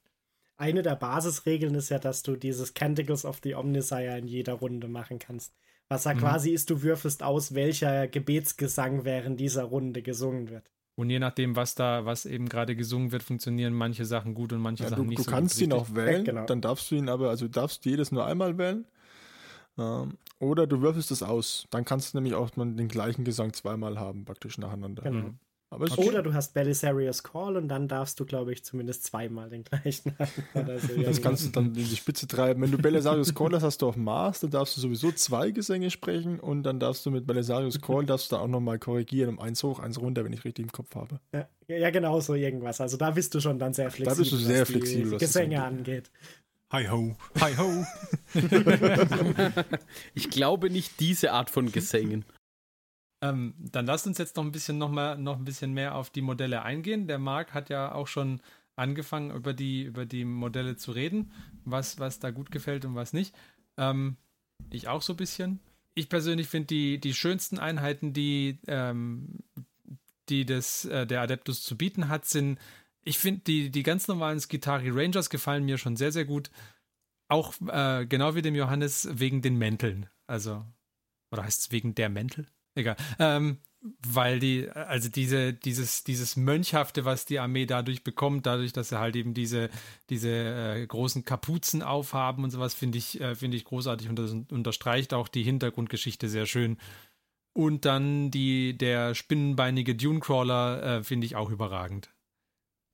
Eine 0.57 0.83
der 0.83 0.95
Basisregeln 0.95 1.75
ist 1.75 1.89
ja, 1.89 1.99
dass 1.99 2.23
du 2.23 2.37
dieses 2.37 2.75
Canticles 2.75 3.25
of 3.25 3.41
the 3.43 3.55
Omnisire 3.55 4.19
in 4.19 4.29
jeder 4.29 4.53
Runde 4.53 4.89
machen 4.89 5.19
kannst. 5.19 5.55
Was 5.91 6.05
ja 6.05 6.15
Mhm. 6.15 6.19
quasi 6.19 6.51
ist, 6.53 6.71
du 6.71 6.83
würfelst 6.83 7.23
aus, 7.23 7.55
welcher 7.55 8.07
Gebetsgesang 8.07 9.05
während 9.05 9.41
dieser 9.41 9.65
Runde 9.65 10.03
gesungen 10.03 10.49
wird. 10.49 10.71
Und 10.97 11.11
je 11.11 11.19
nachdem, 11.19 11.57
was 11.57 11.75
da, 11.75 12.05
was 12.05 12.27
eben 12.27 12.49
gerade 12.49 12.77
gesungen 12.77 13.11
wird, 13.11 13.23
funktionieren 13.23 13.73
manche 13.73 14.05
Sachen 14.05 14.35
gut 14.35 14.53
und 14.53 14.61
manche 14.61 14.85
Ja, 14.85 14.91
Sachen 14.91 15.05
du, 15.05 15.09
nicht 15.09 15.19
du 15.19 15.25
so 15.25 15.31
kannst 15.31 15.57
gut. 15.57 15.63
ihn 15.63 15.73
richtig? 15.73 15.91
auch 15.91 15.97
wählen, 15.97 16.25
genau. 16.25 16.47
dann 16.47 16.61
darfst 16.61 16.91
du 16.91 16.95
ihn 16.95 17.09
aber, 17.09 17.31
also 17.31 17.47
du 17.47 17.51
darfst 17.51 17.85
jedes 17.87 18.13
nur 18.13 18.25
einmal 18.25 18.57
wählen. 18.57 18.85
Ähm, 19.79 20.19
oder 20.39 20.67
du 20.67 20.81
würfelst 20.81 21.11
es 21.11 21.23
aus. 21.23 21.67
Dann 21.71 21.85
kannst 21.85 22.13
du 22.15 22.19
nämlich 22.19 22.35
auch 22.35 22.55
mal 22.57 22.73
den 22.73 22.89
gleichen 22.89 23.25
Gesang 23.25 23.53
zweimal 23.53 23.99
haben, 23.99 24.25
praktisch 24.25 24.59
nacheinander. 24.59 25.03
Genau. 25.03 25.29
Es 25.29 25.50
Oder 25.73 26.23
du 26.23 26.35
hast 26.35 26.53
Belisarius 26.53 27.23
Call 27.23 27.57
und 27.57 27.69
dann 27.69 27.87
darfst 27.87 28.19
du, 28.19 28.25
glaube 28.25 28.53
ich, 28.53 28.65
zumindest 28.65 29.05
zweimal 29.05 29.49
den 29.51 29.63
gleichen 29.65 30.17
haben. 30.19 30.79
So 30.79 31.01
das 31.01 31.23
kannst 31.23 31.47
du 31.47 31.51
dann 31.51 31.67
in 31.67 31.75
die 31.75 31.97
Spitze 31.97 32.27
treiben. 32.27 32.61
Wenn 32.61 32.73
du 32.73 32.79
Belisarius 32.79 33.35
Call 33.35 33.53
hast, 33.55 33.63
hast 33.63 33.83
du 33.83 33.89
auf 33.89 33.97
Mars, 33.97 34.41
dann 34.41 34.51
darfst 34.51 34.77
du 34.77 34.81
sowieso 34.81 35.13
zwei 35.13 35.53
Gesänge 35.53 35.91
sprechen 35.91 36.41
und 36.41 36.65
dann 36.65 36.81
darfst 36.81 37.07
du 37.07 37.13
mit 37.13 37.27
Belisarius 37.27 37.81
Call 37.81 38.05
darfst 38.05 38.33
du 38.33 38.37
da 38.37 38.43
auch 38.43 38.49
nochmal 38.49 38.81
korrigieren 38.81 39.31
um 39.31 39.39
eins 39.39 39.63
hoch, 39.63 39.79
eins 39.79 40.01
runter, 40.01 40.25
wenn 40.25 40.33
ich 40.33 40.45
richtig 40.45 40.65
im 40.65 40.73
Kopf 40.73 40.95
habe. 40.97 41.21
Ja, 41.33 41.47
ja, 41.69 41.91
genau 41.91 42.19
so 42.21 42.35
irgendwas. 42.35 42.81
Also 42.81 42.97
da 42.97 43.13
bist 43.13 43.33
du 43.35 43.41
schon 43.41 43.61
dann 43.61 43.73
sehr 43.73 43.93
flexibel. 43.93 44.25
bist 44.25 44.33
du 44.33 44.37
sehr 44.37 44.63
was 44.63 44.69
die 44.69 44.73
flexibel, 44.73 45.13
was 45.13 45.21
das 45.21 45.33
Gesänge 45.33 45.63
angeht. 45.63 46.11
Hi 46.73 46.87
ho, 46.89 47.17
hi 47.41 47.57
ho. 47.57 47.85
Ich 50.15 50.31
glaube 50.31 50.71
nicht 50.71 50.99
diese 50.99 51.33
Art 51.33 51.51
von 51.51 51.71
Gesängen. 51.71 52.25
Ähm, 53.23 53.55
dann 53.59 53.87
lasst 53.87 54.07
uns 54.07 54.19
jetzt 54.19 54.37
noch 54.37 54.45
ein 54.45 54.53
bisschen 54.53 54.79
noch 54.79 54.91
mal, 54.91 55.19
noch 55.19 55.37
ein 55.37 55.45
bisschen 55.45 55.73
mehr 55.73 55.95
auf 55.95 56.11
die 56.11 56.23
Modelle 56.23 56.63
eingehen. 56.63 57.07
Der 57.07 57.19
Marc 57.19 57.53
hat 57.53 57.69
ja 57.69 57.93
auch 57.93 58.07
schon 58.07 58.41
angefangen, 58.77 59.31
über 59.31 59.53
die, 59.53 59.83
über 59.83 60.07
die 60.07 60.25
Modelle 60.25 60.77
zu 60.77 60.93
reden, 60.93 61.33
was, 61.65 61.99
was 61.99 62.19
da 62.19 62.31
gut 62.31 62.51
gefällt 62.51 62.85
und 62.85 62.95
was 62.95 63.13
nicht. 63.13 63.35
Ähm, 63.77 64.17
ich 64.71 64.89
auch 64.89 65.03
so 65.03 65.13
ein 65.13 65.19
bisschen. 65.19 65.61
Ich 65.95 66.09
persönlich 66.09 66.49
finde 66.49 66.69
die, 66.69 66.99
die 66.99 67.15
schönsten 67.15 67.59
Einheiten, 67.59 68.13
die, 68.13 68.59
ähm, 68.67 69.41
die 70.29 70.47
das, 70.47 70.87
äh, 70.87 71.07
der 71.07 71.21
Adeptus 71.21 71.63
zu 71.63 71.77
bieten 71.77 72.09
hat, 72.09 72.25
sind, 72.25 72.59
ich 73.03 73.19
finde, 73.19 73.43
die, 73.47 73.71
die 73.71 73.83
ganz 73.83 74.09
normalen 74.09 74.41
Skitari 74.41 74.91
Rangers 74.91 75.31
gefallen 75.31 75.65
mir 75.65 75.79
schon 75.79 75.97
sehr, 75.97 76.13
sehr 76.13 76.25
gut. 76.25 76.51
Auch 77.29 77.55
äh, 77.69 78.07
genau 78.07 78.35
wie 78.35 78.43
dem 78.43 78.55
Johannes 78.55 79.09
wegen 79.13 79.43
den 79.43 79.57
Mänteln. 79.57 80.07
Also, 80.27 80.65
oder 81.31 81.45
heißt 81.45 81.61
es 81.61 81.71
wegen 81.71 81.95
der 81.95 82.09
Mäntel? 82.09 82.47
Egal. 82.75 82.97
Ähm, 83.19 83.59
weil 84.07 84.41
die, 84.41 84.69
also 84.71 85.09
diese, 85.09 85.55
dieses, 85.55 86.05
dieses 86.05 86.37
Mönchhafte, 86.37 87.07
was 87.07 87.25
die 87.25 87.39
Armee 87.39 87.65
dadurch 87.65 88.05
bekommt, 88.05 88.45
dadurch, 88.45 88.73
dass 88.73 88.91
sie 88.91 89.01
halt 89.01 89.17
eben 89.17 89.33
diese, 89.33 89.71
diese 90.11 90.31
äh, 90.31 90.87
großen 90.87 91.25
Kapuzen 91.25 91.83
aufhaben 91.83 92.45
und 92.45 92.51
sowas, 92.51 92.75
finde 92.75 92.99
ich, 92.99 93.21
äh, 93.21 93.35
finde 93.35 93.57
ich 93.57 93.65
großartig 93.65 94.09
und 94.09 94.19
das 94.19 94.33
unterstreicht 94.33 95.15
auch 95.15 95.29
die 95.29 95.43
Hintergrundgeschichte 95.43 96.29
sehr 96.29 96.47
schön. 96.47 96.77
Und 97.55 97.85
dann 97.85 98.31
die, 98.31 98.77
der 98.77 99.15
spinnenbeinige 99.15 99.95
Dunecrawler 99.95 100.83
äh, 100.83 101.03
finde 101.03 101.27
ich 101.27 101.37
auch 101.37 101.51
überragend. 101.51 102.11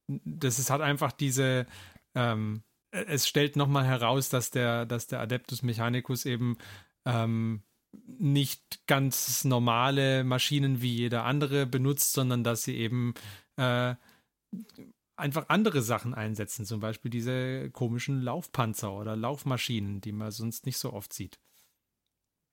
Das 0.08 0.60
ist, 0.60 0.70
hat 0.70 0.80
einfach 0.80 1.10
diese, 1.10 1.66
ähm, 2.14 2.62
es 2.92 3.26
stellt 3.26 3.56
nochmal 3.56 3.84
heraus, 3.84 4.28
dass 4.28 4.50
der, 4.52 4.86
dass 4.86 5.08
der 5.08 5.20
Adeptus 5.20 5.62
Mechanicus 5.62 6.24
eben 6.26 6.56
ähm, 7.04 7.62
nicht 8.06 8.86
ganz 8.86 9.44
normale 9.44 10.24
Maschinen 10.24 10.80
wie 10.82 10.94
jeder 10.94 11.24
andere 11.24 11.66
benutzt, 11.66 12.12
sondern 12.12 12.44
dass 12.44 12.62
sie 12.62 12.76
eben 12.76 13.14
äh, 13.56 13.94
einfach 15.16 15.48
andere 15.48 15.82
Sachen 15.82 16.14
einsetzen, 16.14 16.66
zum 16.66 16.80
Beispiel 16.80 17.10
diese 17.10 17.70
komischen 17.70 18.20
Laufpanzer 18.22 18.92
oder 18.92 19.16
Laufmaschinen, 19.16 20.00
die 20.00 20.12
man 20.12 20.30
sonst 20.30 20.66
nicht 20.66 20.78
so 20.78 20.92
oft 20.92 21.12
sieht. 21.12 21.40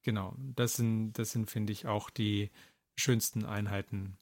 Genau, 0.02 0.36
das 0.38 0.76
sind, 0.76 1.14
das 1.14 1.32
sind, 1.32 1.50
finde 1.50 1.72
ich, 1.72 1.86
auch 1.86 2.10
die 2.10 2.52
schönsten 2.96 3.46
Einheiten. 3.46 4.18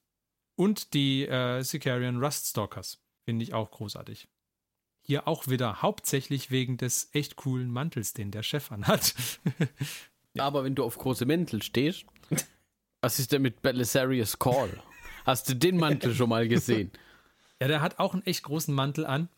Und 0.55 0.93
die 0.93 1.27
äh, 1.27 1.63
Sicarian 1.63 2.23
Ruststalkers 2.23 3.01
finde 3.25 3.43
ich 3.43 3.53
auch 3.53 3.71
großartig. 3.71 4.27
Hier 5.03 5.27
auch 5.27 5.47
wieder 5.47 5.81
hauptsächlich 5.81 6.51
wegen 6.51 6.77
des 6.77 7.09
echt 7.13 7.35
coolen 7.35 7.71
Mantels, 7.71 8.13
den 8.13 8.29
der 8.29 8.43
Chef 8.43 8.71
anhat. 8.71 9.15
Aber 10.37 10.63
wenn 10.63 10.75
du 10.75 10.83
auf 10.83 10.97
große 10.97 11.25
Mäntel 11.25 11.61
stehst, 11.61 12.05
was 13.01 13.19
ist 13.19 13.31
denn 13.31 13.41
mit 13.41 13.61
Belisarius 13.61 14.39
Call? 14.39 14.81
Hast 15.25 15.49
du 15.49 15.55
den 15.55 15.77
Mantel 15.77 16.15
schon 16.15 16.29
mal 16.29 16.47
gesehen? 16.47 16.91
ja, 17.61 17.67
der 17.67 17.81
hat 17.81 17.99
auch 17.99 18.13
einen 18.13 18.25
echt 18.25 18.43
großen 18.43 18.73
Mantel 18.73 19.05
an. 19.05 19.29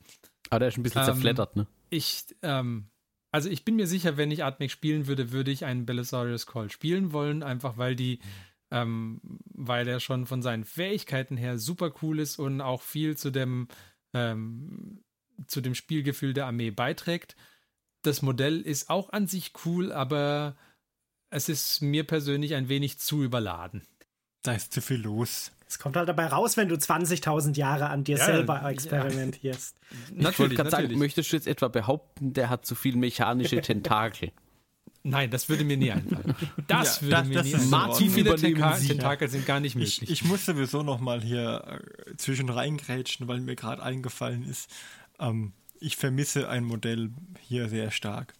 Aber 0.49 0.59
der 0.59 0.67
ist 0.69 0.77
ein 0.77 0.83
bisschen 0.83 1.01
Ähm, 1.01 1.05
zerfleddert, 1.05 1.55
ne? 1.55 1.67
Ich, 1.89 2.25
ähm, 2.41 2.89
also 3.31 3.49
ich 3.49 3.65
bin 3.65 3.75
mir 3.75 3.87
sicher, 3.87 4.17
wenn 4.17 4.31
ich 4.31 4.43
Atmec 4.43 4.71
spielen 4.71 5.07
würde, 5.07 5.31
würde 5.31 5.51
ich 5.51 5.65
einen 5.65 5.85
Belisarius 5.85 6.45
Call 6.45 6.69
spielen 6.69 7.11
wollen, 7.11 7.43
einfach 7.43 7.77
weil 7.77 7.95
die, 7.95 8.19
ähm, 8.71 9.19
weil 9.45 9.87
er 9.87 9.99
schon 9.99 10.25
von 10.25 10.41
seinen 10.41 10.63
Fähigkeiten 10.63 11.37
her 11.37 11.57
super 11.57 11.93
cool 12.01 12.19
ist 12.19 12.37
und 12.37 12.61
auch 12.61 12.81
viel 12.81 13.17
zu 13.17 13.31
dem, 13.31 13.67
ähm, 14.13 15.03
zu 15.47 15.61
dem 15.61 15.75
Spielgefühl 15.75 16.33
der 16.33 16.45
Armee 16.45 16.71
beiträgt. 16.71 17.35
Das 18.03 18.21
Modell 18.21 18.61
ist 18.61 18.89
auch 18.89 19.11
an 19.11 19.27
sich 19.27 19.53
cool, 19.65 19.91
aber 19.91 20.55
es 21.33 21.49
ist 21.49 21.81
mir 21.81 22.03
persönlich 22.05 22.55
ein 22.55 22.69
wenig 22.69 22.99
zu 22.99 23.23
überladen. 23.23 23.81
Da 24.43 24.53
ist 24.53 24.73
zu 24.73 24.81
viel 24.81 24.97
los. 25.01 25.51
Es 25.67 25.79
kommt 25.79 25.95
halt 25.95 26.07
dabei 26.07 26.27
raus, 26.27 26.57
wenn 26.57 26.67
du 26.69 26.75
20.000 26.75 27.55
Jahre 27.57 27.89
an 27.89 28.03
dir 28.03 28.17
Ja, 28.17 28.25
selber 28.25 28.61
ja. 28.61 28.69
experimentierst. 28.69 29.75
Ich 30.17 30.39
wollte 30.39 30.55
gerade 30.55 30.69
sagen, 30.71 30.97
möchtest 30.97 31.31
du 31.31 31.35
jetzt 31.35 31.47
etwa 31.47 31.67
behaupten, 31.67 32.33
der 32.33 32.49
hat 32.49 32.65
zu 32.65 32.75
viel 32.75 32.95
mechanische 32.95 33.61
Tentakel? 33.61 34.31
Nein, 35.03 35.29
das 35.31 35.49
würde 35.49 35.63
mir 35.65 35.75
nie 35.77 35.91
einfallen. 35.91 36.35
Das 36.67 36.97
Ja, 36.97 37.01
würde 37.03 37.15
das- 37.17 37.27
mir 37.27 37.33
das 37.35 37.45
nie 37.45 37.53
einfallen. 37.55 37.69
Martin 37.71 38.07
Zu 38.07 38.13
viele 38.13 38.29
übernehmen 38.31 38.55
Tenta 38.55 38.75
Sie. 38.77 38.87
Tentakel 38.87 39.29
sind 39.29 39.45
gar 39.45 39.59
nicht 39.59 39.75
Ich, 39.75 40.01
möglich. 40.01 40.09
ich 40.11 40.23
muss 40.27 40.45
sowieso 40.45 40.81
noch 40.83 40.99
mal 40.99 41.21
hier 41.21 41.81
äh, 42.07 42.15
zwischen 42.17 42.49
reingrätschen, 42.49 43.27
weil 43.27 43.39
mir 43.41 43.55
gerade 43.55 43.83
eingefallen 43.83 44.43
ist, 44.43 44.69
ähm, 45.19 45.53
ich 45.79 45.97
vermisse 45.97 46.47
ein 46.49 46.63
Modell 46.63 47.11
hier 47.41 47.67
sehr 47.69 47.91
stark, 47.91 48.33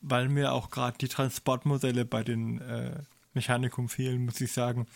weil 0.00 0.28
mir 0.28 0.52
auch 0.52 0.70
gerade 0.70 0.98
die 0.98 1.08
Transportmodelle 1.08 2.04
bei 2.04 2.22
den 2.22 2.60
äh, 2.60 3.02
Mechanikum 3.36 3.88
fehlen, 3.88 4.24
muss 4.24 4.40
ich 4.40 4.50
sagen. 4.50 4.86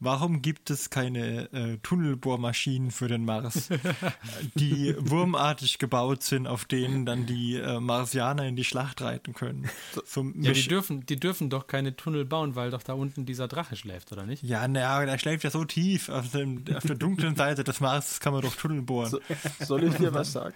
Warum 0.00 0.40
gibt 0.40 0.70
es 0.70 0.88
keine 0.88 1.52
äh, 1.52 1.78
Tunnelbohrmaschinen 1.82 2.90
für 2.92 3.08
den 3.08 3.24
Mars, 3.24 3.68
die 4.54 4.94
wurmartig 4.98 5.78
gebaut 5.78 6.22
sind, 6.22 6.46
auf 6.46 6.64
denen 6.64 7.04
dann 7.04 7.26
die 7.26 7.56
äh, 7.56 7.80
Marsianer 7.80 8.46
in 8.46 8.56
die 8.56 8.64
Schlacht 8.64 9.02
reiten 9.02 9.34
können? 9.34 9.68
So 10.06 10.24
ja, 10.36 10.52
die 10.52 10.68
dürfen, 10.68 11.04
die 11.04 11.18
dürfen 11.18 11.50
doch 11.50 11.66
keine 11.66 11.96
Tunnel 11.96 12.24
bauen, 12.24 12.54
weil 12.54 12.70
doch 12.70 12.82
da 12.82 12.94
unten 12.94 13.26
dieser 13.26 13.48
Drache 13.48 13.76
schläft, 13.76 14.12
oder 14.12 14.24
nicht? 14.24 14.42
Ja, 14.44 14.66
naja, 14.66 15.04
der 15.04 15.18
schläft 15.18 15.44
ja 15.44 15.50
so 15.50 15.64
tief 15.64 16.08
auf, 16.08 16.30
dem, 16.30 16.64
auf 16.74 16.84
der 16.84 16.96
dunklen 16.96 17.34
Seite 17.36 17.64
des 17.64 17.80
Mars, 17.80 18.20
kann 18.20 18.32
man 18.32 18.42
doch 18.42 18.54
Tunnel 18.54 18.82
bohren. 18.82 19.10
So, 19.10 19.20
soll 19.60 19.84
ich 19.84 19.94
dir 19.96 20.14
was 20.14 20.32
sagen? 20.32 20.54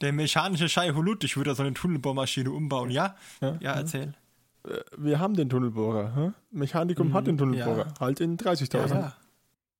Der 0.00 0.12
mechanische 0.12 0.68
Schei 0.68 0.90
Hulut, 0.90 1.24
ich 1.24 1.36
würde 1.36 1.54
so 1.54 1.62
eine 1.62 1.74
Tunnelbohrmaschine 1.74 2.50
umbauen, 2.50 2.90
ja? 2.90 3.16
Ja, 3.40 3.56
Ja, 3.60 3.72
erzähl. 3.74 4.14
Wir 4.96 5.18
haben 5.18 5.34
den 5.34 5.48
Tunnelbohrer. 5.48 6.14
Hä? 6.14 6.30
Mechanikum 6.52 7.14
hat 7.14 7.26
den 7.26 7.36
Tunnelbohrer. 7.36 7.86
ja. 7.86 7.94
Halt 8.00 8.20
in 8.20 8.36
30.000. 8.36 8.94
Ja, 8.94 9.12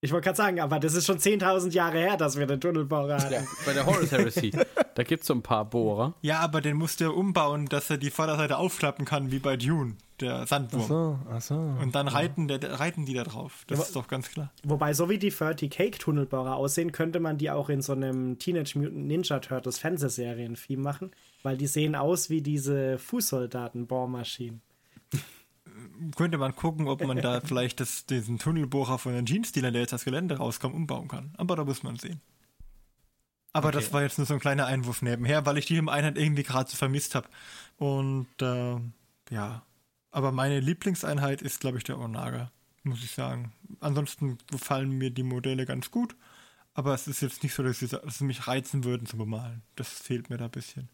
Ich 0.05 0.11
wollte 0.11 0.25
gerade 0.25 0.37
sagen, 0.37 0.61
aber 0.61 0.81
das 0.81 0.95
ist 0.95 1.07
schon 1.07 1.19
10.000 1.19 1.71
Jahre 1.71 1.99
her, 1.99 2.17
dass 2.17 2.37
wir 2.37 2.45
den 2.45 2.61
Tunnelbauer 2.61 3.15
hatten. 3.15 3.35
Ja, 3.35 3.43
bei 3.65 3.73
der 3.73 3.87
Horus 3.87 4.11
Heresy. 4.11 4.51
Da 4.95 5.05
gibt 5.05 5.23
es 5.23 5.29
so 5.29 5.33
ein 5.33 5.41
paar 5.41 5.65
Bohrer. 5.65 6.13
ja, 6.21 6.41
aber 6.41 6.61
den 6.61 6.77
musst 6.77 7.01
du 7.01 7.05
ja 7.05 7.11
umbauen, 7.11 7.65
dass 7.65 7.89
er 7.89 7.97
die 7.97 8.11
Vorderseite 8.11 8.59
aufklappen 8.59 9.07
kann, 9.07 9.31
wie 9.33 9.39
bei 9.39 9.57
Dune, 9.57 9.97
der 10.21 10.47
Sandwurm. 10.47 10.83
Ach 10.83 10.89
so, 10.89 11.19
ach 11.31 11.41
so. 11.41 11.55
Und 11.55 11.95
dann 11.95 12.09
reiten, 12.09 12.47
der, 12.47 12.79
reiten 12.79 13.07
die 13.07 13.15
da 13.15 13.25
drauf. 13.25 13.65
Das 13.69 13.79
ist 13.79 13.97
doch 13.97 14.07
ganz 14.07 14.29
klar. 14.29 14.53
Wobei, 14.65 14.93
so 14.93 15.09
wie 15.09 15.17
die 15.17 15.31
30 15.31 15.71
Cake 15.71 15.99
Tunnelbauer 15.99 16.57
aussehen, 16.57 16.93
könnte 16.93 17.21
man 17.21 17.39
die 17.39 17.51
auch 17.51 17.71
in 17.71 17.81
so 17.81 17.95
einem 17.95 18.39
Teenage 18.39 18.79
Mutant 18.79 19.07
Ninja 19.07 19.39
Turtles 19.39 19.79
Fernsehserien-Theme 19.79 20.83
machen, 20.83 21.13
weil 21.43 21.57
die 21.57 21.67
sehen 21.69 21.95
aus 21.95 22.29
wie 22.29 22.43
diese 22.43 22.99
Fußsoldaten-Bohrmaschinen. 22.99 24.61
Könnte 26.17 26.39
man 26.39 26.55
gucken, 26.57 26.89
ob 26.89 27.05
man 27.05 27.19
da 27.19 27.41
vielleicht 27.45 27.81
das, 27.81 28.07
diesen 28.07 28.39
Tunnelbohrer 28.39 28.99
von 28.99 29.13
den 29.15 29.27
Jeans-Dealer, 29.27 29.71
der 29.73 29.83
jetzt 29.83 29.93
das 29.93 30.05
Gelände 30.05 30.37
rauskommt, 30.37 30.75
umbauen 30.75 31.09
kann. 31.09 31.33
Aber 31.37 31.57
da 31.57 31.65
muss 31.65 31.83
man 31.83 31.97
sehen. 31.97 32.21
Aber 33.53 33.69
Okay. 33.69 33.79
das 33.79 33.93
war 33.93 34.03
jetzt 34.03 34.19
nur 34.19 34.27
so 34.27 34.35
ein 34.35 34.41
kleiner 34.41 34.67
Einwurf 34.67 35.03
nebenher, 35.03 35.45
weil 35.45 35.59
ich 35.59 35.67
die 35.67 35.77
im 35.77 35.89
Einheit 35.89 36.17
irgendwie 36.17 36.43
gerade 36.43 36.71
so 36.71 36.77
vermisst 36.77 37.15
habe. 37.15 37.29
Und 37.77 38.27
äh, 38.41 38.77
ja, 39.31 39.63
aber 40.11 40.33
meine 40.33 40.61
Lieblingseinheit 40.61 41.43
ist, 41.43 41.61
glaube 41.61 41.79
ich, 41.79 41.85
der 41.85 41.99
Onaga, 41.99 42.51
muss 42.83 43.03
ich 43.05 43.11
sagen. 43.13 43.53
Ansonsten 43.81 44.39
gefallen 44.51 44.91
mir 44.91 45.11
die 45.11 45.23
Modelle 45.23 45.67
ganz 45.67 45.91
gut, 45.91 46.17
aber 46.75 46.95
es 46.95 47.07
ist 47.09 47.21
jetzt 47.21 47.43
nicht 47.43 47.55
so, 47.55 47.63
dass 47.63 47.79
sie, 47.81 47.89
dass 47.89 48.19
sie 48.19 48.25
mich 48.25 48.47
reizen 48.47 48.85
würden 48.85 49.07
zu 49.07 49.17
bemalen. 49.19 49.63
Das 49.77 49.89
fehlt 49.91 50.31
mir 50.31 50.39
da 50.39 50.47
ein 50.47 50.51
bisschen. 50.51 50.89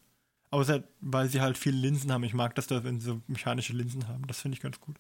Außer, 0.51 0.82
weil 1.01 1.28
sie 1.28 1.40
halt 1.40 1.59
viele 1.59 1.76
Linsen 1.76 2.11
haben. 2.12 2.24
Ich 2.24 2.34
mag 2.34 2.55
das 2.55 2.66
da, 2.66 2.82
wenn 2.84 3.01
sie 3.01 3.07
so 3.07 3.20
mechanische 3.26 3.72
Linsen 3.74 4.09
haben. 4.09 4.26
Das 4.26 4.40
finde 4.40 4.57
ich 4.57 4.62
ganz 4.62 4.80
gut. 4.80 4.96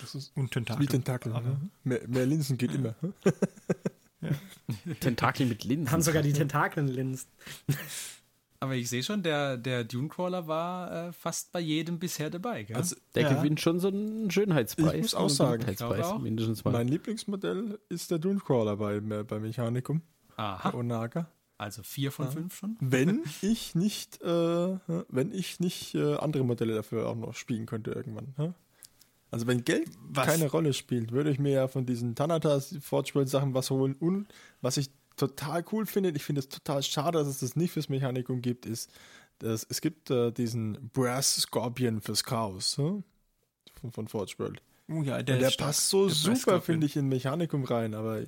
Das 0.00 0.14
ist 0.14 0.34
Und 0.36 0.50
Tentakel. 0.52 0.82
wie 0.82 0.86
Tentakel. 0.86 1.32
Aber- 1.34 1.48
ne? 1.48 1.70
mehr, 1.84 2.00
mehr 2.08 2.26
Linsen 2.26 2.56
geht 2.56 2.74
immer. 2.74 2.94
hä? 4.20 4.30
Tentakel 5.00 5.46
mit 5.46 5.64
Linsen. 5.64 5.90
Haben 5.92 6.02
sogar 6.02 6.22
die 6.22 6.32
Tentakeln-Linsen. 6.32 7.28
Aber 8.62 8.74
ich 8.74 8.90
sehe 8.90 9.02
schon, 9.02 9.22
der, 9.22 9.56
der 9.56 9.84
Dunecrawler 9.84 10.46
war 10.46 11.08
äh, 11.08 11.12
fast 11.12 11.50
bei 11.52 11.60
jedem 11.60 11.98
bisher 11.98 12.28
dabei. 12.28 12.62
Gell? 12.64 12.76
Also, 12.76 12.96
Der 13.14 13.22
Ja. 13.22 13.32
gewinnt 13.34 13.60
schon 13.60 13.80
so 13.80 13.88
einen 13.88 14.30
Schönheitspreis. 14.30 14.94
Ich 14.94 15.00
muss 15.02 15.14
auch 15.14 15.20
einen 15.50 15.76
sagen, 15.76 16.22
mindestens 16.22 16.64
mal. 16.64 16.72
mein 16.72 16.88
Lieblingsmodell 16.88 17.78
ist 17.88 18.10
der 18.10 18.18
Dunecrawler 18.18 18.76
bei, 18.76 19.00
bei 19.00 19.38
Mechanicum, 19.38 20.02
der 20.36 20.44
Aha, 20.44 20.74
Onaga. 20.74 21.30
Also 21.60 21.82
vier 21.82 22.10
von 22.10 22.30
fünf 22.30 22.56
schon. 22.56 22.76
Wenn 22.80 23.22
ich 23.42 23.74
nicht, 23.74 24.22
äh, 24.22 24.78
wenn 25.08 25.32
ich 25.32 25.60
nicht 25.60 25.94
äh, 25.94 26.16
andere 26.16 26.42
Modelle 26.42 26.74
dafür 26.74 27.06
auch 27.06 27.16
noch 27.16 27.34
spielen 27.34 27.66
könnte 27.66 27.90
irgendwann. 27.90 28.34
hä? 28.38 28.52
Also 29.30 29.46
wenn 29.46 29.62
Geld 29.62 29.90
Was? 30.08 30.26
keine 30.26 30.50
Rolle 30.50 30.72
spielt, 30.72 31.12
würde 31.12 31.30
ich 31.30 31.38
mir 31.38 31.52
ja 31.52 31.68
von 31.68 31.86
diesen 31.86 32.14
Thanatas 32.14 32.74
Forge 32.80 33.10
World 33.14 33.28
Sachen 33.28 33.52
was 33.54 33.70
holen. 33.70 33.94
Und 33.94 34.26
was 34.62 34.78
ich 34.78 34.90
total 35.16 35.62
cool 35.70 35.86
finde, 35.86 36.10
ich 36.10 36.24
finde 36.24 36.40
es 36.40 36.48
total 36.48 36.82
schade, 36.82 37.18
dass 37.18 37.28
es 37.28 37.40
das 37.40 37.56
nicht 37.56 37.72
fürs 37.72 37.90
Mechanikum 37.90 38.40
gibt, 38.40 38.64
ist, 38.64 38.90
dass 39.38 39.66
es 39.68 39.82
gibt 39.82 40.10
äh, 40.10 40.32
diesen 40.32 40.90
Brass 40.94 41.36
Scorpion 41.36 42.00
fürs 42.00 42.24
Chaos 42.24 42.78
hä? 42.78 43.02
von, 43.80 43.92
von 43.92 44.08
Forge 44.08 44.34
World. 44.38 44.62
Oh 44.88 45.02
ja, 45.02 45.22
Der, 45.22 45.38
der, 45.38 45.50
der 45.50 45.56
passt 45.56 45.90
so 45.90 46.06
Der 46.06 46.14
super, 46.14 46.60
finde 46.60 46.86
ich, 46.86 46.96
in 46.96 47.06
Mechanikum 47.08 47.64
rein, 47.64 47.94
aber 47.94 48.22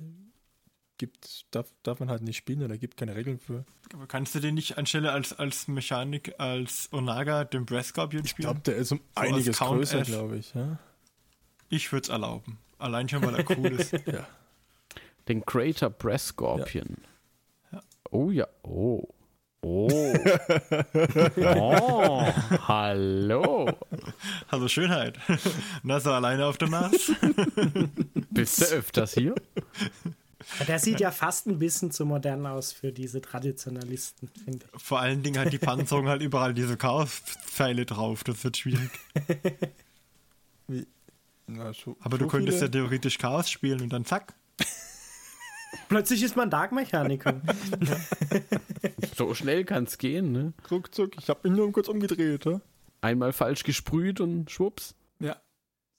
gibt, 1.07 1.45
darf, 1.53 1.67
darf 1.83 1.99
man 1.99 2.09
halt 2.09 2.21
nicht 2.21 2.37
spielen 2.37 2.63
oder 2.63 2.77
gibt 2.77 2.95
keine 2.95 3.13
Regeln 3.15 3.37
für. 3.39 3.65
Aber 3.93 4.07
Kannst 4.07 4.33
du 4.35 4.39
den 4.39 4.55
nicht 4.55 4.77
anstelle 4.77 5.11
als, 5.11 5.37
als 5.37 5.67
Mechanik, 5.67 6.33
als 6.37 6.87
Onaga, 6.93 7.43
den 7.43 7.65
Brass 7.65 7.87
Scorpion 7.89 8.23
Ich 8.23 8.29
spielen? 8.31 8.45
glaube, 8.47 8.61
der 8.61 8.77
ist 8.77 8.93
um 8.93 9.01
als 9.15 9.29
einiges 9.33 9.59
größer, 9.59 10.01
glaube 10.03 10.37
ich. 10.37 10.53
Ja? 10.53 10.79
Ich 11.67 11.91
würde 11.91 12.03
es 12.03 12.09
erlauben. 12.09 12.57
Allein 12.79 13.09
schon, 13.09 13.21
weil 13.25 13.35
er 13.35 13.57
cool 13.57 13.71
ist. 13.79 13.91
ja. 14.05 14.25
Den 15.27 15.41
Greater 15.41 15.89
Breast 15.89 16.27
Scorpion. 16.27 16.95
Oh 18.11 18.31
ja. 18.31 18.47
Oh. 18.63 19.05
Oh. 19.61 19.89
oh. 21.37 22.25
Hallo. 22.67 23.69
Also 24.49 24.67
Schönheit. 24.67 25.17
Na, 25.83 25.99
so 25.99 26.11
alleine 26.11 26.45
auf 26.45 26.57
dem 26.57 26.69
Mars. 26.71 27.11
Bist 28.29 28.61
du 28.61 28.65
öfters 28.75 29.13
hier? 29.13 29.35
Der 30.67 30.79
sieht 30.79 30.99
ja 30.99 31.11
fast 31.11 31.47
ein 31.47 31.59
bisschen 31.59 31.91
zu 31.91 32.05
modern 32.05 32.45
aus 32.45 32.71
für 32.71 32.91
diese 32.91 33.21
Traditionalisten, 33.21 34.29
finde 34.43 34.65
ich. 34.73 34.81
Vor 34.81 34.99
allen 34.99 35.23
Dingen 35.23 35.39
hat 35.39 35.51
die 35.53 35.57
Panzerung 35.57 36.07
halt 36.07 36.21
überall 36.21 36.53
diese 36.53 36.77
Chaos-Pfeile 36.77 37.85
drauf. 37.85 38.23
Das 38.23 38.43
wird 38.43 38.57
schwierig. 38.57 38.89
Wie? 40.67 40.87
Na, 41.47 41.73
so, 41.73 41.97
Aber 42.01 42.17
so 42.17 42.23
du 42.23 42.27
könntest 42.29 42.59
viele? 42.59 42.67
ja 42.67 42.71
theoretisch 42.71 43.17
Chaos 43.17 43.49
spielen 43.49 43.81
und 43.81 43.89
dann 43.91 44.05
zack. 44.05 44.33
Plötzlich 45.89 46.23
ist 46.23 46.35
man 46.35 46.49
Dark 46.49 46.71
Mechaniker. 46.71 47.41
So 49.15 49.33
schnell 49.35 49.63
kann 49.63 49.83
es 49.83 49.97
gehen, 49.97 50.31
ne? 50.31 50.53
Ruckzuck, 50.71 51.17
ich 51.19 51.29
habe 51.29 51.47
mich 51.47 51.57
nur 51.57 51.71
kurz 51.71 51.87
umgedreht. 51.87 52.45
Ja? 52.45 52.61
Einmal 53.01 53.31
falsch 53.31 53.63
gesprüht 53.63 54.19
und 54.19 54.49
schwupps. 54.49 54.95
Ja, 55.19 55.41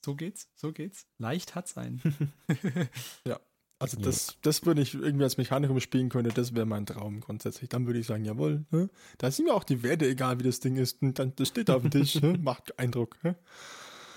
so 0.03 0.15
geht's, 0.15 0.49
so 0.55 0.73
geht's. 0.73 1.07
Leicht 1.17 1.55
hat's 1.55 1.77
einen. 1.77 2.01
ja. 3.25 3.39
Also 3.77 3.99
das, 3.99 4.37
das 4.41 4.65
würde 4.65 4.81
ich 4.81 4.93
irgendwie 4.93 5.25
als 5.25 5.37
Mechanikum 5.37 5.81
spielen 5.81 6.07
könnte, 6.07 6.31
das 6.31 6.55
wäre 6.55 6.65
mein 6.65 6.85
Traum 6.85 7.19
grundsätzlich. 7.19 7.69
Dann 7.69 7.85
würde 7.85 7.99
ich 7.99 8.07
sagen, 8.07 8.23
jawohl, 8.23 8.65
ne? 8.71 8.89
da 9.17 9.29
sind 9.29 9.45
mir 9.45 9.53
auch 9.53 9.65
die 9.65 9.83
Werte 9.83 10.07
egal, 10.07 10.39
wie 10.39 10.43
das 10.43 10.61
Ding 10.61 10.77
ist. 10.77 11.01
Und 11.01 11.19
dann, 11.19 11.35
das 11.35 11.49
steht 11.49 11.69
auf 11.69 11.81
dem 11.81 11.91
Tisch, 11.91 12.21
ne? 12.21 12.37
macht 12.41 12.79
Eindruck. 12.79 13.17
Ne? 13.23 13.35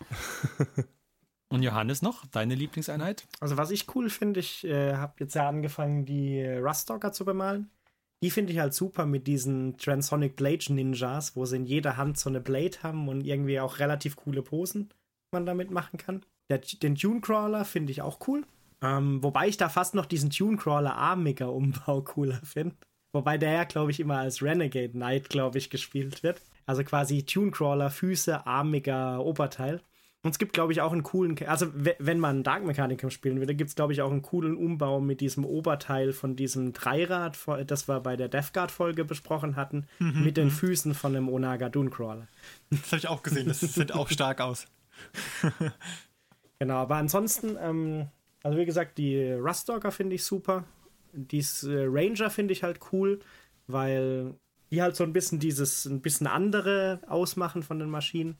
Und 1.49 1.63
Johannes 1.63 2.01
noch, 2.01 2.25
deine 2.25 2.55
Lieblingseinheit? 2.55 3.25
Also 3.39 3.57
was 3.57 3.71
ich 3.71 3.93
cool 3.95 4.09
finde, 4.09 4.39
ich 4.39 4.65
äh, 4.65 4.95
habe 4.95 5.15
jetzt 5.19 5.35
ja 5.35 5.47
angefangen, 5.47 6.05
die 6.05 6.43
Ruststalker 6.43 7.11
zu 7.11 7.25
bemalen. 7.25 7.69
Die 8.23 8.31
finde 8.31 8.51
ich 8.51 8.59
halt 8.59 8.73
super 8.73 9.05
mit 9.05 9.27
diesen 9.27 9.77
Transonic 9.77 10.35
Blade 10.35 10.73
Ninjas, 10.73 11.35
wo 11.35 11.45
sie 11.45 11.57
in 11.57 11.65
jeder 11.65 11.97
Hand 11.97 12.17
so 12.17 12.29
eine 12.29 12.41
Blade 12.41 12.77
haben 12.81 13.07
und 13.07 13.21
irgendwie 13.21 13.59
auch 13.59 13.79
relativ 13.79 14.15
coole 14.15 14.41
Posen 14.41 14.89
man 15.31 15.45
damit 15.45 15.71
machen 15.71 15.97
kann. 15.97 16.25
Der, 16.49 16.59
den 16.59 16.95
Tunecrawler 16.95 17.65
finde 17.65 17.91
ich 17.91 18.01
auch 18.01 18.27
cool. 18.27 18.45
Ähm, 18.81 19.23
wobei 19.23 19.47
ich 19.47 19.57
da 19.57 19.69
fast 19.69 19.95
noch 19.95 20.05
diesen 20.05 20.29
Tunecrawler 20.29 20.95
Armiger 20.95 21.51
Umbau 21.51 22.01
cooler 22.01 22.39
finde. 22.43 22.75
Wobei 23.13 23.37
der 23.37 23.51
ja, 23.53 23.63
glaube 23.63 23.91
ich, 23.91 23.99
immer 23.99 24.17
als 24.17 24.41
Renegade 24.43 24.89
Knight, 24.89 25.29
glaube 25.29 25.57
ich, 25.57 25.69
gespielt 25.69 26.21
wird. 26.23 26.41
Also 26.65 26.83
quasi 26.83 27.23
Tunecrawler, 27.23 27.89
Füße, 27.89 28.45
armiger 28.45 29.23
Oberteil. 29.25 29.81
Und 30.23 30.31
es 30.31 30.39
gibt, 30.39 30.51
glaube 30.53 30.73
ich, 30.73 30.81
auch 30.81 30.91
einen 30.91 31.03
coolen, 31.03 31.37
also 31.47 31.67
we- 31.73 31.95
wenn 31.99 32.19
man 32.19 32.43
Dark 32.43 32.65
Mechanicum 32.65 33.09
spielen 33.09 33.39
würde, 33.39 33.55
gibt 33.55 33.69
es, 33.69 33.75
glaube 33.75 33.93
ich, 33.93 34.01
auch 34.01 34.11
einen 34.11 34.23
coolen 34.23 34.57
Umbau 34.57 34.99
mit 34.99 35.21
diesem 35.21 35.45
Oberteil 35.45 36.11
von 36.11 36.35
diesem 36.35 36.73
Dreirad, 36.73 37.37
das 37.65 37.87
wir 37.87 38.01
bei 38.01 38.17
der 38.17 38.27
Death 38.27 38.51
Guard-Folge 38.53 39.05
besprochen 39.05 39.55
hatten, 39.55 39.87
mit 39.99 40.35
den 40.35 40.51
Füßen 40.51 40.93
von 40.95 41.15
einem 41.15 41.29
Onaga 41.29 41.69
Dunecrawler. 41.69 42.27
Das 42.71 42.87
habe 42.87 42.97
ich 42.97 43.07
auch 43.07 43.23
gesehen. 43.23 43.47
Das 43.47 43.61
sieht 43.61 43.93
auch 43.93 44.09
stark 44.09 44.41
aus. 44.41 44.67
Genau, 46.59 46.75
aber 46.77 46.95
ansonsten, 46.95 47.55
ähm, 47.61 48.07
also 48.43 48.57
wie 48.57 48.65
gesagt, 48.65 48.97
die 48.97 49.31
Ruststalker 49.33 49.91
finde 49.91 50.15
ich 50.15 50.23
super. 50.23 50.65
Die 51.13 51.39
äh, 51.39 51.85
Ranger 51.87 52.29
finde 52.29 52.53
ich 52.53 52.63
halt 52.63 52.79
cool, 52.91 53.19
weil 53.67 54.35
die 54.71 54.81
halt 54.81 54.95
so 54.95 55.03
ein 55.03 55.13
bisschen 55.13 55.39
dieses, 55.39 55.85
ein 55.85 56.01
bisschen 56.01 56.27
andere 56.27 57.01
ausmachen 57.07 57.63
von 57.63 57.79
den 57.79 57.89
Maschinen. 57.89 58.37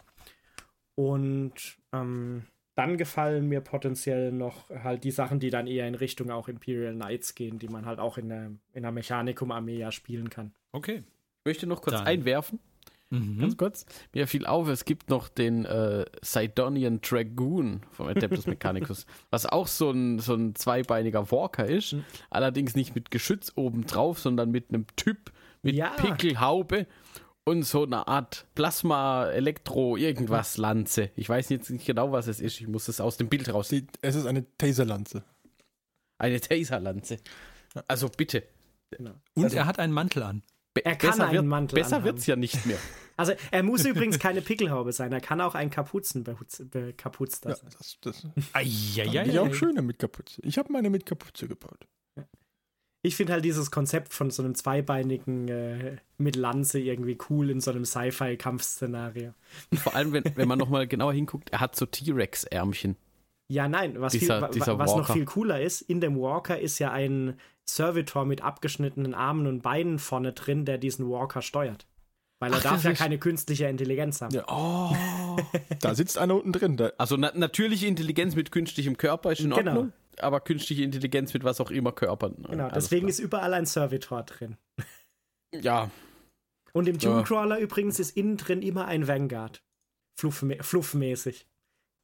Und 0.96 1.78
ähm, 1.94 2.44
dann 2.76 2.98
gefallen 2.98 3.48
mir 3.48 3.62
potenziell 3.62 4.32
noch 4.32 4.70
halt 4.70 5.04
die 5.04 5.12
Sachen, 5.12 5.40
die 5.40 5.50
dann 5.50 5.68
eher 5.68 5.88
in 5.88 5.96
Richtung 5.96 6.30
auch 6.30 6.48
Imperial 6.48 6.94
Knights 6.94 7.34
gehen, 7.34 7.60
die 7.60 7.70
man 7.70 7.86
halt 7.86 8.00
auch 8.00 8.18
in 8.18 8.30
der, 8.30 8.52
in 8.74 8.84
der 8.84 8.92
Mechanicum-Armee 8.92 9.78
ja 9.78 9.92
spielen 9.92 10.30
kann. 10.30 10.54
Okay. 10.72 11.04
Ich 11.40 11.46
möchte 11.46 11.66
noch 11.68 11.82
kurz 11.82 11.96
Dann. 11.96 12.08
einwerfen. 12.08 12.60
Mhm. 13.10 13.40
Ganz 13.40 13.58
kurz. 13.58 13.86
Mir 14.14 14.28
fiel 14.28 14.46
auf, 14.46 14.68
es 14.68 14.84
gibt 14.84 15.10
noch 15.10 15.30
den 15.30 15.64
äh, 15.66 16.06
Sidonian 16.22 17.00
Dragoon 17.02 17.82
vom 17.92 18.08
Adeptus 18.08 18.48
Mechanicus, 18.48 19.06
was 19.30 19.46
auch 19.46 19.68
so 19.68 19.92
ein, 19.92 20.20
so 20.20 20.34
ein 20.34 20.56
zweibeiniger 20.56 21.32
Walker 21.32 21.66
ist. 21.66 21.94
Mhm. 21.94 22.04
Allerdings 22.30 22.76
nicht 22.76 22.96
mit 22.96 23.12
Geschütz 23.12 23.54
obendrauf, 23.56 24.20
sondern 24.20 24.52
mit 24.52 24.70
einem 24.70 24.86
Typ 24.98 25.32
mit 25.62 25.76
Ja. 25.76 25.92
Pickelhaube 25.92 26.88
und 27.46 27.64
so 27.64 27.84
einer 27.84 28.10
Art 28.10 28.46
Plasma-Elektro-Irgendwas-Lanze. 28.56 31.12
Ich 31.16 31.30
weiß 31.30 31.50
jetzt 31.50 31.70
nicht 31.70 31.86
genau, 31.86 32.12
was 32.12 32.28
es 32.28 32.40
ist. 32.40 32.60
Ich 32.60 32.68
muss 32.68 32.88
es 32.88 33.00
aus 33.00 33.18
dem 33.18 33.30
Bild 33.30 33.54
raus. 33.54 33.72
Es 34.02 34.16
ist 34.16 34.26
eine 34.26 34.46
Taserlanze. 34.58 35.24
Eine 36.18 36.42
Taser-Lanze. 36.42 37.18
Also 37.88 38.10
bitte. 38.10 38.44
Genau. 38.92 39.14
Und 39.34 39.54
er 39.54 39.66
hat 39.66 39.80
einen 39.80 39.94
Mantel 39.94 40.24
an. 40.24 40.44
Er 40.86 40.96
kann 40.96 41.12
besser 41.12 41.26
einen 41.26 41.34
wird, 41.34 41.46
Mantel 41.46 41.76
Besser 41.76 41.88
anhaben. 41.98 42.06
wird 42.06 42.20
es 42.20 42.26
ja 42.28 42.36
nicht 42.36 42.66
mehr. 42.66 42.78
Also 43.20 43.34
er 43.50 43.64
muss 43.64 43.84
übrigens 43.84 44.20
keine 44.20 44.44
Pickelhaube 44.44 44.94
sein, 44.94 45.12
er 45.12 45.22
kann 45.22 45.42
auch 45.42 45.56
ein 45.56 45.72
Kapuzenbekapuzter 45.72 47.50
Ja, 47.50 47.56
sein. 47.56 47.70
das, 47.76 47.98
das 48.02 48.28
ich 49.26 49.40
auch 49.40 49.54
schöner 49.56 49.82
mit 49.82 49.98
Kapuze. 49.98 50.40
Ich 50.44 50.60
habe 50.60 50.72
meine 50.72 50.92
mit 50.92 51.08
Kapuze 51.08 51.48
gebaut. 51.48 51.88
Ich 53.02 53.16
finde 53.16 53.34
halt 53.34 53.44
dieses 53.44 53.72
Konzept 53.72 54.14
von 54.14 54.30
so 54.30 54.44
einem 54.44 54.54
zweibeinigen 54.54 55.48
äh, 55.48 55.98
mit 56.18 56.36
Lanze 56.36 56.80
irgendwie 56.80 57.18
cool 57.30 57.50
in 57.50 57.60
so 57.60 57.72
einem 57.72 57.86
Sci-Fi-Kampfszenario. 57.86 59.34
Vor 59.74 59.96
allem, 59.96 60.14
wenn, 60.14 60.24
wenn 60.36 60.48
man 60.48 60.60
nochmal 60.60 60.88
genauer 60.88 61.14
hinguckt, 61.14 61.50
er 61.52 61.60
hat 61.60 61.76
so 61.76 61.86
T-Rex-Ärmchen. 61.88 62.98
Ja, 63.50 63.68
nein, 63.68 64.00
was, 64.02 64.14
Dieser- 64.14 64.40
viel, 64.40 64.50
dieser 64.60 64.78
was 64.78 64.96
noch 64.96 65.12
viel 65.14 65.26
cooler 65.26 65.62
ist, 65.62 65.82
in 65.82 66.02
dem 66.02 66.20
Walker 66.20 66.60
ist 66.60 66.80
ja 66.80 66.92
ein 66.92 67.40
Servitor 67.70 68.26
mit 68.26 68.42
abgeschnittenen 68.42 69.14
Armen 69.14 69.48
und 69.48 69.62
Beinen 69.62 70.00
vorne 70.00 70.34
drin, 70.34 70.66
der 70.66 70.78
diesen 70.78 71.10
Walker 71.10 71.42
steuert. 71.42 71.88
Weil 72.40 72.52
er 72.52 72.60
Ach, 72.60 72.64
darf 72.64 72.84
ja 72.84 72.92
ist- 72.92 72.98
keine 73.00 73.18
künstliche 73.18 73.66
Intelligenz 73.68 74.22
haben. 74.22 74.34
Ja. 74.36 74.46
Oh. 74.48 74.96
da 75.82 75.96
sitzt 75.96 76.18
einer 76.18 76.36
unten 76.36 76.52
drin. 76.52 76.78
Da, 76.78 76.92
Also 76.98 77.18
na 77.18 77.32
natürliche 77.36 77.88
Intelligenz 77.88 78.36
mit 78.36 78.52
künstlichem 78.52 78.96
Körper 78.98 79.32
ist 79.32 79.40
in 79.42 79.50
Genau. 79.52 79.72
Ordnung, 79.72 79.94
aber 80.20 80.40
künstliche 80.42 80.84
Intelligenz 80.84 81.34
mit 81.34 81.44
was 81.44 81.60
auch 81.62 81.72
immer 81.72 81.92
Körpern. 81.94 82.36
Genau, 82.50 82.66
alles 82.66 82.86
deswegen 82.86 83.08
klar. 83.08 83.10
ist 83.10 83.20
überall 83.20 83.54
ein 83.54 83.66
Servitor 83.66 84.24
drin. 84.24 84.58
Ja, 85.54 85.90
Und 86.74 86.88
im 86.88 86.96
Ja. 86.98 87.10
Tunecrawler 87.10 87.58
übrigens 87.60 87.98
ist 88.00 88.16
innen 88.18 88.38
drin 88.38 88.62
immer 88.62 88.86
ein 88.86 89.08
Vanguard. 89.08 89.64
Fluffmä 90.20 90.58
fluffmäßig. 90.62 91.48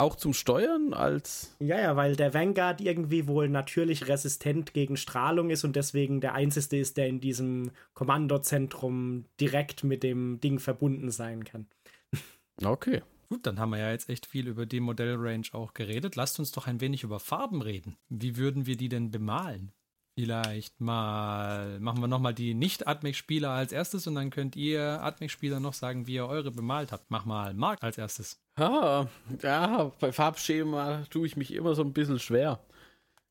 Auch 0.03 0.15
zum 0.15 0.33
Steuern 0.33 0.93
als. 0.93 1.55
Ja, 1.59 1.79
ja, 1.79 1.95
weil 1.95 2.15
der 2.15 2.33
Vanguard 2.33 2.81
irgendwie 2.81 3.27
wohl 3.27 3.49
natürlich 3.49 4.07
resistent 4.07 4.73
gegen 4.73 4.97
Strahlung 4.97 5.49
ist 5.49 5.63
und 5.63 5.75
deswegen 5.75 6.21
der 6.21 6.33
einzige 6.33 6.77
ist, 6.77 6.97
der 6.97 7.07
in 7.07 7.19
diesem 7.19 7.71
Kommandozentrum 7.93 9.25
direkt 9.39 9.83
mit 9.83 10.03
dem 10.03 10.39
Ding 10.39 10.59
verbunden 10.59 11.09
sein 11.09 11.43
kann. 11.43 11.67
Okay. 12.63 13.01
Gut, 13.29 13.47
dann 13.47 13.59
haben 13.59 13.71
wir 13.71 13.79
ja 13.79 13.89
jetzt 13.89 14.09
echt 14.09 14.27
viel 14.27 14.47
über 14.47 14.67
die 14.67 14.79
Modellrange 14.79 15.47
auch 15.53 15.73
geredet. 15.73 16.15
Lasst 16.15 16.37
uns 16.37 16.51
doch 16.51 16.67
ein 16.67 16.81
wenig 16.81 17.03
über 17.03 17.19
Farben 17.19 17.63
reden. 17.63 17.97
Wie 18.09 18.37
würden 18.37 18.67
wir 18.67 18.77
die 18.77 18.89
denn 18.89 19.09
bemalen? 19.09 19.71
Vielleicht 20.15 20.79
mal 20.79 21.79
machen 21.79 22.01
wir 22.01 22.07
nochmal 22.07 22.35
die 22.35 22.53
Nicht-Atmec-Spieler 22.53 23.49
als 23.49 23.71
erstes 23.71 24.05
und 24.05 24.13
dann 24.13 24.29
könnt 24.29 24.55
ihr 24.55 25.01
Atmec-Spieler 25.01 25.59
noch 25.59 25.73
sagen, 25.73 26.05
wie 26.05 26.15
ihr 26.15 26.27
eure 26.27 26.51
bemalt 26.51 26.91
habt. 26.91 27.09
Mach 27.09 27.25
mal 27.25 27.53
Marc 27.55 27.81
als 27.81 27.97
erstes. 27.97 28.39
Ah, 28.55 29.07
ja, 29.41 29.91
bei 29.99 30.11
Farbschema 30.11 31.05
tue 31.09 31.25
ich 31.25 31.35
mich 31.35 31.51
immer 31.53 31.73
so 31.73 31.81
ein 31.81 31.93
bisschen 31.93 32.19
schwer. 32.19 32.59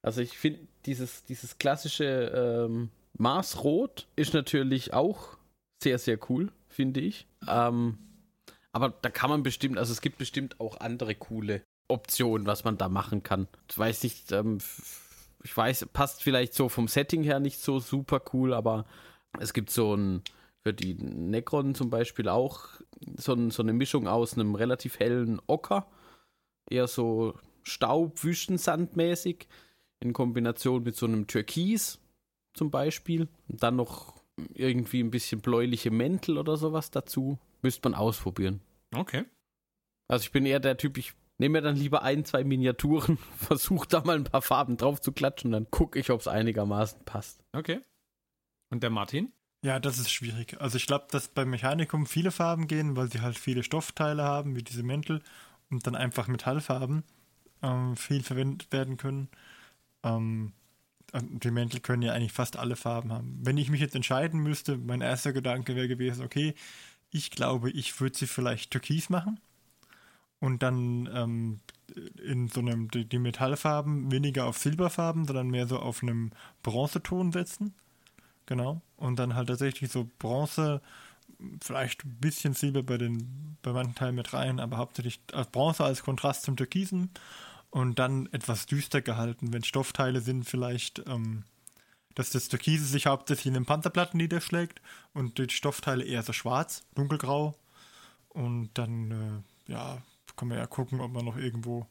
Also 0.02 0.20
ich 0.20 0.36
finde, 0.36 0.66
dieses, 0.84 1.24
dieses 1.24 1.58
klassische 1.58 2.66
ähm, 2.66 2.90
Marsrot 3.16 4.08
ist 4.16 4.34
natürlich 4.34 4.92
auch 4.92 5.36
sehr, 5.80 5.98
sehr 5.98 6.18
cool, 6.28 6.50
finde 6.68 7.00
ich. 7.00 7.28
Ähm, 7.46 7.98
aber 8.72 8.90
da 8.90 9.10
kann 9.10 9.30
man 9.30 9.44
bestimmt, 9.44 9.78
also 9.78 9.92
es 9.92 10.00
gibt 10.00 10.18
bestimmt 10.18 10.58
auch 10.58 10.80
andere 10.80 11.14
coole 11.14 11.62
Optionen, 11.86 12.46
was 12.46 12.64
man 12.64 12.78
da 12.78 12.88
machen 12.88 13.22
kann. 13.22 13.46
Ich 13.68 13.78
weiß 13.78 14.02
nicht, 14.02 14.32
ähm, 14.32 14.58
ich 15.42 15.56
weiß, 15.56 15.86
passt 15.92 16.22
vielleicht 16.22 16.54
so 16.54 16.68
vom 16.68 16.88
Setting 16.88 17.22
her 17.22 17.40
nicht 17.40 17.60
so 17.60 17.80
super 17.80 18.22
cool, 18.32 18.54
aber 18.54 18.86
es 19.38 19.52
gibt 19.52 19.70
so 19.70 19.94
ein, 19.94 20.22
für 20.62 20.72
die 20.72 20.94
Necron 20.94 21.74
zum 21.74 21.90
Beispiel 21.90 22.28
auch 22.28 22.66
so, 23.16 23.34
ein, 23.34 23.50
so 23.50 23.62
eine 23.62 23.72
Mischung 23.72 24.06
aus 24.06 24.34
einem 24.34 24.54
relativ 24.54 24.98
hellen 24.98 25.40
Ocker, 25.46 25.86
eher 26.70 26.86
so 26.86 27.34
Staub, 27.62 28.22
Wüstensandmäßig, 28.22 29.48
in 30.00 30.12
Kombination 30.12 30.82
mit 30.82 30.96
so 30.96 31.06
einem 31.06 31.26
Türkis 31.26 32.00
zum 32.54 32.70
Beispiel. 32.70 33.28
Und 33.48 33.62
dann 33.62 33.76
noch 33.76 34.14
irgendwie 34.54 35.00
ein 35.00 35.10
bisschen 35.10 35.40
bläuliche 35.40 35.90
Mäntel 35.90 36.38
oder 36.38 36.56
sowas 36.56 36.90
dazu. 36.90 37.38
Müsste 37.62 37.88
man 37.88 37.94
ausprobieren. 37.94 38.60
Okay. 38.94 39.24
Also 40.08 40.24
ich 40.24 40.32
bin 40.32 40.44
eher 40.44 40.60
der 40.60 40.76
Typ, 40.76 40.98
ich 40.98 41.14
nehme 41.38 41.58
mir 41.58 41.62
dann 41.62 41.76
lieber 41.76 42.02
ein, 42.02 42.24
zwei 42.24 42.44
Miniaturen, 42.44 43.18
versuche 43.36 43.88
da 43.88 44.02
mal 44.02 44.16
ein 44.16 44.24
paar 44.24 44.42
Farben 44.42 44.76
drauf 44.76 45.00
zu 45.00 45.12
klatschen, 45.12 45.52
dann 45.52 45.70
gucke 45.70 45.98
ich, 45.98 46.10
ob 46.10 46.20
es 46.20 46.28
einigermaßen 46.28 47.04
passt. 47.04 47.44
Okay. 47.52 47.80
Und 48.70 48.82
der 48.82 48.90
Martin? 48.90 49.32
Ja, 49.64 49.78
das 49.78 49.98
ist 49.98 50.10
schwierig. 50.10 50.60
Also 50.60 50.76
ich 50.76 50.86
glaube, 50.86 51.06
dass 51.10 51.28
beim 51.28 51.50
Mechanikum 51.50 52.06
viele 52.06 52.32
Farben 52.32 52.66
gehen, 52.66 52.96
weil 52.96 53.10
sie 53.10 53.20
halt 53.20 53.38
viele 53.38 53.62
Stoffteile 53.62 54.24
haben, 54.24 54.56
wie 54.56 54.62
diese 54.62 54.82
Mäntel, 54.82 55.22
und 55.70 55.86
dann 55.86 55.94
einfach 55.94 56.28
Metallfarben 56.28 57.04
ähm, 57.62 57.96
viel 57.96 58.22
verwendet 58.22 58.72
werden 58.72 58.96
können. 58.96 59.28
Ähm, 60.02 60.52
die 61.14 61.50
Mäntel 61.50 61.80
können 61.80 62.02
ja 62.02 62.12
eigentlich 62.12 62.32
fast 62.32 62.56
alle 62.56 62.76
Farben 62.76 63.12
haben. 63.12 63.38
Wenn 63.42 63.58
ich 63.58 63.70
mich 63.70 63.80
jetzt 63.80 63.94
entscheiden 63.94 64.40
müsste, 64.40 64.78
mein 64.78 65.00
erster 65.00 65.32
Gedanke 65.32 65.76
wäre 65.76 65.88
gewesen, 65.88 66.24
okay, 66.24 66.54
ich 67.10 67.30
glaube, 67.30 67.70
ich 67.70 68.00
würde 68.00 68.16
sie 68.16 68.26
vielleicht 68.26 68.70
türkis 68.70 69.10
machen 69.10 69.38
und 70.42 70.64
dann 70.64 71.08
ähm, 71.14 71.60
in 72.20 72.48
so 72.48 72.58
einem, 72.58 72.90
die, 72.90 73.04
die, 73.04 73.20
Metallfarben 73.20 74.10
weniger 74.10 74.46
auf 74.46 74.58
Silberfarben, 74.58 75.24
sondern 75.24 75.50
mehr 75.50 75.68
so 75.68 75.78
auf 75.78 76.02
einem 76.02 76.32
Bronzeton 76.64 77.30
setzen. 77.30 77.74
Genau. 78.46 78.82
Und 78.96 79.20
dann 79.20 79.36
halt 79.36 79.46
tatsächlich 79.46 79.92
so 79.92 80.10
Bronze, 80.18 80.82
vielleicht 81.62 82.04
ein 82.04 82.16
bisschen 82.18 82.54
Silber 82.54 82.82
bei 82.82 82.98
den, 82.98 83.56
bei 83.62 83.72
manchen 83.72 83.94
Teilen 83.94 84.16
mit 84.16 84.32
rein, 84.32 84.58
aber 84.58 84.78
hauptsächlich 84.78 85.20
Bronze 85.52 85.84
als 85.84 86.02
Kontrast 86.02 86.42
zum 86.42 86.56
Türkisen 86.56 87.10
und 87.70 88.00
dann 88.00 88.28
etwas 88.32 88.66
düster 88.66 89.00
gehalten, 89.00 89.52
wenn 89.52 89.62
Stoffteile 89.62 90.20
sind, 90.22 90.42
vielleicht, 90.42 91.04
ähm, 91.06 91.44
dass 92.16 92.30
das 92.30 92.48
Türkise 92.48 92.86
sich 92.86 93.06
hauptsächlich 93.06 93.46
in 93.46 93.54
den 93.54 93.66
Panzerplatten 93.66 94.18
niederschlägt 94.18 94.82
und 95.14 95.38
die 95.38 95.48
Stoffteile 95.50 96.02
eher 96.02 96.24
so 96.24 96.32
schwarz, 96.32 96.82
dunkelgrau. 96.96 97.54
Und 98.30 98.70
dann, 98.74 99.44
äh, 99.68 99.72
ja, 99.72 100.02
kann 100.42 100.48
man 100.48 100.58
ja 100.58 100.66
gucken, 100.66 101.00
ob 101.00 101.12
man 101.12 101.24
noch 101.24 101.36
irgendwo 101.36 101.86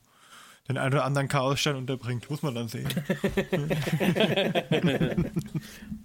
den 0.68 0.78
einen 0.78 0.94
oder 0.94 1.06
anderen 1.06 1.30
Chaosstein 1.30 1.78
unterbringt. 1.78 2.30
Muss 2.30 2.44
man 2.44 2.54
dann 2.54 2.68
sehen. 2.68 2.90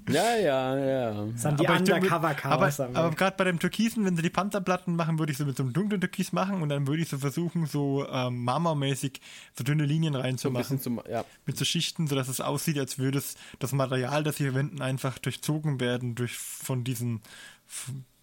ja, 0.08 0.36
ja, 0.36 0.78
ja. 0.78 1.24
Das 1.24 1.42
sind 1.42 1.58
die 1.58 1.66
Undercover-Chaos. 1.66 2.78
Aber, 2.78 2.96
aber 2.96 3.16
gerade 3.16 3.36
bei 3.36 3.42
dem 3.42 3.58
Türkisen, 3.58 4.04
wenn 4.04 4.14
sie 4.14 4.22
die 4.22 4.30
Panzerplatten 4.30 4.94
machen, 4.94 5.18
würde 5.18 5.32
ich 5.32 5.38
so 5.38 5.44
mit 5.44 5.56
so 5.56 5.64
einem 5.64 5.72
dunklen 5.72 6.00
Türkis 6.00 6.32
machen 6.32 6.62
und 6.62 6.68
dann 6.68 6.86
würde 6.86 7.02
ich 7.02 7.08
so 7.08 7.18
versuchen, 7.18 7.66
so 7.66 8.06
ähm, 8.08 8.44
marmormäßig 8.44 9.20
so 9.58 9.64
dünne 9.64 9.84
Linien 9.84 10.14
reinzumachen. 10.14 10.78
So 10.78 11.02
ja. 11.10 11.24
Mit 11.46 11.58
so 11.58 11.64
Schichten, 11.64 12.06
sodass 12.06 12.28
es 12.28 12.40
aussieht, 12.40 12.78
als 12.78 12.96
würde 12.96 13.18
es 13.18 13.34
das 13.58 13.72
Material, 13.72 14.22
das 14.22 14.36
sie 14.36 14.44
verwenden, 14.44 14.80
einfach 14.82 15.18
durchzogen 15.18 15.80
werden 15.80 16.14
durch 16.14 16.36
von 16.38 16.84
diesen 16.84 17.22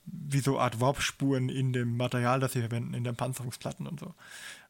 wie 0.05 0.39
so 0.39 0.59
Art 0.59 0.79
Warpspuren 0.79 1.49
in 1.49 1.73
dem 1.73 1.95
Material, 1.97 2.39
das 2.39 2.53
sie 2.53 2.59
verwenden, 2.59 2.93
in 2.93 3.03
den 3.03 3.15
Panzerungsplatten 3.15 3.87
und 3.87 3.99
so. 3.99 4.13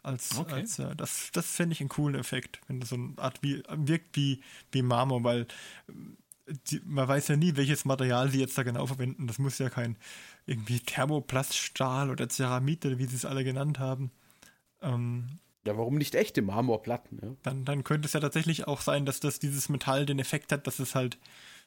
Als, 0.04 0.38
okay. 0.38 0.54
als 0.54 0.80
äh, 0.80 0.96
das, 0.96 1.30
das 1.32 1.48
fände 1.48 1.74
ich 1.74 1.80
einen 1.80 1.90
coolen 1.90 2.16
Effekt, 2.16 2.60
wenn 2.68 2.80
das 2.80 2.90
so 2.90 2.96
eine 2.96 3.14
Art 3.18 3.42
wie, 3.42 3.64
wirkt 3.70 4.16
wie, 4.16 4.42
wie 4.72 4.82
Marmor, 4.82 5.24
weil 5.24 5.42
äh, 5.88 6.54
die, 6.70 6.82
man 6.86 7.08
weiß 7.08 7.30
ja 7.30 7.38
nie, 7.38 7.56
welches 7.56 7.86
Material 7.86 8.30
sie 8.30 8.40
jetzt 8.40 8.58
da 8.58 8.64
genau 8.64 8.86
verwenden. 8.86 9.28
Das 9.28 9.40
muss 9.40 9.58
ja 9.60 9.70
kein 9.70 9.98
irgendwie 10.46 10.82
Thermoplaststahl 10.82 12.10
oder 12.10 12.28
Ceramid 12.28 12.86
oder 12.86 12.98
wie 12.98 13.06
sie 13.06 13.16
es 13.16 13.26
alle 13.26 13.44
genannt 13.46 13.80
haben. 13.80 14.12
Ähm, 14.82 15.40
ja, 15.66 15.78
warum 15.78 15.96
nicht 15.96 16.16
echte 16.16 16.42
Marmorplatten? 16.42 17.20
Ja? 17.22 17.36
Dann, 17.44 17.64
dann 17.64 17.86
könnte 17.86 18.08
es 18.08 18.14
ja 18.14 18.20
tatsächlich 18.20 18.68
auch 18.68 18.82
sein, 18.82 19.06
dass 19.06 19.22
das 19.22 19.40
dieses 19.40 19.70
Metall 19.70 20.06
den 20.06 20.20
Effekt 20.20 20.52
hat, 20.52 20.68
dass 20.68 20.80
es 20.80 20.96
halt 20.96 21.18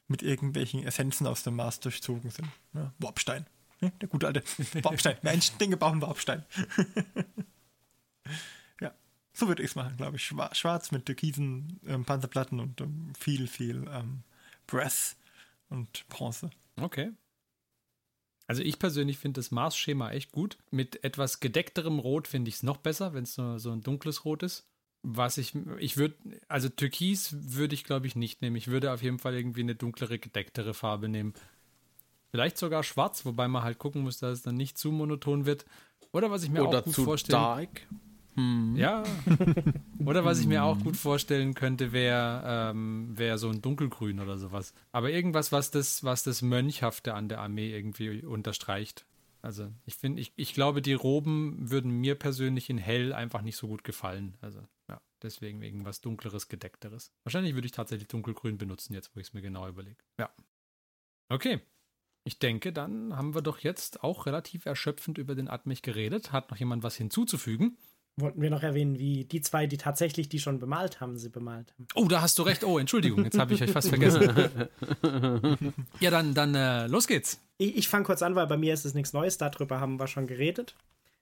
mit 0.09 0.23
irgendwelchen 0.23 0.85
Essenzen 0.85 1.27
aus 1.27 1.43
dem 1.43 1.57
Mars 1.57 1.81
durchzogen 1.81 2.31
sind. 2.31 2.49
Ja, 2.75 2.93
Warpstein. 2.99 3.47
Ja, 3.81 3.91
der 3.91 4.09
gute 4.09 4.27
alte 4.27 4.43
Warpstein. 4.83 5.17
Menschen, 5.23 5.59
Dinge 5.59 5.77
brauchen 5.77 6.01
Warpstein. 6.03 6.45
ja, 8.81 8.95
so 9.33 9.49
würde 9.49 9.63
ich 9.63 9.71
es 9.71 9.75
machen, 9.75 9.97
glaube 9.97 10.17
ich. 10.17 10.25
Schwarz 10.25 10.91
mit 10.93 11.07
türkisen 11.07 11.81
ähm, 11.87 12.05
Panzerplatten 12.05 12.61
und 12.61 12.81
ähm, 12.81 13.13
viel, 13.19 13.47
viel 13.47 13.87
ähm, 13.91 14.23
Breath 14.67 15.17
und 15.69 16.09
Bronze. 16.09 16.51
Okay. 16.81 17.13
Also 18.47 18.63
ich 18.63 18.79
persönlich 18.79 19.19
finde 19.19 19.41
das 19.41 19.51
Mars-Schema 19.51 20.11
echt 20.11 20.33
gut. 20.33 20.57
Mit 20.71 21.03
etwas 21.05 21.41
gedeckterem 21.41 21.99
Rot 21.99 22.29
finde 22.29 22.49
ich 22.49 22.57
es 22.57 22.63
noch 22.63 22.77
besser, 22.77 23.13
wenn 23.13 23.25
es 23.25 23.35
so, 23.35 23.59
so 23.59 23.73
ein 23.73 23.83
dunkles 23.83 24.25
Rot 24.25 24.43
ist. 24.43 24.69
Was 25.03 25.39
ich, 25.39 25.55
ich 25.79 25.97
würde, 25.97 26.17
also 26.49 26.69
Türkis 26.69 27.35
würde 27.39 27.75
ich 27.75 27.85
glaube 27.85 28.07
ich 28.07 28.17
nicht 28.17 28.43
nehmen. 28.43 28.57
Ich 28.57 28.69
würde 28.69 28.93
auf 28.93 29.03
jeden 29.03 29.19
Fall 29.19 29.35
irgendwie 29.35 29.61
eine 29.61 29.75
dunklere, 29.75 30.19
gedecktere 30.19 30.75
Farbe 30.75 31.09
nehmen. 31.09 31.35
Vielleicht 32.31 32.59
sogar 32.59 32.83
schwarz, 32.83 33.25
wobei 33.25 33.49
man 33.49 33.63
halt 33.63 33.79
gucken 33.79 34.03
muss, 34.03 34.19
dass 34.19 34.39
es 34.39 34.43
dann 34.43 34.57
nicht 34.57 34.79
zu 34.79 34.93
monoton 34.93 35.47
wird. 35.47 35.65
Oder 36.13 36.31
was 36.31 36.43
ich 36.43 36.51
mir 36.51 36.67
Oder 36.67 36.81
auch 36.81 36.85
gut 36.85 36.95
vorstellen 36.95 37.41
dark. 37.41 37.87
Hm. 38.37 38.77
Ja. 38.77 39.03
oder 40.05 40.25
was 40.25 40.39
ich 40.39 40.47
mir 40.47 40.63
auch 40.63 40.79
gut 40.79 40.97
vorstellen 40.97 41.55
könnte, 41.55 41.93
wäre 41.93 42.43
ähm, 42.71 43.17
wär 43.17 43.39
so 43.39 43.49
ein 43.49 43.63
dunkelgrün 43.63 44.21
oder 44.21 44.37
sowas. 44.37 44.75
Aber 44.93 45.11
irgendwas, 45.11 45.53
was 45.53 45.71
das, 45.71 46.05
was 46.05 46.23
das 46.23 46.43
Mönchhafte 46.43 47.15
an 47.15 47.29
der 47.29 47.41
Armee 47.41 47.75
irgendwie 47.75 48.23
unterstreicht. 48.23 49.07
Also 49.41 49.73
ich 49.87 49.95
finde, 49.95 50.21
ich, 50.21 50.33
ich 50.37 50.55
glaube, 50.55 50.83
die 50.83 50.93
Roben 50.93 51.71
würden 51.71 51.91
mir 51.93 52.15
persönlich 52.15 52.69
in 52.69 52.79
hell 52.79 53.13
einfach 53.13 53.43
nicht 53.43 53.57
so 53.57 53.69
gut 53.69 53.85
gefallen. 53.85 54.37
Also 54.43 54.67
ja, 54.89 55.01
deswegen 55.23 55.63
irgendwas 55.63 56.01
dunkleres, 56.01 56.49
gedeckteres. 56.49 57.13
Wahrscheinlich 57.25 57.55
würde 57.55 57.67
ich 57.67 57.73
tatsächlich 57.73 58.09
dunkelgrün 58.09 58.59
benutzen, 58.59 58.93
jetzt 58.93 59.15
wo 59.15 59.21
ich 59.21 59.29
es 59.29 59.33
mir 59.35 59.43
genau 59.43 59.67
überlege. 59.67 59.97
Ja. 60.19 60.31
Okay, 61.29 61.61
ich 62.27 62.41
denke, 62.41 62.73
dann 62.73 63.17
haben 63.17 63.37
wir 63.37 63.41
doch 63.43 63.61
jetzt 63.61 64.03
auch 64.03 64.27
relativ 64.27 64.67
erschöpfend 64.67 65.17
über 65.17 65.37
den 65.37 65.47
Admech 65.49 65.83
geredet. 65.83 66.33
Hat 66.33 66.51
noch 66.51 66.57
jemand 66.57 66.83
was 66.83 66.97
hinzuzufügen? 66.97 67.77
Wollten 68.17 68.43
wir 68.43 68.51
noch 68.51 68.65
erwähnen, 68.65 68.99
wie 68.99 69.25
die 69.25 69.43
zwei, 69.43 69.69
die 69.69 69.77
tatsächlich 69.77 70.29
die 70.29 70.41
schon 70.41 70.59
bemalt 70.59 71.01
haben, 71.01 71.19
sie 71.19 71.29
bemalt 71.29 71.73
haben. 71.75 71.87
Oh, 71.95 72.07
da 72.07 72.23
hast 72.23 72.39
du 72.39 72.43
recht. 72.43 72.65
Oh, 72.65 72.79
Entschuldigung, 72.81 73.23
jetzt 73.23 73.39
habe 73.39 73.55
ich 73.55 73.63
euch 73.63 73.71
fast 73.71 73.91
vergessen. 73.91 74.23
ja, 76.01 76.11
dann, 76.11 76.35
dann 76.35 76.55
äh, 76.57 76.89
los 76.89 77.07
geht's. 77.07 77.41
Ich, 77.59 77.77
ich 77.77 77.89
fange 77.89 78.07
kurz 78.07 78.23
an, 78.23 78.35
weil 78.35 78.49
bei 78.49 78.57
mir 78.57 78.75
ist 78.75 78.85
es 78.85 78.95
nichts 78.95 79.13
Neues. 79.13 79.39
Darüber 79.39 79.79
haben 79.79 80.01
wir 80.01 80.09
schon 80.09 80.27
geredet. 80.27 80.75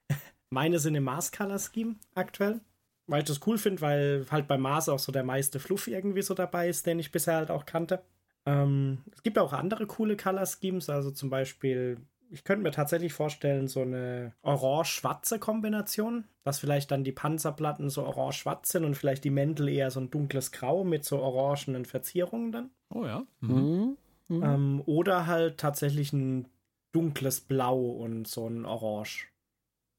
Meine 0.51 0.79
sind 0.79 0.95
im 0.95 1.05
Mars 1.05 1.33
Color 1.33 1.59
Scheme 1.59 1.97
aktuell. 2.15 2.61
Weil 3.07 3.21
ich 3.21 3.27
das 3.27 3.41
cool 3.47 3.59
finde, 3.59 3.83
weil 3.83 4.27
halt 4.31 4.49
bei 4.49 4.57
Mars 4.57 4.89
auch 4.89 4.99
so 4.99 5.13
der 5.13 5.25
meiste 5.25 5.61
Fluff 5.61 5.87
irgendwie 5.87 6.23
so 6.23 6.33
dabei 6.33 6.71
ist, 6.71 6.87
den 6.87 6.99
ich 6.99 7.13
bisher 7.13 7.37
halt 7.37 7.51
auch 7.51 7.67
kannte. 7.67 8.03
Ähm, 8.47 8.99
es 9.13 9.23
gibt 9.23 9.39
auch 9.39 9.53
andere 9.53 9.87
coole 9.87 10.17
Color 10.17 10.47
Schemes, 10.47 10.91
also 10.91 11.11
zum 11.11 11.31
Beispiel, 11.31 11.99
ich 12.31 12.45
könnte 12.45 12.63
mir 12.63 12.73
tatsächlich 12.73 13.13
vorstellen, 13.13 13.69
so 13.69 13.83
eine 13.83 14.35
orange-schwarze 14.43 15.39
Kombination, 15.39 16.25
dass 16.43 16.59
vielleicht 16.59 16.91
dann 16.91 17.05
die 17.05 17.13
Panzerplatten 17.13 17.89
so 17.91 18.05
orange-schwarz 18.05 18.71
sind 18.71 18.85
und 18.85 18.97
vielleicht 18.97 19.25
die 19.25 19.31
Mäntel 19.31 19.69
eher 19.69 19.91
so 19.91 20.01
ein 20.01 20.11
dunkles 20.11 20.53
Grau 20.53 20.85
mit 20.85 21.05
so 21.05 21.21
orangenen 21.21 21.85
Verzierungen 21.85 22.53
dann. 22.53 22.71
Oh 22.91 23.05
ja. 23.05 23.27
Mhm. 23.41 23.97
Mhm. 24.29 24.43
Ähm, 24.43 24.83
oder 24.87 25.27
halt 25.27 25.59
tatsächlich 25.59 26.13
ein 26.13 26.49
dunkles 26.93 27.41
Blau 27.41 27.79
und 27.79 28.27
so 28.27 28.47
ein 28.49 28.65
Orange. 28.65 29.29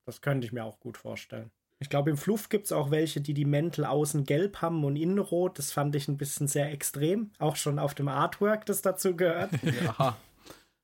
Das 0.05 0.21
könnte 0.21 0.45
ich 0.45 0.53
mir 0.53 0.63
auch 0.63 0.79
gut 0.79 0.97
vorstellen. 0.97 1.51
Ich 1.80 1.89
glaube, 1.89 2.09
im 2.09 2.17
Fluff 2.17 2.49
gibt 2.49 2.65
es 2.65 2.71
auch 2.71 2.89
welche, 2.89 3.19
die 3.21 3.34
die 3.34 3.45
Mäntel 3.45 3.86
außen 3.86 4.23
gelb 4.23 4.61
haben 4.61 4.84
und 4.86 4.95
innen 4.95 5.19
rot. 5.19 5.59
Das 5.59 5.71
fand 5.71 5.95
ich 5.95 6.07
ein 6.07 6.17
bisschen 6.17 6.47
sehr 6.47 6.71
extrem. 6.71 7.32
Auch 7.38 7.57
schon 7.57 7.80
auf 7.80 7.93
dem 7.93 8.07
Artwork, 8.07 8.65
das 8.65 8.82
dazu 8.82 9.15
gehört. 9.15 9.51
Ja. 9.84 10.17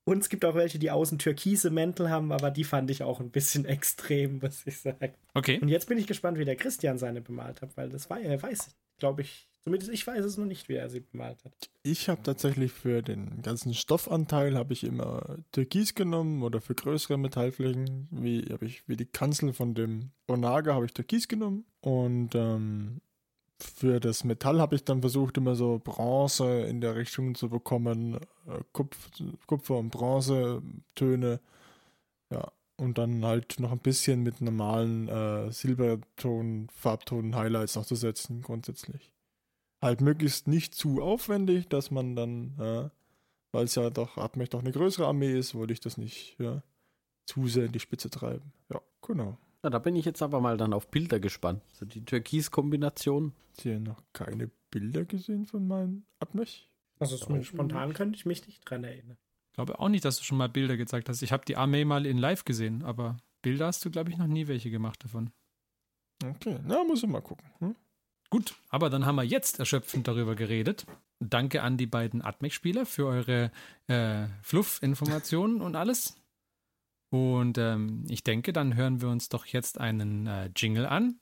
Und 0.03 0.17
es 0.17 0.29
gibt 0.29 0.43
auch 0.45 0.55
welche, 0.55 0.79
die 0.79 0.89
außen 0.89 1.19
türkise 1.19 1.69
Mäntel 1.69 2.09
haben, 2.09 2.31
aber 2.31 2.49
die 2.49 2.63
fand 2.63 2.89
ich 2.89 3.03
auch 3.03 3.19
ein 3.19 3.29
bisschen 3.29 3.65
extrem, 3.65 4.39
muss 4.39 4.65
ich 4.65 4.79
sagen. 4.79 5.13
Okay. 5.33 5.59
Und 5.61 5.69
jetzt 5.69 5.87
bin 5.87 5.97
ich 5.97 6.07
gespannt, 6.07 6.39
wie 6.39 6.45
der 6.45 6.55
Christian 6.55 6.97
seine 6.97 7.21
bemalt 7.21 7.61
hat, 7.61 7.77
weil 7.77 7.89
das 7.89 8.09
war 8.09 8.19
er 8.19 8.41
weiß 8.41 8.67
ich, 8.67 8.73
glaube 8.97 9.21
ich, 9.21 9.47
Zumindest 9.63 9.91
ich 9.91 10.07
weiß 10.07 10.25
es 10.25 10.37
noch 10.37 10.45
nicht, 10.45 10.69
wie 10.69 10.73
er 10.73 10.89
sie 10.89 11.01
bemalt 11.01 11.43
hat. 11.45 11.53
Ich 11.83 12.09
habe 12.09 12.23
tatsächlich 12.23 12.71
für 12.71 13.03
den 13.03 13.41
ganzen 13.43 13.73
Stoffanteil 13.75 14.55
habe 14.55 14.73
ich 14.73 14.83
immer 14.83 15.37
Türkis 15.51 15.93
genommen 15.93 16.41
oder 16.41 16.61
für 16.61 16.73
größere 16.73 17.17
Metallflächen, 17.17 18.07
wie 18.11 18.45
habe 18.51 18.65
ich 18.65 18.87
wie 18.87 18.97
die 18.97 19.05
Kanzel 19.05 19.53
von 19.53 19.75
dem 19.75 20.11
Onaga 20.27 20.73
habe 20.73 20.85
ich 20.85 20.93
Türkis 20.93 21.27
genommen 21.27 21.65
und 21.81 22.33
ähm, 22.33 23.01
für 23.61 23.99
das 23.99 24.23
Metall 24.23 24.59
habe 24.59 24.75
ich 24.75 24.83
dann 24.83 25.01
versucht, 25.01 25.37
immer 25.37 25.55
so 25.55 25.79
Bronze 25.83 26.61
in 26.61 26.81
der 26.81 26.95
Richtung 26.95 27.35
zu 27.35 27.49
bekommen. 27.49 28.15
Äh, 28.47 28.59
Kupf, 28.73 29.09
Kupfer 29.45 29.77
und 29.77 29.91
Bronze-Töne. 29.91 31.39
Ja, 32.31 32.51
und 32.77 32.97
dann 32.97 33.23
halt 33.23 33.59
noch 33.59 33.71
ein 33.71 33.79
bisschen 33.79 34.23
mit 34.23 34.41
normalen 34.41 35.07
äh, 35.07 35.51
Silberton, 35.51 36.67
Farbton, 36.73 37.35
Highlights 37.35 37.75
noch 37.75 37.85
zu 37.85 37.95
setzen, 37.95 38.41
grundsätzlich. 38.41 39.11
Halt 39.81 40.01
möglichst 40.01 40.47
nicht 40.47 40.75
zu 40.75 41.01
aufwendig, 41.01 41.67
dass 41.67 41.89
man 41.89 42.15
dann, 42.15 42.59
äh, 42.59 42.89
weil 43.51 43.65
es 43.65 43.75
ja 43.75 43.89
doch, 43.89 44.15
hat 44.15 44.37
mich 44.37 44.49
doch 44.49 44.59
eine 44.59 44.71
größere 44.71 45.07
Armee 45.07 45.37
ist, 45.37 45.55
wollte 45.55 45.73
ich 45.73 45.79
das 45.79 45.97
nicht 45.97 46.35
ja, 46.39 46.61
zu 47.25 47.47
sehr 47.47 47.65
in 47.65 47.71
die 47.71 47.79
Spitze 47.79 48.09
treiben. 48.09 48.53
Ja, 48.69 48.79
genau. 49.01 49.37
Na, 49.63 49.69
da 49.69 49.79
bin 49.79 49.95
ich 49.95 50.05
jetzt 50.05 50.21
aber 50.21 50.39
mal 50.39 50.57
dann 50.57 50.73
auf 50.73 50.87
Bilder 50.87 51.19
gespannt. 51.19 51.61
So 51.73 51.85
die 51.85 52.03
Türkis-Kombination. 52.03 53.33
Habt 53.49 53.65
ihr 53.65 53.79
noch 53.79 54.01
keine 54.13 54.49
Bilder 54.69 55.05
gesehen 55.05 55.45
von 55.45 55.67
meinem 55.67 56.03
Abmech? 56.19 56.69
Also 56.99 57.17
zumindest 57.17 57.49
spontan 57.49 57.93
könnte 57.93 58.15
ich 58.15 58.25
mich 58.25 58.45
nicht 58.45 58.61
dran 58.61 58.83
erinnern. 58.83 59.17
Ich 59.49 59.55
glaube 59.55 59.79
auch 59.79 59.89
nicht, 59.89 60.05
dass 60.05 60.17
du 60.17 60.23
schon 60.23 60.37
mal 60.37 60.49
Bilder 60.49 60.77
gezeigt 60.77 61.09
hast. 61.09 61.21
Ich 61.21 61.31
habe 61.31 61.45
die 61.45 61.57
Armee 61.57 61.85
mal 61.85 62.05
in 62.05 62.17
live 62.17 62.45
gesehen, 62.45 62.83
aber 62.83 63.17
Bilder 63.41 63.67
hast 63.67 63.83
du, 63.83 63.91
glaube 63.91 64.11
ich, 64.11 64.17
noch 64.17 64.27
nie 64.27 64.47
welche 64.47 64.69
gemacht 64.69 65.03
davon. 65.03 65.31
Okay, 66.23 66.59
na, 66.65 66.83
muss 66.83 67.03
ich 67.03 67.09
mal 67.09 67.21
gucken. 67.21 67.49
Hm? 67.59 67.75
Gut, 68.31 68.55
aber 68.69 68.89
dann 68.89 69.05
haben 69.05 69.17
wir 69.17 69.23
jetzt 69.23 69.59
erschöpfend 69.59 70.07
darüber 70.07 70.35
geredet. 70.35 70.85
Danke 71.19 71.61
an 71.63 71.75
die 71.75 71.85
beiden 71.85 72.23
Atmec-Spieler 72.23 72.85
für 72.85 73.05
eure 73.05 73.51
äh, 73.87 74.25
Fluff-Informationen 74.41 75.61
und 75.61 75.75
alles. 75.75 76.15
Und 77.09 77.57
ähm, 77.57 78.05
ich 78.07 78.23
denke, 78.23 78.53
dann 78.53 78.75
hören 78.75 79.01
wir 79.01 79.09
uns 79.09 79.27
doch 79.27 79.45
jetzt 79.45 79.81
einen 79.81 80.27
äh, 80.27 80.49
Jingle 80.55 80.85
an. 80.85 81.19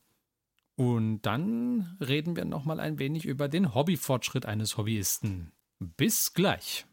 Und 0.75 1.23
dann 1.23 1.97
reden 1.99 2.35
wir 2.35 2.45
noch 2.45 2.63
mal 2.63 2.79
ein 2.79 2.99
wenig 2.99 3.25
über 3.25 3.49
den 3.49 3.73
Hobbyfortschritt 3.73 4.45
eines 4.45 4.77
Hobbyisten. 4.77 5.51
Bis 5.79 6.35
gleich. 6.35 6.85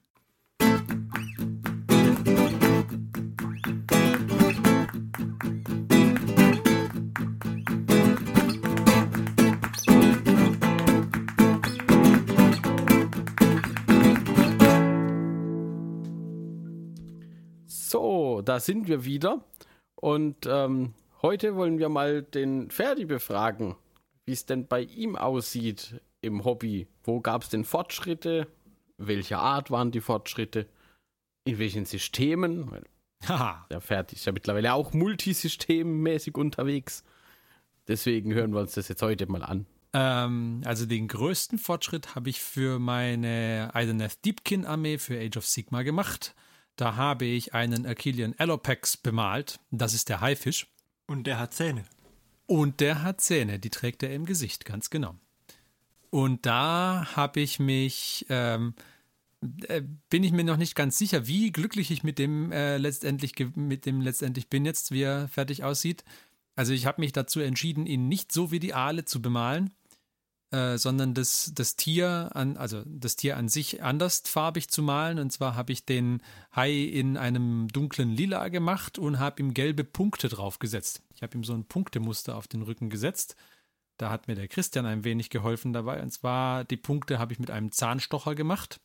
Da 18.49 18.61
sind 18.61 18.89
wir 18.89 19.05
wieder. 19.05 19.45
Und 19.95 20.47
ähm, 20.47 20.95
heute 21.23 21.57
wollen 21.57 21.79
wir 21.79 21.89
mal 21.89 22.23
den 22.23 22.71
Ferdi 22.71 23.05
befragen, 23.05 23.77
wie 24.25 24.33
es 24.33 24.47
denn 24.47 24.67
bei 24.67 24.83
ihm 24.83 25.17
aussieht 25.17 26.01
im 26.21 26.45
Hobby. 26.45 26.87
Wo 27.03 27.21
gab 27.21 27.43
es 27.43 27.49
denn 27.49 27.65
Fortschritte? 27.65 28.47
Welcher 28.99 29.41
Art 29.41 29.71
waren 29.71 29.91
die 29.91 30.01
Fortschritte? 30.01 30.67
In 31.45 31.59
welchen 31.59 31.85
Systemen? 31.85 32.71
Haha. 33.27 33.67
Der 33.71 33.81
Ferdi 33.81 34.17
ist 34.17 34.27
ja 34.27 34.33
mittlerweile 34.33 34.75
auch 34.75 34.93
multisystemmäßig 34.93 36.35
unterwegs. 36.37 37.05
Deswegen 37.89 38.35
hören 38.35 38.53
wir 38.53 38.61
uns 38.61 38.73
das 38.73 38.89
jetzt 38.89 39.03
heute 39.03 39.27
mal 39.27 39.43
an. 39.43 39.67
Ähm, 39.93 40.61
also 40.65 40.87
den 40.87 41.09
größten 41.09 41.59
Fortschritt 41.59 42.15
habe 42.15 42.29
ich 42.29 42.41
für 42.41 42.79
meine 42.79 43.71
Ideneth 43.75 44.25
Deepkin 44.25 44.67
Armee 44.67 44.99
für 44.99 45.19
Age 45.19 45.37
of 45.37 45.47
Sigma 45.47 45.83
gemacht. 45.83 46.35
Da 46.77 46.97
habe 46.97 47.25
ich 47.25 47.55
einen 47.55 47.87
Achillean 47.87 48.35
Alopex 48.37 48.99
bemalt. 48.99 49.59
Das 49.71 49.95
ist 49.95 50.09
der 50.09 50.21
Haifisch. 50.21 50.67
Und 51.07 51.27
der 51.27 51.39
hat 51.39 51.55
Zähne. 51.55 51.85
Und 52.47 52.81
der 52.81 53.03
hat 53.03 53.21
Zähne, 53.21 53.59
die 53.59 53.71
trägt 53.71 54.03
er 54.03 54.15
im 54.15 54.27
Gesicht, 54.27 54.65
ganz 54.65 54.91
genau. 54.91 55.17
Und 56.11 56.47
da 56.47 57.09
habe 57.17 57.41
ich 57.41 57.59
mich, 57.59 58.27
ähm, 58.29 58.75
äh, 59.69 59.83
bin 60.11 60.23
ich 60.23 60.33
mir 60.33 60.45
noch 60.45 60.57
nicht 60.57 60.75
ganz 60.75 60.97
sicher, 60.97 61.27
wie 61.27 61.51
glücklich 61.51 61.91
ich 61.91 62.05
mit 62.05 62.19
dem 62.19 62.53
äh, 62.53 62.77
letztendlich 62.77 63.35
mit 63.55 63.87
dem 63.87 64.01
letztendlich 64.01 64.49
bin 64.49 64.65
jetzt, 64.65 64.93
wie 64.93 65.03
er 65.03 65.29
fertig 65.29 65.65
aussieht. 65.65 66.05
Also 66.55 66.73
ich 66.73 66.87
habe 66.87 67.01
mich 67.01 67.13
dazu 67.13 67.41
entschieden, 67.41 67.87
ihn 67.87 68.09
nicht 68.09 68.33
so 68.33 68.51
wie 68.51 68.61
die 68.61 68.75
Aale 68.75 69.05
zu 69.05 69.21
bemalen, 69.21 69.71
äh, 70.57 70.79
sondern 70.79 71.13
das, 71.13 71.53
das 71.55 71.77
Tier 71.77 72.31
an, 72.33 72.57
also 72.57 72.83
das 72.87 73.17
Tier 73.17 73.37
an 73.37 73.51
sich 73.51 73.83
andersfarbig 73.83 74.69
zu 74.69 74.83
malen. 74.83 75.19
Und 75.19 75.31
zwar 75.31 75.55
habe 75.55 75.73
ich 75.73 75.85
den 75.85 76.23
Hai 76.55 76.73
in 76.73 77.19
einem 77.19 77.69
dunklen 77.69 78.11
Lila 78.11 78.49
gemacht 78.49 78.99
und 78.99 79.19
habe 79.19 79.43
ihm 79.43 79.53
gelbe 79.53 79.85
Punkte 79.85 80.29
draufgesetzt. 80.29 81.03
Ich 81.15 81.23
habe 81.23 81.37
ihm 81.37 81.45
so 81.45 81.53
ein 81.53 81.67
Punktemuster 81.67 82.37
auf 82.37 82.49
den 82.49 82.63
Rücken 82.63 82.89
gesetzt. 82.89 83.37
Da 83.99 84.09
hat 84.09 84.29
mir 84.29 84.35
der 84.35 84.49
Christian 84.49 84.87
ein 84.87 85.05
wenig 85.05 85.29
geholfen 85.29 85.75
dabei. 85.75 86.03
Und 86.03 86.11
zwar 86.11 86.65
die 86.65 86.79
Punkte 86.79 87.19
habe 87.19 87.35
ich 87.35 87.39
mit 87.39 87.51
einem 87.51 87.71
Zahnstocher 87.71 88.35
gemacht. 88.35 88.81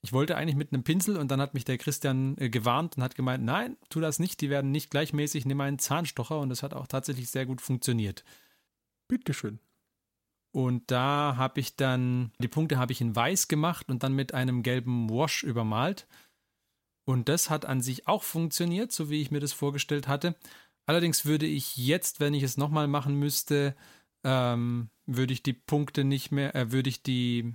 Ich 0.00 0.14
wollte 0.14 0.36
eigentlich 0.36 0.56
mit 0.56 0.72
einem 0.72 0.82
Pinsel 0.82 1.18
und 1.18 1.30
dann 1.30 1.42
hat 1.42 1.52
mich 1.52 1.66
der 1.66 1.76
Christian 1.76 2.38
äh, 2.38 2.48
gewarnt 2.48 2.96
und 2.96 3.02
hat 3.02 3.16
gemeint, 3.16 3.44
nein, 3.44 3.76
tu 3.90 4.00
das 4.00 4.18
nicht, 4.18 4.40
die 4.40 4.48
werden 4.48 4.70
nicht 4.70 4.90
gleichmäßig, 4.90 5.44
nimm 5.44 5.60
einen 5.60 5.78
Zahnstocher 5.78 6.40
und 6.40 6.48
das 6.48 6.62
hat 6.62 6.72
auch 6.72 6.86
tatsächlich 6.86 7.28
sehr 7.28 7.44
gut 7.44 7.60
funktioniert. 7.60 8.24
Bitteschön. 9.08 9.58
Und 10.56 10.90
da 10.90 11.34
habe 11.36 11.60
ich 11.60 11.76
dann, 11.76 12.32
die 12.38 12.48
Punkte 12.48 12.78
habe 12.78 12.90
ich 12.90 13.02
in 13.02 13.14
weiß 13.14 13.46
gemacht 13.46 13.90
und 13.90 14.02
dann 14.02 14.14
mit 14.14 14.32
einem 14.32 14.62
gelben 14.62 15.10
Wash 15.10 15.42
übermalt. 15.42 16.08
Und 17.04 17.28
das 17.28 17.50
hat 17.50 17.66
an 17.66 17.82
sich 17.82 18.08
auch 18.08 18.22
funktioniert, 18.22 18.90
so 18.90 19.10
wie 19.10 19.20
ich 19.20 19.30
mir 19.30 19.40
das 19.40 19.52
vorgestellt 19.52 20.08
hatte. 20.08 20.34
Allerdings 20.86 21.26
würde 21.26 21.44
ich 21.44 21.76
jetzt, 21.76 22.20
wenn 22.20 22.32
ich 22.32 22.42
es 22.42 22.56
nochmal 22.56 22.88
machen 22.88 23.16
müsste, 23.16 23.76
ähm, 24.24 24.88
würde 25.04 25.34
ich 25.34 25.42
die 25.42 25.52
Punkte 25.52 26.04
nicht 26.04 26.32
mehr, 26.32 26.54
äh, 26.54 26.72
würde 26.72 26.88
ich 26.88 27.02
die, 27.02 27.52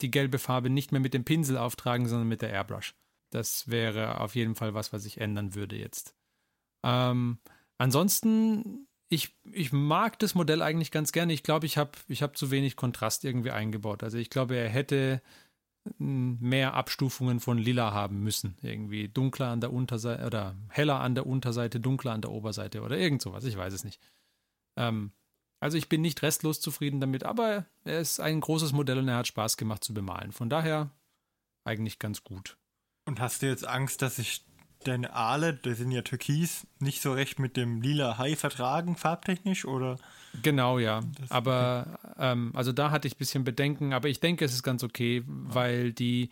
die 0.00 0.10
gelbe 0.10 0.40
Farbe 0.40 0.70
nicht 0.70 0.90
mehr 0.90 1.00
mit 1.00 1.14
dem 1.14 1.22
Pinsel 1.22 1.56
auftragen, 1.56 2.08
sondern 2.08 2.26
mit 2.26 2.42
der 2.42 2.50
Airbrush. 2.50 2.96
Das 3.30 3.68
wäre 3.68 4.20
auf 4.20 4.34
jeden 4.34 4.56
Fall 4.56 4.74
was, 4.74 4.92
was 4.92 5.04
ich 5.04 5.20
ändern 5.20 5.54
würde 5.54 5.76
jetzt. 5.76 6.16
Ähm, 6.82 7.38
ansonsten, 7.78 8.88
ich, 9.10 9.34
ich 9.52 9.72
mag 9.72 10.18
das 10.20 10.34
Modell 10.34 10.62
eigentlich 10.62 10.92
ganz 10.92 11.10
gerne. 11.12 11.32
Ich 11.32 11.42
glaube, 11.42 11.66
ich 11.66 11.76
habe 11.76 11.90
ich 12.06 12.22
hab 12.22 12.36
zu 12.36 12.50
wenig 12.50 12.76
Kontrast 12.76 13.24
irgendwie 13.24 13.50
eingebaut. 13.50 14.04
Also 14.04 14.16
ich 14.16 14.30
glaube, 14.30 14.56
er 14.56 14.68
hätte 14.68 15.20
mehr 15.98 16.74
Abstufungen 16.74 17.40
von 17.40 17.58
Lila 17.58 17.92
haben 17.92 18.22
müssen. 18.22 18.56
Irgendwie 18.62 19.08
dunkler 19.08 19.48
an 19.48 19.60
der 19.60 19.72
Unterseite 19.72 20.24
oder 20.24 20.54
heller 20.68 21.00
an 21.00 21.16
der 21.16 21.26
Unterseite, 21.26 21.80
dunkler 21.80 22.12
an 22.12 22.22
der 22.22 22.30
Oberseite 22.30 22.82
oder 22.82 22.96
irgend 22.96 23.20
sowas. 23.20 23.44
Ich 23.44 23.56
weiß 23.56 23.72
es 23.72 23.82
nicht. 23.82 24.00
Ähm, 24.76 25.10
also 25.58 25.76
ich 25.76 25.88
bin 25.88 26.02
nicht 26.02 26.22
restlos 26.22 26.60
zufrieden 26.60 27.00
damit, 27.00 27.24
aber 27.24 27.66
er 27.84 28.00
ist 28.00 28.20
ein 28.20 28.40
großes 28.40 28.72
Modell 28.72 28.98
und 28.98 29.08
er 29.08 29.16
hat 29.16 29.26
Spaß 29.26 29.56
gemacht 29.56 29.82
zu 29.82 29.92
bemalen. 29.92 30.30
Von 30.30 30.48
daher 30.48 30.90
eigentlich 31.64 31.98
ganz 31.98 32.22
gut. 32.22 32.56
Und 33.06 33.18
hast 33.18 33.42
du 33.42 33.46
jetzt 33.46 33.66
Angst, 33.66 34.02
dass 34.02 34.16
sich 34.16 34.44
deine 34.84 35.12
Aale, 35.14 35.54
die 35.54 35.74
sind 35.74 35.90
ja 35.90 36.02
türkis, 36.02 36.66
nicht 36.78 37.02
so 37.02 37.12
recht 37.12 37.38
mit 37.38 37.56
dem 37.56 37.82
lila 37.82 38.18
Hai 38.18 38.36
vertragen, 38.36 38.96
farbtechnisch, 38.96 39.64
oder? 39.64 39.98
Genau, 40.42 40.78
ja. 40.78 41.00
Das- 41.20 41.30
aber 41.30 41.98
ähm, 42.18 42.52
also 42.54 42.72
da 42.72 42.90
hatte 42.90 43.08
ich 43.08 43.14
ein 43.14 43.18
bisschen 43.18 43.44
Bedenken, 43.44 43.92
aber 43.92 44.08
ich 44.08 44.20
denke, 44.20 44.44
es 44.44 44.52
ist 44.54 44.62
ganz 44.62 44.82
okay, 44.84 45.22
weil 45.26 45.92
die, 45.92 46.30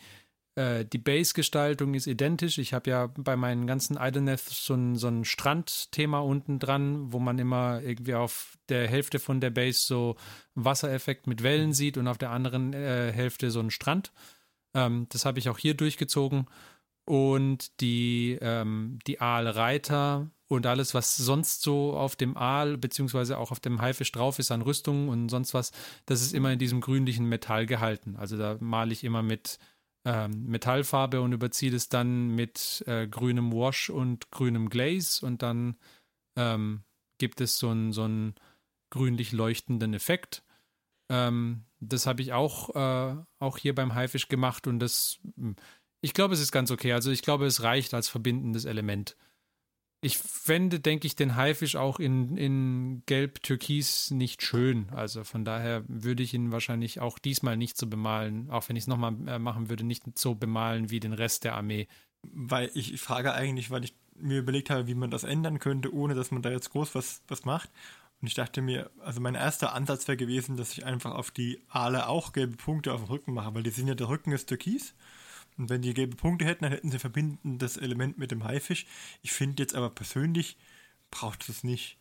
äh, 0.54 0.84
die 0.84 0.98
Base-Gestaltung 0.98 1.94
ist 1.94 2.06
identisch. 2.06 2.58
Ich 2.58 2.72
habe 2.74 2.90
ja 2.90 3.08
bei 3.16 3.36
meinen 3.36 3.66
ganzen 3.66 3.96
Idleneth 4.00 4.40
so 4.40 4.74
ein, 4.74 4.96
so 4.96 5.08
ein 5.08 5.24
Strandthema 5.24 6.20
unten 6.20 6.58
dran, 6.58 7.12
wo 7.12 7.18
man 7.18 7.38
immer 7.38 7.80
irgendwie 7.82 8.14
auf 8.14 8.56
der 8.68 8.86
Hälfte 8.88 9.18
von 9.18 9.40
der 9.40 9.50
Base 9.50 9.80
so 9.84 10.16
einen 10.54 10.64
Wassereffekt 10.64 11.26
mit 11.26 11.42
Wellen 11.42 11.72
sieht 11.72 11.96
und 11.98 12.06
auf 12.08 12.18
der 12.18 12.30
anderen 12.30 12.72
äh, 12.72 13.12
Hälfte 13.12 13.50
so 13.50 13.60
einen 13.60 13.70
Strand. 13.70 14.12
Ähm, 14.74 15.06
das 15.10 15.24
habe 15.24 15.38
ich 15.38 15.48
auch 15.48 15.58
hier 15.58 15.74
durchgezogen. 15.74 16.46
Und 17.08 17.80
die, 17.80 18.36
ähm, 18.42 18.98
die 19.06 19.18
Aalreiter 19.18 20.30
und 20.46 20.66
alles, 20.66 20.92
was 20.92 21.16
sonst 21.16 21.62
so 21.62 21.94
auf 21.94 22.16
dem 22.16 22.36
Aal, 22.36 22.76
beziehungsweise 22.76 23.38
auch 23.38 23.50
auf 23.50 23.60
dem 23.60 23.80
Haifisch 23.80 24.12
drauf 24.12 24.38
ist 24.38 24.50
an 24.50 24.60
Rüstungen 24.60 25.08
und 25.08 25.30
sonst 25.30 25.54
was, 25.54 25.72
das 26.04 26.20
ist 26.20 26.34
immer 26.34 26.52
in 26.52 26.58
diesem 26.58 26.82
grünlichen 26.82 27.24
Metall 27.26 27.64
gehalten. 27.64 28.16
Also 28.16 28.36
da 28.36 28.58
male 28.60 28.92
ich 28.92 29.04
immer 29.04 29.22
mit 29.22 29.58
ähm, 30.04 30.44
Metallfarbe 30.48 31.22
und 31.22 31.32
überziehe 31.32 31.72
das 31.72 31.88
dann 31.88 32.28
mit 32.34 32.84
äh, 32.86 33.08
grünem 33.08 33.54
Wash 33.54 33.88
und 33.88 34.30
grünem 34.30 34.68
Glaze 34.68 35.24
und 35.24 35.40
dann 35.40 35.78
ähm, 36.36 36.82
gibt 37.16 37.40
es 37.40 37.58
so 37.58 37.70
einen 37.70 37.94
so 37.94 38.06
grünlich 38.90 39.32
leuchtenden 39.32 39.94
Effekt. 39.94 40.42
Ähm, 41.08 41.64
das 41.80 42.06
habe 42.06 42.20
ich 42.20 42.34
auch, 42.34 42.74
äh, 42.74 43.16
auch 43.38 43.56
hier 43.56 43.74
beim 43.74 43.94
Haifisch 43.94 44.28
gemacht 44.28 44.66
und 44.66 44.78
das, 44.78 45.20
ich 46.00 46.14
glaube, 46.14 46.34
es 46.34 46.40
ist 46.40 46.52
ganz 46.52 46.70
okay. 46.70 46.92
Also 46.92 47.10
ich 47.10 47.22
glaube, 47.22 47.46
es 47.46 47.62
reicht 47.62 47.94
als 47.94 48.08
verbindendes 48.08 48.64
Element. 48.64 49.16
Ich 50.00 50.16
fände, 50.18 50.78
denke 50.78 51.08
ich, 51.08 51.16
den 51.16 51.34
Haifisch 51.34 51.74
auch 51.74 51.98
in, 51.98 52.36
in 52.36 53.02
Gelb-Türkis 53.06 54.12
nicht 54.12 54.42
schön. 54.42 54.90
Also 54.90 55.24
von 55.24 55.44
daher 55.44 55.82
würde 55.88 56.22
ich 56.22 56.34
ihn 56.34 56.52
wahrscheinlich 56.52 57.00
auch 57.00 57.18
diesmal 57.18 57.56
nicht 57.56 57.76
so 57.76 57.88
bemalen, 57.88 58.48
auch 58.48 58.68
wenn 58.68 58.76
ich 58.76 58.84
es 58.84 58.86
nochmal 58.86 59.16
äh, 59.26 59.40
machen 59.40 59.68
würde, 59.68 59.84
nicht 59.84 60.04
so 60.16 60.36
bemalen 60.36 60.90
wie 60.90 61.00
den 61.00 61.12
Rest 61.12 61.42
der 61.42 61.56
Armee. 61.56 61.88
Weil 62.22 62.70
ich, 62.74 63.00
frage 63.00 63.34
eigentlich, 63.34 63.70
weil 63.70 63.84
ich 63.84 63.94
mir 64.14 64.38
überlegt 64.38 64.70
habe, 64.70 64.86
wie 64.86 64.94
man 64.94 65.10
das 65.10 65.24
ändern 65.24 65.58
könnte, 65.58 65.92
ohne 65.92 66.14
dass 66.14 66.30
man 66.30 66.42
da 66.42 66.50
jetzt 66.50 66.70
groß 66.70 66.94
was, 66.94 67.22
was 67.26 67.44
macht. 67.44 67.70
Und 68.20 68.28
ich 68.28 68.34
dachte 68.34 68.62
mir, 68.62 68.90
also 69.00 69.20
mein 69.20 69.34
erster 69.34 69.72
Ansatz 69.74 70.06
wäre 70.06 70.16
gewesen, 70.16 70.56
dass 70.56 70.72
ich 70.72 70.84
einfach 70.84 71.12
auf 71.12 71.30
die 71.32 71.60
Aale 71.68 72.08
auch 72.08 72.32
gelbe 72.32 72.56
Punkte 72.56 72.92
auf 72.92 73.02
dem 73.02 73.10
Rücken 73.10 73.32
mache, 73.32 73.54
weil 73.54 73.62
die 73.62 73.70
sind 73.70 73.88
ja, 73.88 73.94
der 73.94 74.08
Rücken 74.08 74.32
ist 74.32 74.48
türkis. 74.48 74.94
Und 75.58 75.68
wenn 75.70 75.82
die 75.82 75.92
gelbe 75.92 76.16
Punkte 76.16 76.44
hätten, 76.44 76.62
dann 76.62 76.72
hätten 76.72 76.90
sie 76.90 76.98
verbindendes 76.98 77.76
Element 77.76 78.16
mit 78.16 78.30
dem 78.30 78.44
Haifisch. 78.44 78.86
Ich 79.22 79.32
finde 79.32 79.62
jetzt 79.62 79.74
aber 79.74 79.90
persönlich 79.90 80.56
braucht 81.10 81.48
es 81.48 81.64
nicht. 81.64 81.98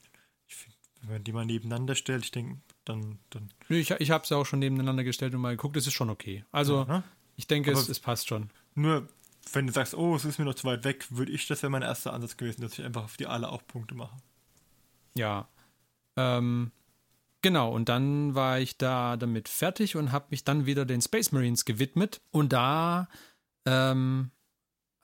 Ich 0.47 0.55
finde, 0.55 0.77
wenn 1.01 1.09
man 1.09 1.23
die 1.23 1.33
mal 1.33 1.45
nebeneinander 1.45 1.95
stellt, 1.95 2.23
ich 2.23 2.31
denke, 2.31 2.61
dann, 2.85 3.19
dann. 3.29 3.49
Ich, 3.69 3.91
ich 3.91 4.11
habe 4.11 4.23
es 4.23 4.29
ja 4.29 4.37
auch 4.37 4.45
schon 4.45 4.59
nebeneinander 4.59 5.03
gestellt 5.03 5.33
und 5.33 5.41
mal 5.41 5.55
geguckt, 5.55 5.75
es 5.75 5.87
ist 5.87 5.93
schon 5.93 6.09
okay. 6.09 6.45
Also, 6.51 6.85
Ja, 6.87 6.97
ne? 6.97 7.03
ich 7.35 7.47
denke, 7.47 7.71
es, 7.71 7.89
es 7.89 7.99
passt 7.99 8.27
schon. 8.27 8.49
Nur, 8.75 9.07
wenn 9.53 9.67
du 9.67 9.73
sagst, 9.73 9.95
oh, 9.95 10.15
es 10.15 10.25
ist 10.25 10.37
mir 10.37 10.45
noch 10.45 10.55
zu 10.55 10.67
weit 10.67 10.83
weg, 10.83 11.07
würde 11.09 11.31
ich, 11.31 11.47
das 11.47 11.63
wäre 11.63 11.71
mein 11.71 11.81
erster 11.81 12.13
Ansatz 12.13 12.37
gewesen, 12.37 12.61
dass 12.61 12.77
ich 12.77 12.85
einfach 12.85 13.05
auf 13.05 13.17
die 13.17 13.27
Aale 13.27 13.49
auch 13.49 13.65
Punkte 13.65 13.95
mache. 13.95 14.15
Ja. 15.15 15.47
Ähm, 16.15 16.71
genau, 17.41 17.73
und 17.73 17.89
dann 17.89 18.35
war 18.35 18.59
ich 18.59 18.77
da 18.77 19.17
damit 19.17 19.49
fertig 19.49 19.95
und 19.95 20.11
habe 20.11 20.27
mich 20.29 20.43
dann 20.43 20.65
wieder 20.65 20.85
den 20.85 21.01
Space 21.01 21.31
Marines 21.31 21.65
gewidmet. 21.65 22.21
Und 22.31 22.53
da 22.53 23.07
ähm, 23.68 24.32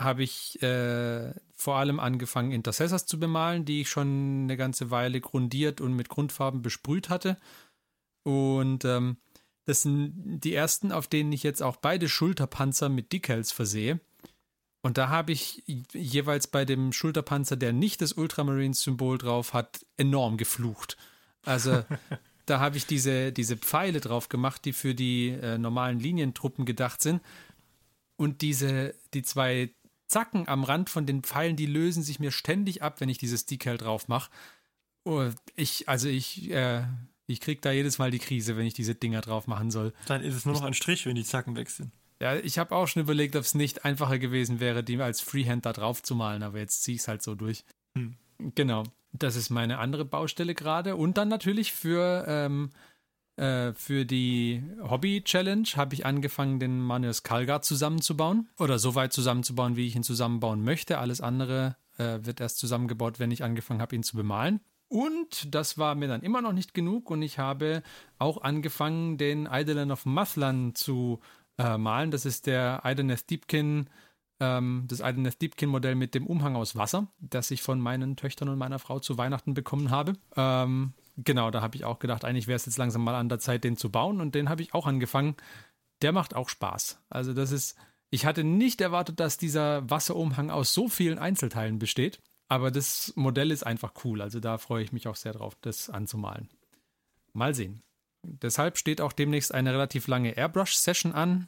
habe 0.01 0.23
ich 0.23 0.61
äh, 0.63 1.33
vor 1.53 1.75
allem 1.75 1.99
angefangen, 1.99 2.51
Intercessors 2.51 3.05
zu 3.05 3.19
bemalen, 3.19 3.65
die 3.65 3.81
ich 3.81 3.89
schon 3.89 4.43
eine 4.43 4.57
ganze 4.57 4.89
Weile 4.89 5.21
grundiert 5.21 5.81
und 5.81 5.93
mit 5.93 6.09
Grundfarben 6.09 6.61
besprüht 6.61 7.09
hatte. 7.09 7.37
Und 8.23 8.85
ähm, 8.85 9.17
das 9.65 9.83
sind 9.83 10.39
die 10.41 10.53
ersten, 10.53 10.91
auf 10.91 11.07
denen 11.07 11.31
ich 11.31 11.43
jetzt 11.43 11.61
auch 11.61 11.75
beide 11.75 12.09
Schulterpanzer 12.09 12.89
mit 12.89 13.11
Decals 13.11 13.51
versehe. 13.51 13.99
Und 14.81 14.97
da 14.97 15.09
habe 15.09 15.31
ich 15.31 15.63
jeweils 15.93 16.47
bei 16.47 16.65
dem 16.65 16.91
Schulterpanzer, 16.91 17.55
der 17.55 17.71
nicht 17.71 18.01
das 18.01 18.13
Ultramarines-Symbol 18.13 19.17
drauf 19.17 19.53
hat, 19.53 19.85
enorm 19.97 20.37
geflucht. 20.37 20.97
Also 21.43 21.83
da 22.45 22.59
habe 22.59 22.77
ich 22.77 22.85
diese, 22.85 23.31
diese 23.31 23.57
Pfeile 23.57 24.01
drauf 24.01 24.27
gemacht, 24.27 24.65
die 24.65 24.73
für 24.73 24.95
die 24.95 25.29
äh, 25.29 25.57
normalen 25.57 25.99
Linientruppen 25.99 26.65
gedacht 26.65 27.01
sind. 27.01 27.21
Und 28.23 28.41
diese, 28.41 28.95
die 29.13 29.21
zwei 29.21 29.69
Zacken 30.07 30.47
am 30.47 30.63
Rand 30.63 30.89
von 30.89 31.05
den 31.05 31.23
Pfeilen, 31.23 31.57
die 31.57 31.65
lösen 31.65 32.03
sich 32.03 32.21
mir 32.21 32.31
ständig 32.31 32.81
ab, 32.81 33.01
wenn 33.01 33.09
ich 33.09 33.17
dieses 33.17 33.45
Decal 33.45 33.77
drauf 33.77 34.07
mache. 34.07 34.31
Oh, 35.03 35.25
ich, 35.57 35.89
also 35.89 36.07
ich, 36.07 36.49
äh, 36.49 36.83
ich 37.27 37.41
krieg 37.41 37.61
da 37.61 37.73
jedes 37.73 37.97
Mal 37.97 38.11
die 38.11 38.19
Krise, 38.19 38.55
wenn 38.55 38.65
ich 38.65 38.73
diese 38.73 38.95
Dinger 38.95 39.19
drauf 39.19 39.45
machen 39.45 39.71
soll. 39.71 39.91
Dann 40.07 40.23
ist 40.23 40.35
es 40.35 40.45
nur 40.45 40.53
noch 40.53 40.63
ein 40.63 40.73
Strich, 40.73 41.05
wenn 41.05 41.15
die 41.15 41.25
Zacken 41.25 41.57
weg 41.57 41.69
sind. 41.69 41.91
Ja, 42.21 42.37
ich 42.37 42.57
habe 42.57 42.73
auch 42.73 42.87
schon 42.87 43.01
überlegt, 43.01 43.35
ob 43.35 43.43
es 43.43 43.55
nicht 43.55 43.83
einfacher 43.83 44.19
gewesen 44.19 44.61
wäre, 44.61 44.85
die 44.85 44.97
als 45.01 45.19
Freehand 45.19 45.65
da 45.65 45.73
drauf 45.73 46.01
zu 46.01 46.15
malen, 46.15 46.43
aber 46.43 46.59
jetzt 46.59 46.83
ziehe 46.83 46.95
ich 46.95 47.01
es 47.01 47.09
halt 47.09 47.23
so 47.23 47.35
durch. 47.35 47.65
Hm. 47.97 48.15
Genau. 48.55 48.83
Das 49.11 49.35
ist 49.35 49.49
meine 49.49 49.79
andere 49.79 50.05
Baustelle 50.05 50.55
gerade. 50.55 50.95
Und 50.95 51.17
dann 51.17 51.27
natürlich 51.27 51.73
für, 51.73 52.23
ähm, 52.25 52.69
äh, 53.35 53.73
für 53.73 54.05
die 54.05 54.63
Hobby-Challenge 54.81 55.67
habe 55.75 55.95
ich 55.95 56.05
angefangen, 56.05 56.59
den 56.59 56.79
Manuus 56.79 57.23
Kalgar 57.23 57.61
zusammenzubauen. 57.61 58.49
Oder 58.59 58.79
so 58.79 58.95
weit 58.95 59.13
zusammenzubauen, 59.13 59.75
wie 59.75 59.87
ich 59.87 59.95
ihn 59.95 60.03
zusammenbauen 60.03 60.63
möchte. 60.63 60.99
Alles 60.99 61.21
andere 61.21 61.75
äh, 61.97 62.19
wird 62.21 62.41
erst 62.41 62.59
zusammengebaut, 62.59 63.19
wenn 63.19 63.31
ich 63.31 63.43
angefangen 63.43 63.81
habe, 63.81 63.95
ihn 63.95 64.03
zu 64.03 64.15
bemalen. 64.15 64.59
Und 64.87 65.55
das 65.55 65.79
war 65.79 65.95
mir 65.95 66.07
dann 66.07 66.21
immer 66.21 66.41
noch 66.41 66.53
nicht 66.53 66.75
genug. 66.75 67.09
Und 67.09 67.23
ich 67.23 67.39
habe 67.39 67.81
auch 68.19 68.41
angefangen, 68.41 69.17
den 69.17 69.47
Eidolon 69.47 69.91
of 69.91 70.05
Mathlan 70.05 70.75
zu 70.75 71.19
äh, 71.57 71.77
malen. 71.77 72.11
Das 72.11 72.25
ist 72.25 72.45
der 72.45 72.81
Ideneth 72.85 73.29
Deepkin, 73.29 73.89
ähm, 74.39 74.85
das 74.87 74.99
Ideneth 74.99 75.41
Deepkin 75.41 75.69
Modell 75.69 75.95
mit 75.95 76.13
dem 76.13 76.27
Umhang 76.27 76.55
aus 76.55 76.75
Wasser, 76.75 77.07
das 77.19 77.49
ich 77.49 77.63
von 77.63 77.79
meinen 77.79 78.15
Töchtern 78.15 78.49
und 78.49 78.59
meiner 78.59 78.77
Frau 78.77 78.99
zu 78.99 79.17
Weihnachten 79.17 79.55
bekommen 79.55 79.89
habe. 79.89 80.13
Ähm, 80.35 80.93
genau, 81.17 81.51
da 81.51 81.61
habe 81.61 81.75
ich 81.75 81.85
auch 81.85 81.99
gedacht, 81.99 82.25
eigentlich 82.25 82.47
wäre 82.47 82.55
es 82.55 82.65
jetzt 82.65 82.77
langsam 82.77 83.03
mal 83.03 83.15
an 83.15 83.29
der 83.29 83.39
Zeit, 83.39 83.63
den 83.63 83.77
zu 83.77 83.91
bauen. 83.91 84.21
Und 84.21 84.35
den 84.35 84.49
habe 84.49 84.61
ich 84.61 84.73
auch 84.73 84.87
angefangen. 84.87 85.35
Der 86.01 86.11
macht 86.11 86.35
auch 86.35 86.49
Spaß. 86.49 86.99
Also 87.09 87.33
das 87.33 87.51
ist, 87.51 87.77
ich 88.09 88.25
hatte 88.25 88.43
nicht 88.43 88.81
erwartet, 88.81 89.19
dass 89.19 89.37
dieser 89.37 89.89
Wasserumhang 89.89 90.49
aus 90.49 90.73
so 90.73 90.87
vielen 90.87 91.19
Einzelteilen 91.19 91.79
besteht. 91.79 92.19
Aber 92.49 92.71
das 92.71 93.13
Modell 93.15 93.51
ist 93.51 93.65
einfach 93.65 93.93
cool. 94.03 94.21
Also 94.21 94.39
da 94.39 94.57
freue 94.57 94.83
ich 94.83 94.91
mich 94.91 95.07
auch 95.07 95.15
sehr 95.15 95.33
drauf, 95.33 95.57
das 95.61 95.89
anzumalen. 95.89 96.49
Mal 97.33 97.55
sehen. 97.55 97.81
Deshalb 98.23 98.77
steht 98.77 99.01
auch 99.01 99.11
demnächst 99.11 99.53
eine 99.53 99.73
relativ 99.73 100.07
lange 100.07 100.37
Airbrush-Session 100.37 101.13
an, 101.13 101.47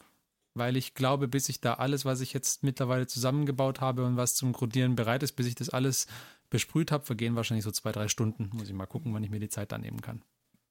weil 0.55 0.77
ich 0.77 0.93
glaube, 0.93 1.27
bis 1.27 1.47
ich 1.49 1.61
da 1.61 1.75
alles, 1.75 2.05
was 2.05 2.21
ich 2.21 2.33
jetzt 2.33 2.63
mittlerweile 2.63 3.07
zusammengebaut 3.07 3.81
habe 3.81 4.05
und 4.05 4.17
was 4.17 4.35
zum 4.35 4.51
Grundieren 4.51 4.95
bereit 4.95 5.23
ist, 5.23 5.33
bis 5.33 5.47
ich 5.47 5.55
das 5.55 5.69
alles 5.69 6.07
besprüht 6.49 6.91
habe, 6.91 7.05
vergehen 7.05 7.35
wahrscheinlich 7.35 7.63
so 7.63 7.71
zwei, 7.71 7.91
drei 7.91 8.07
Stunden. 8.07 8.49
Muss 8.53 8.67
ich 8.67 8.73
mal 8.73 8.85
gucken, 8.85 9.13
wann 9.13 9.23
ich 9.23 9.29
mir 9.29 9.39
die 9.39 9.49
Zeit 9.49 9.71
da 9.71 9.77
nehmen 9.77 10.01
kann. 10.01 10.21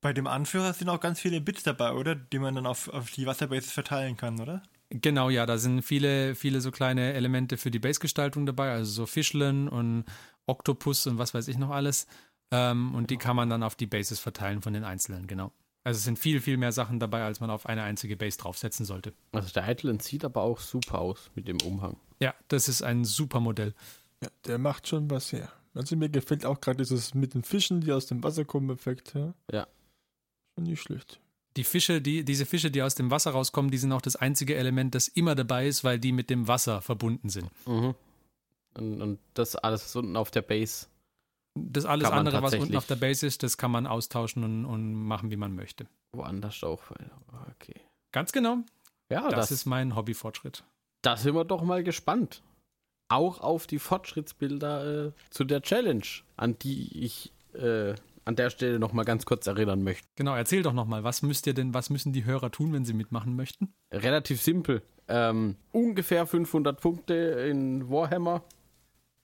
Bei 0.00 0.12
dem 0.12 0.26
Anführer 0.26 0.74
sind 0.74 0.88
auch 0.90 1.00
ganz 1.00 1.20
viele 1.20 1.40
Bits 1.40 1.62
dabei, 1.62 1.92
oder? 1.92 2.14
Die 2.14 2.38
man 2.38 2.54
dann 2.54 2.66
auf, 2.66 2.88
auf 2.88 3.10
die 3.10 3.26
Wasserbases 3.26 3.72
verteilen 3.72 4.16
kann, 4.16 4.38
oder? 4.40 4.62
Genau, 4.90 5.30
ja, 5.30 5.46
da 5.46 5.56
sind 5.56 5.82
viele, 5.82 6.34
viele 6.34 6.60
so 6.60 6.70
kleine 6.70 7.14
Elemente 7.14 7.56
für 7.56 7.70
die 7.70 7.78
Base-Gestaltung 7.78 8.46
dabei, 8.46 8.70
also 8.70 8.90
so 8.90 9.06
Fischlen 9.06 9.68
und 9.68 10.04
Oktopus 10.46 11.06
und 11.06 11.18
was 11.18 11.32
weiß 11.32 11.48
ich 11.48 11.58
noch 11.58 11.70
alles. 11.70 12.06
Ähm, 12.50 12.94
und 12.94 13.10
die 13.10 13.16
kann 13.16 13.34
man 13.34 13.48
dann 13.48 13.62
auf 13.62 13.76
die 13.76 13.86
Bases 13.86 14.20
verteilen 14.20 14.62
von 14.62 14.74
den 14.74 14.84
Einzelnen, 14.84 15.26
genau. 15.26 15.52
Also 15.84 15.98
es 15.98 16.04
sind 16.04 16.18
viel, 16.18 16.40
viel 16.40 16.56
mehr 16.56 16.72
Sachen 16.72 16.98
dabei, 17.00 17.24
als 17.24 17.40
man 17.40 17.50
auf 17.50 17.66
eine 17.66 17.82
einzige 17.82 18.16
Base 18.16 18.38
draufsetzen 18.38 18.86
sollte. 18.86 19.12
Also 19.32 19.52
der 19.52 19.64
Eidolon 19.64 20.00
sieht 20.00 20.24
aber 20.24 20.42
auch 20.42 20.60
super 20.60 20.98
aus 20.98 21.30
mit 21.34 21.48
dem 21.48 21.60
Umhang. 21.60 21.96
Ja, 22.20 22.34
das 22.48 22.68
ist 22.68 22.82
ein 22.82 23.04
super 23.04 23.40
Modell. 23.40 23.74
Ja, 24.22 24.28
der 24.46 24.58
macht 24.58 24.88
schon 24.88 25.10
was 25.10 25.32
her. 25.32 25.52
Also 25.74 25.96
mir 25.96 26.08
gefällt 26.08 26.46
auch 26.46 26.60
gerade 26.60 26.78
dieses 26.78 27.14
mit 27.14 27.34
den 27.34 27.42
Fischen, 27.42 27.80
die 27.80 27.92
aus 27.92 28.06
dem 28.06 28.22
Wasser 28.22 28.44
kommen, 28.44 28.70
Effekt. 28.70 29.14
Ja. 29.14 29.34
Ja. 29.50 29.66
Schon 30.54 30.64
nicht 30.64 30.80
schlecht. 30.80 31.20
Die 31.56 31.64
Fische, 31.64 32.00
die, 32.00 32.24
diese 32.24 32.46
Fische, 32.46 32.70
die 32.70 32.82
aus 32.82 32.94
dem 32.94 33.10
Wasser 33.10 33.32
rauskommen, 33.32 33.70
die 33.70 33.78
sind 33.78 33.92
auch 33.92 34.02
das 34.02 34.16
einzige 34.16 34.56
Element, 34.56 34.94
das 34.94 35.08
immer 35.08 35.34
dabei 35.34 35.66
ist, 35.66 35.84
weil 35.84 35.98
die 35.98 36.12
mit 36.12 36.30
dem 36.30 36.48
Wasser 36.48 36.80
verbunden 36.80 37.28
sind. 37.28 37.50
Mhm. 37.66 37.94
Und, 38.76 39.02
und 39.02 39.18
das 39.34 39.54
alles 39.56 39.84
was 39.84 39.96
unten 39.96 40.16
auf 40.16 40.30
der 40.30 40.42
Base. 40.42 40.86
Das 41.54 41.84
alles 41.84 42.10
andere, 42.10 42.42
was 42.42 42.54
unten 42.54 42.76
auf 42.76 42.86
der 42.86 42.96
Base 42.96 43.24
ist, 43.24 43.44
das 43.44 43.56
kann 43.56 43.70
man 43.70 43.86
austauschen 43.86 44.42
und, 44.42 44.64
und 44.64 44.94
machen, 44.94 45.30
wie 45.30 45.36
man 45.36 45.54
möchte. 45.54 45.86
Woanders 46.12 46.64
auch. 46.64 46.82
Okay. 47.52 47.80
Ganz 48.10 48.32
genau. 48.32 48.58
Ja, 49.10 49.28
das, 49.28 49.48
das, 49.48 49.50
ist 49.52 49.66
mein 49.66 49.94
Hobbyfortschritt. 49.94 50.64
da 51.02 51.16
sind 51.16 51.34
wir 51.34 51.44
doch 51.44 51.62
mal 51.62 51.84
gespannt. 51.84 52.42
Auch 53.08 53.40
auf 53.40 53.66
die 53.66 53.78
Fortschrittsbilder 53.78 55.06
äh, 55.06 55.12
zu 55.30 55.44
der 55.44 55.62
Challenge, 55.62 56.06
an 56.36 56.58
die 56.58 57.04
ich 57.04 57.32
äh, 57.54 57.94
an 58.24 58.36
der 58.36 58.50
Stelle 58.50 58.78
noch 58.78 58.92
mal 58.92 59.04
ganz 59.04 59.26
kurz 59.26 59.46
erinnern 59.46 59.82
möchte. 59.82 60.06
Genau, 60.16 60.34
erzähl 60.34 60.62
doch 60.62 60.72
nochmal, 60.72 61.04
was 61.04 61.22
müsst 61.22 61.46
ihr 61.46 61.54
denn, 61.54 61.74
was 61.74 61.90
müssen 61.90 62.12
die 62.12 62.24
Hörer 62.24 62.50
tun, 62.50 62.72
wenn 62.72 62.84
sie 62.84 62.94
mitmachen 62.94 63.36
möchten? 63.36 63.74
Relativ 63.92 64.40
simpel. 64.40 64.82
Ähm, 65.08 65.56
ungefähr 65.72 66.26
500 66.26 66.80
Punkte 66.80 67.14
in 67.14 67.90
Warhammer 67.90 68.42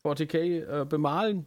40k 0.04 0.36
äh, 0.82 0.84
bemalen. 0.84 1.46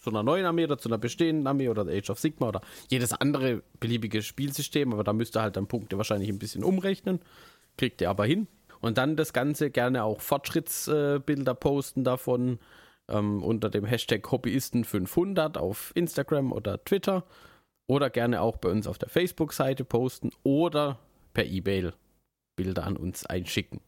Zu 0.00 0.10
einer 0.10 0.24
neuen 0.24 0.44
Armee 0.46 0.64
oder 0.64 0.78
zu 0.78 0.88
einer 0.88 0.98
bestehenden 0.98 1.46
Armee 1.46 1.68
oder 1.68 1.82
Age 1.82 2.10
of 2.10 2.18
Sigma 2.18 2.48
oder 2.48 2.60
jedes 2.88 3.12
andere 3.12 3.62
beliebige 3.78 4.20
Spielsystem, 4.22 4.92
aber 4.92 5.04
da 5.04 5.12
müsst 5.12 5.36
ihr 5.36 5.42
halt 5.42 5.56
dann 5.56 5.68
Punkte 5.68 5.96
wahrscheinlich 5.96 6.28
ein 6.28 6.40
bisschen 6.40 6.64
umrechnen. 6.64 7.20
Kriegt 7.76 8.00
ihr 8.00 8.10
aber 8.10 8.24
hin. 8.24 8.48
Und 8.82 8.98
dann 8.98 9.16
das 9.16 9.32
Ganze 9.32 9.70
gerne 9.70 10.04
auch 10.04 10.20
Fortschrittsbilder 10.20 11.20
Bilder 11.20 11.54
posten 11.54 12.04
davon 12.04 12.58
ähm, 13.08 13.42
unter 13.42 13.70
dem 13.70 13.84
Hashtag 13.84 14.24
Hobbyisten500 14.24 15.56
auf 15.56 15.92
Instagram 15.94 16.52
oder 16.52 16.84
Twitter. 16.84 17.24
Oder 17.86 18.10
gerne 18.10 18.42
auch 18.42 18.56
bei 18.56 18.68
uns 18.68 18.86
auf 18.86 18.98
der 18.98 19.08
Facebook-Seite 19.08 19.84
posten 19.84 20.30
oder 20.42 20.98
per 21.32 21.46
E-Mail 21.46 21.94
Bilder 22.56 22.84
an 22.84 22.96
uns 22.96 23.24
einschicken. 23.24 23.80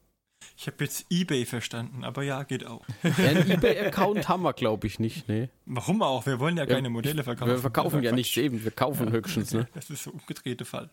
Ich 0.57 0.67
habe 0.67 0.85
jetzt 0.85 1.07
Ebay 1.11 1.45
verstanden, 1.45 2.05
aber 2.05 2.23
ja, 2.23 2.43
geht 2.43 2.67
auch. 2.67 2.85
Ja, 3.03 3.29
einen 3.29 3.51
eBay-Account 3.51 4.29
haben 4.29 4.43
wir, 4.43 4.53
glaube 4.53 4.87
ich, 4.87 5.01
nicht. 5.01 5.29
Ne? 5.29 5.49
Warum 5.65 6.03
auch? 6.03 6.27
Wir 6.27 6.39
wollen 6.39 6.57
ja 6.57 6.67
keine 6.67 6.91
Modelle 6.91 7.25
verkaufen. 7.25 7.51
Wir 7.51 7.59
verkaufen 7.59 8.03
ja 8.03 8.13
nichts 8.13 8.37
eben, 8.37 8.63
wir 8.63 8.71
kaufen 8.71 9.11
höchstens. 9.11 9.53
Ne? 9.53 9.67
Das 9.75 9.91
ist 9.91 10.05
so 10.05 10.11
umgedrehte 10.11 10.65
Fall. 10.65 10.91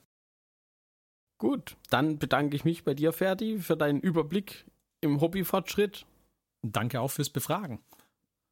Gut, 1.41 1.75
dann 1.89 2.19
bedanke 2.19 2.55
ich 2.55 2.65
mich 2.65 2.83
bei 2.83 2.93
dir, 2.93 3.11
Ferdi, 3.13 3.57
für 3.57 3.75
deinen 3.75 3.99
Überblick 3.99 4.63
im 5.01 5.19
Hobbyfortschritt. 5.21 6.05
Danke 6.61 7.01
auch 7.01 7.09
fürs 7.09 7.31
Befragen. 7.31 7.79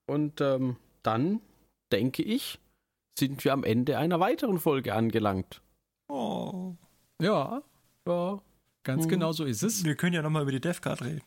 Und 0.08 0.42
ähm, 0.42 0.76
dann, 1.04 1.40
denke 1.92 2.24
ich, 2.24 2.58
sind 3.16 3.46
wir 3.46 3.54
am 3.54 3.64
Ende 3.64 4.00
einer 4.00 4.20
weiteren 4.20 4.60
Folge 4.60 4.96
angelangt. 4.96 5.62
Oh. 6.08 6.74
Ja, 7.22 7.62
Ja, 8.08 8.42
ganz 8.82 9.04
Hm. 9.04 9.10
genau 9.10 9.34
so 9.34 9.46
ist 9.46 9.62
es. 9.62 9.84
Wir 9.84 9.94
können 9.96 10.16
ja 10.16 10.24
nochmal 10.24 10.42
über 10.42 10.52
die 10.52 10.60
Death 10.62 10.82
Card 10.82 11.04
reden. 11.04 11.22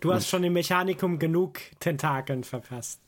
Du 0.00 0.12
hast 0.12 0.26
schon 0.28 0.42
im 0.42 0.54
Mechanikum 0.54 1.20
genug 1.20 1.60
Tentakeln 1.78 2.42
verpasst. 2.42 3.00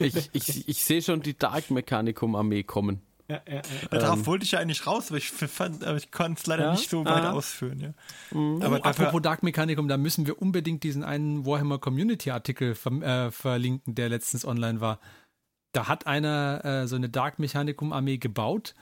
ich, 0.00 0.30
ich, 0.32 0.68
ich 0.68 0.84
sehe 0.84 1.00
schon 1.02 1.20
die 1.22 1.38
Dark 1.38 1.70
Mechanicum 1.70 2.34
Armee 2.34 2.64
kommen. 2.64 3.00
Ja, 3.28 3.40
ja, 3.48 3.54
ja. 3.54 3.62
Darauf 3.98 4.26
wollte 4.26 4.44
ich 4.44 4.52
ja 4.52 4.58
eigentlich 4.58 4.86
raus, 4.86 5.08
aber 5.08 5.16
ich 5.18 5.30
fand, 5.30 5.82
aber 5.82 5.96
ich 5.96 6.10
konnte 6.12 6.40
es 6.40 6.46
leider 6.46 6.64
Ja? 6.64 6.72
nicht 6.72 6.90
so 6.90 7.04
weit 7.04 7.22
Ah. 7.24 7.32
ausführen. 7.32 7.80
Ja. 7.80 7.94
Mhm. 8.38 8.60
Aber 8.62 8.76
oh, 8.76 8.78
dafür, 8.80 9.06
apropos 9.06 9.22
Dark 9.22 9.42
Mechanicum, 9.42 9.88
da 9.88 9.96
müssen 9.96 10.26
wir 10.26 10.42
unbedingt 10.42 10.82
diesen 10.82 11.02
einen 11.04 11.46
Warhammer 11.46 11.78
Community 11.78 12.30
Artikel 12.30 12.74
ver 12.74 12.92
äh, 13.02 13.30
verlinken, 13.30 13.94
der 13.94 14.08
letztens 14.10 14.44
online 14.44 14.80
war. 14.80 14.98
da 15.72 15.88
hat 15.88 16.06
einer 16.06 16.64
äh, 16.64 16.86
so 16.86 16.96
eine 16.96 17.08
Dark 17.08 17.38
Mechanicum 17.38 17.92
Armee 17.92 18.18
gebaut 18.18 18.74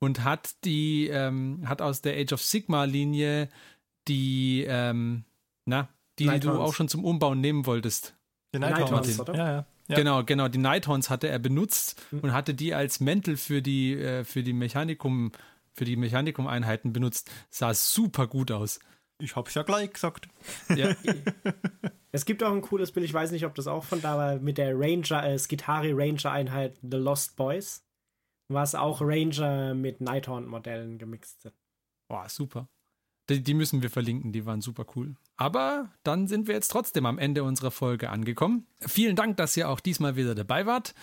und 0.00 0.24
hat 0.24 0.54
die, 0.64 1.06
ähm, 1.08 1.62
hat 1.68 1.80
aus 1.82 2.00
der 2.02 2.16
Age 2.16 2.32
of 2.32 2.42
Sigma 2.42 2.84
Linie 2.84 3.48
die, 4.08 4.64
ähm, 4.68 5.24
na, 5.66 5.88
die, 6.18 6.28
die 6.28 6.40
du 6.40 6.50
auch 6.52 6.74
schon 6.74 6.88
zum 6.88 7.04
Umbauen 7.04 7.40
nehmen 7.40 7.66
wolltest. 7.66 8.16
Die 8.54 8.58
Nighthorns, 8.58 9.20
oder? 9.20 9.34
Ja, 9.36 9.50
ja. 9.52 9.66
Ja. 9.92 9.98
Genau, 9.98 10.24
genau. 10.24 10.48
Die 10.48 10.58
Nighthorns 10.58 11.10
hatte 11.10 11.28
er 11.28 11.38
benutzt 11.38 12.00
mhm. 12.10 12.20
und 12.20 12.32
hatte 12.32 12.54
die 12.54 12.74
als 12.74 13.00
Mäntel 13.00 13.36
für 13.36 13.62
die, 13.62 13.94
äh, 13.94 14.24
für 14.24 14.42
die 14.42 14.52
Mechanikum, 14.52 15.32
für 15.72 15.84
die 15.84 15.96
Mechanikum-Einheiten 15.96 16.92
benutzt. 16.92 17.30
Sah 17.50 17.74
super 17.74 18.26
gut 18.26 18.50
aus. 18.50 18.80
Ich 19.18 19.36
hab's 19.36 19.54
ja 19.54 19.62
gleich 19.62 19.92
gesagt. 19.92 20.28
Ja. 20.74 20.94
es 22.12 22.24
gibt 22.24 22.42
auch 22.42 22.52
ein 22.52 22.62
cooles 22.62 22.90
Bild, 22.92 23.06
ich 23.06 23.14
weiß 23.14 23.30
nicht, 23.30 23.46
ob 23.46 23.54
das 23.54 23.66
auch 23.66 23.84
von 23.84 24.02
da 24.02 24.16
war, 24.16 24.38
mit 24.38 24.58
der 24.58 24.74
Ranger, 24.74 25.24
äh, 25.24 25.38
Skitari 25.38 25.92
Ranger-Einheit 25.92 26.78
The 26.82 26.96
Lost 26.96 27.36
Boys. 27.36 27.84
Was 28.48 28.74
auch 28.74 29.00
Ranger 29.00 29.74
mit 29.74 30.00
Nighthorn-Modellen 30.00 30.98
gemixt 30.98 31.42
sind. 31.42 31.54
Boah, 32.08 32.28
super. 32.28 32.68
Die, 33.28 33.42
die 33.42 33.54
müssen 33.54 33.82
wir 33.82 33.90
verlinken, 33.90 34.32
die 34.32 34.46
waren 34.46 34.60
super 34.60 34.84
cool. 34.96 35.14
Aber 35.36 35.90
dann 36.02 36.26
sind 36.26 36.48
wir 36.48 36.54
jetzt 36.54 36.68
trotzdem 36.68 37.06
am 37.06 37.18
Ende 37.18 37.44
unserer 37.44 37.70
Folge 37.70 38.10
angekommen. 38.10 38.66
Vielen 38.80 39.16
Dank, 39.16 39.36
dass 39.36 39.56
ihr 39.56 39.68
auch 39.68 39.80
diesmal 39.80 40.16
wieder 40.16 40.34
dabei 40.34 40.66
wart. 40.66 40.94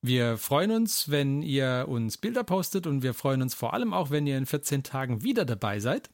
Wir 0.00 0.36
freuen 0.36 0.72
uns, 0.72 1.10
wenn 1.10 1.42
ihr 1.42 1.86
uns 1.88 2.18
Bilder 2.18 2.42
postet 2.42 2.86
und 2.86 3.02
wir 3.02 3.14
freuen 3.14 3.42
uns 3.42 3.54
vor 3.54 3.72
allem 3.72 3.92
auch, 3.92 4.10
wenn 4.10 4.26
ihr 4.26 4.36
in 4.36 4.46
14 4.46 4.82
Tagen 4.82 5.22
wieder 5.22 5.44
dabei 5.44 5.78
seid. 5.78 6.10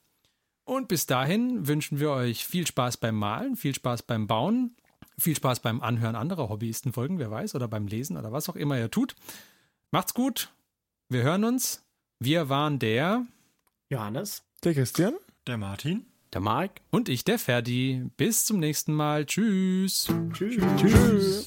Und 0.64 0.89
bis 0.89 1.07
dahin 1.07 1.66
wünschen 1.66 1.99
wir 1.99 2.11
euch 2.11 2.45
viel 2.45 2.66
Spaß 2.66 2.99
beim 2.99 3.14
Malen, 3.14 3.57
viel 3.57 3.74
Spaß 3.74 4.03
beim 4.03 4.26
Bauen, 4.26 4.76
viel 5.18 5.34
Spaß 5.34 5.61
beim 5.61 5.80
Anhören 5.80 6.16
anderer 6.16 6.51
Hobbyistenfolgen, 6.51 7.18
wer 7.18 7.30
weiß, 7.30 7.55
oder 7.55 7.68
beim 7.68 7.86
Lesen 7.86 8.18
oder 8.18 8.32
was 8.32 8.51
auch 8.51 8.57
immer 8.57 8.78
ihr 8.78 8.91
tut. 8.91 9.14
Macht's 9.91 10.12
gut. 10.12 10.53
Wir 11.09 11.22
hören 11.22 11.45
uns. 11.45 11.82
Wir 12.18 12.51
waren 12.51 12.78
der 12.78 13.24
Johannes, 13.89 14.43
der 14.64 14.74
Christian 14.74 15.14
der 15.49 15.57
Martin. 15.57 16.05
Der 16.34 16.42
Mark. 16.42 16.82
Und 16.90 17.09
ich, 17.09 17.24
der 17.24 17.38
Ferdi. 17.38 18.05
Bis 18.16 18.44
zum 18.44 18.61
nächsten 18.61 18.92
Mal. 18.92 19.24
Tschüss. 19.24 20.09
Tschüss. 20.32 20.62
Tschüss. 20.76 21.46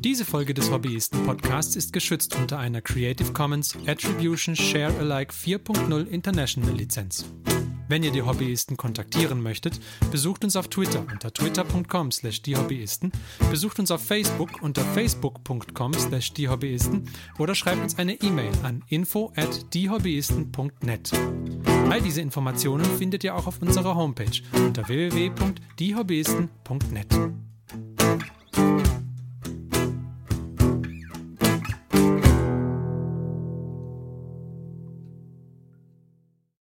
Diese 0.00 0.24
Folge 0.24 0.54
des 0.54 0.70
Hobbyisten-Podcasts 0.70 1.76
ist 1.76 1.92
geschützt 1.92 2.36
unter 2.36 2.58
einer 2.58 2.80
Creative 2.80 3.32
Commons 3.32 3.76
Attribution 3.86 4.54
Share 4.54 4.94
Alike 4.98 5.32
4.0 5.32 6.06
International 6.06 6.74
Lizenz. 6.74 7.24
Wenn 7.88 8.02
ihr 8.02 8.10
die 8.10 8.22
Hobbyisten 8.22 8.76
kontaktieren 8.76 9.40
möchtet, 9.42 9.80
besucht 10.10 10.42
uns 10.44 10.56
auf 10.56 10.66
Twitter 10.68 11.04
unter 11.12 11.32
twitter.com 11.32 12.10
slash 12.10 12.42
diehobbyisten, 12.42 13.12
besucht 13.50 13.78
uns 13.78 13.90
auf 13.90 14.04
Facebook 14.04 14.62
unter 14.62 14.82
facebook.com 14.82 15.94
slash 15.94 16.32
diehobbyisten 16.32 17.08
oder 17.38 17.54
schreibt 17.54 17.82
uns 17.82 17.96
eine 17.98 18.14
E-Mail 18.14 18.52
an 18.62 18.82
info 18.88 19.32
at 19.36 19.74
diehobbyisten.net. 19.74 21.12
All 21.90 22.00
diese 22.02 22.20
Informationen 22.20 22.84
findet 22.98 23.24
ihr 23.24 23.34
auch 23.36 23.46
auf 23.46 23.62
unserer 23.62 23.94
Homepage 23.94 24.42
unter 24.52 24.88
www.diehobbyisten.net. 24.88 27.06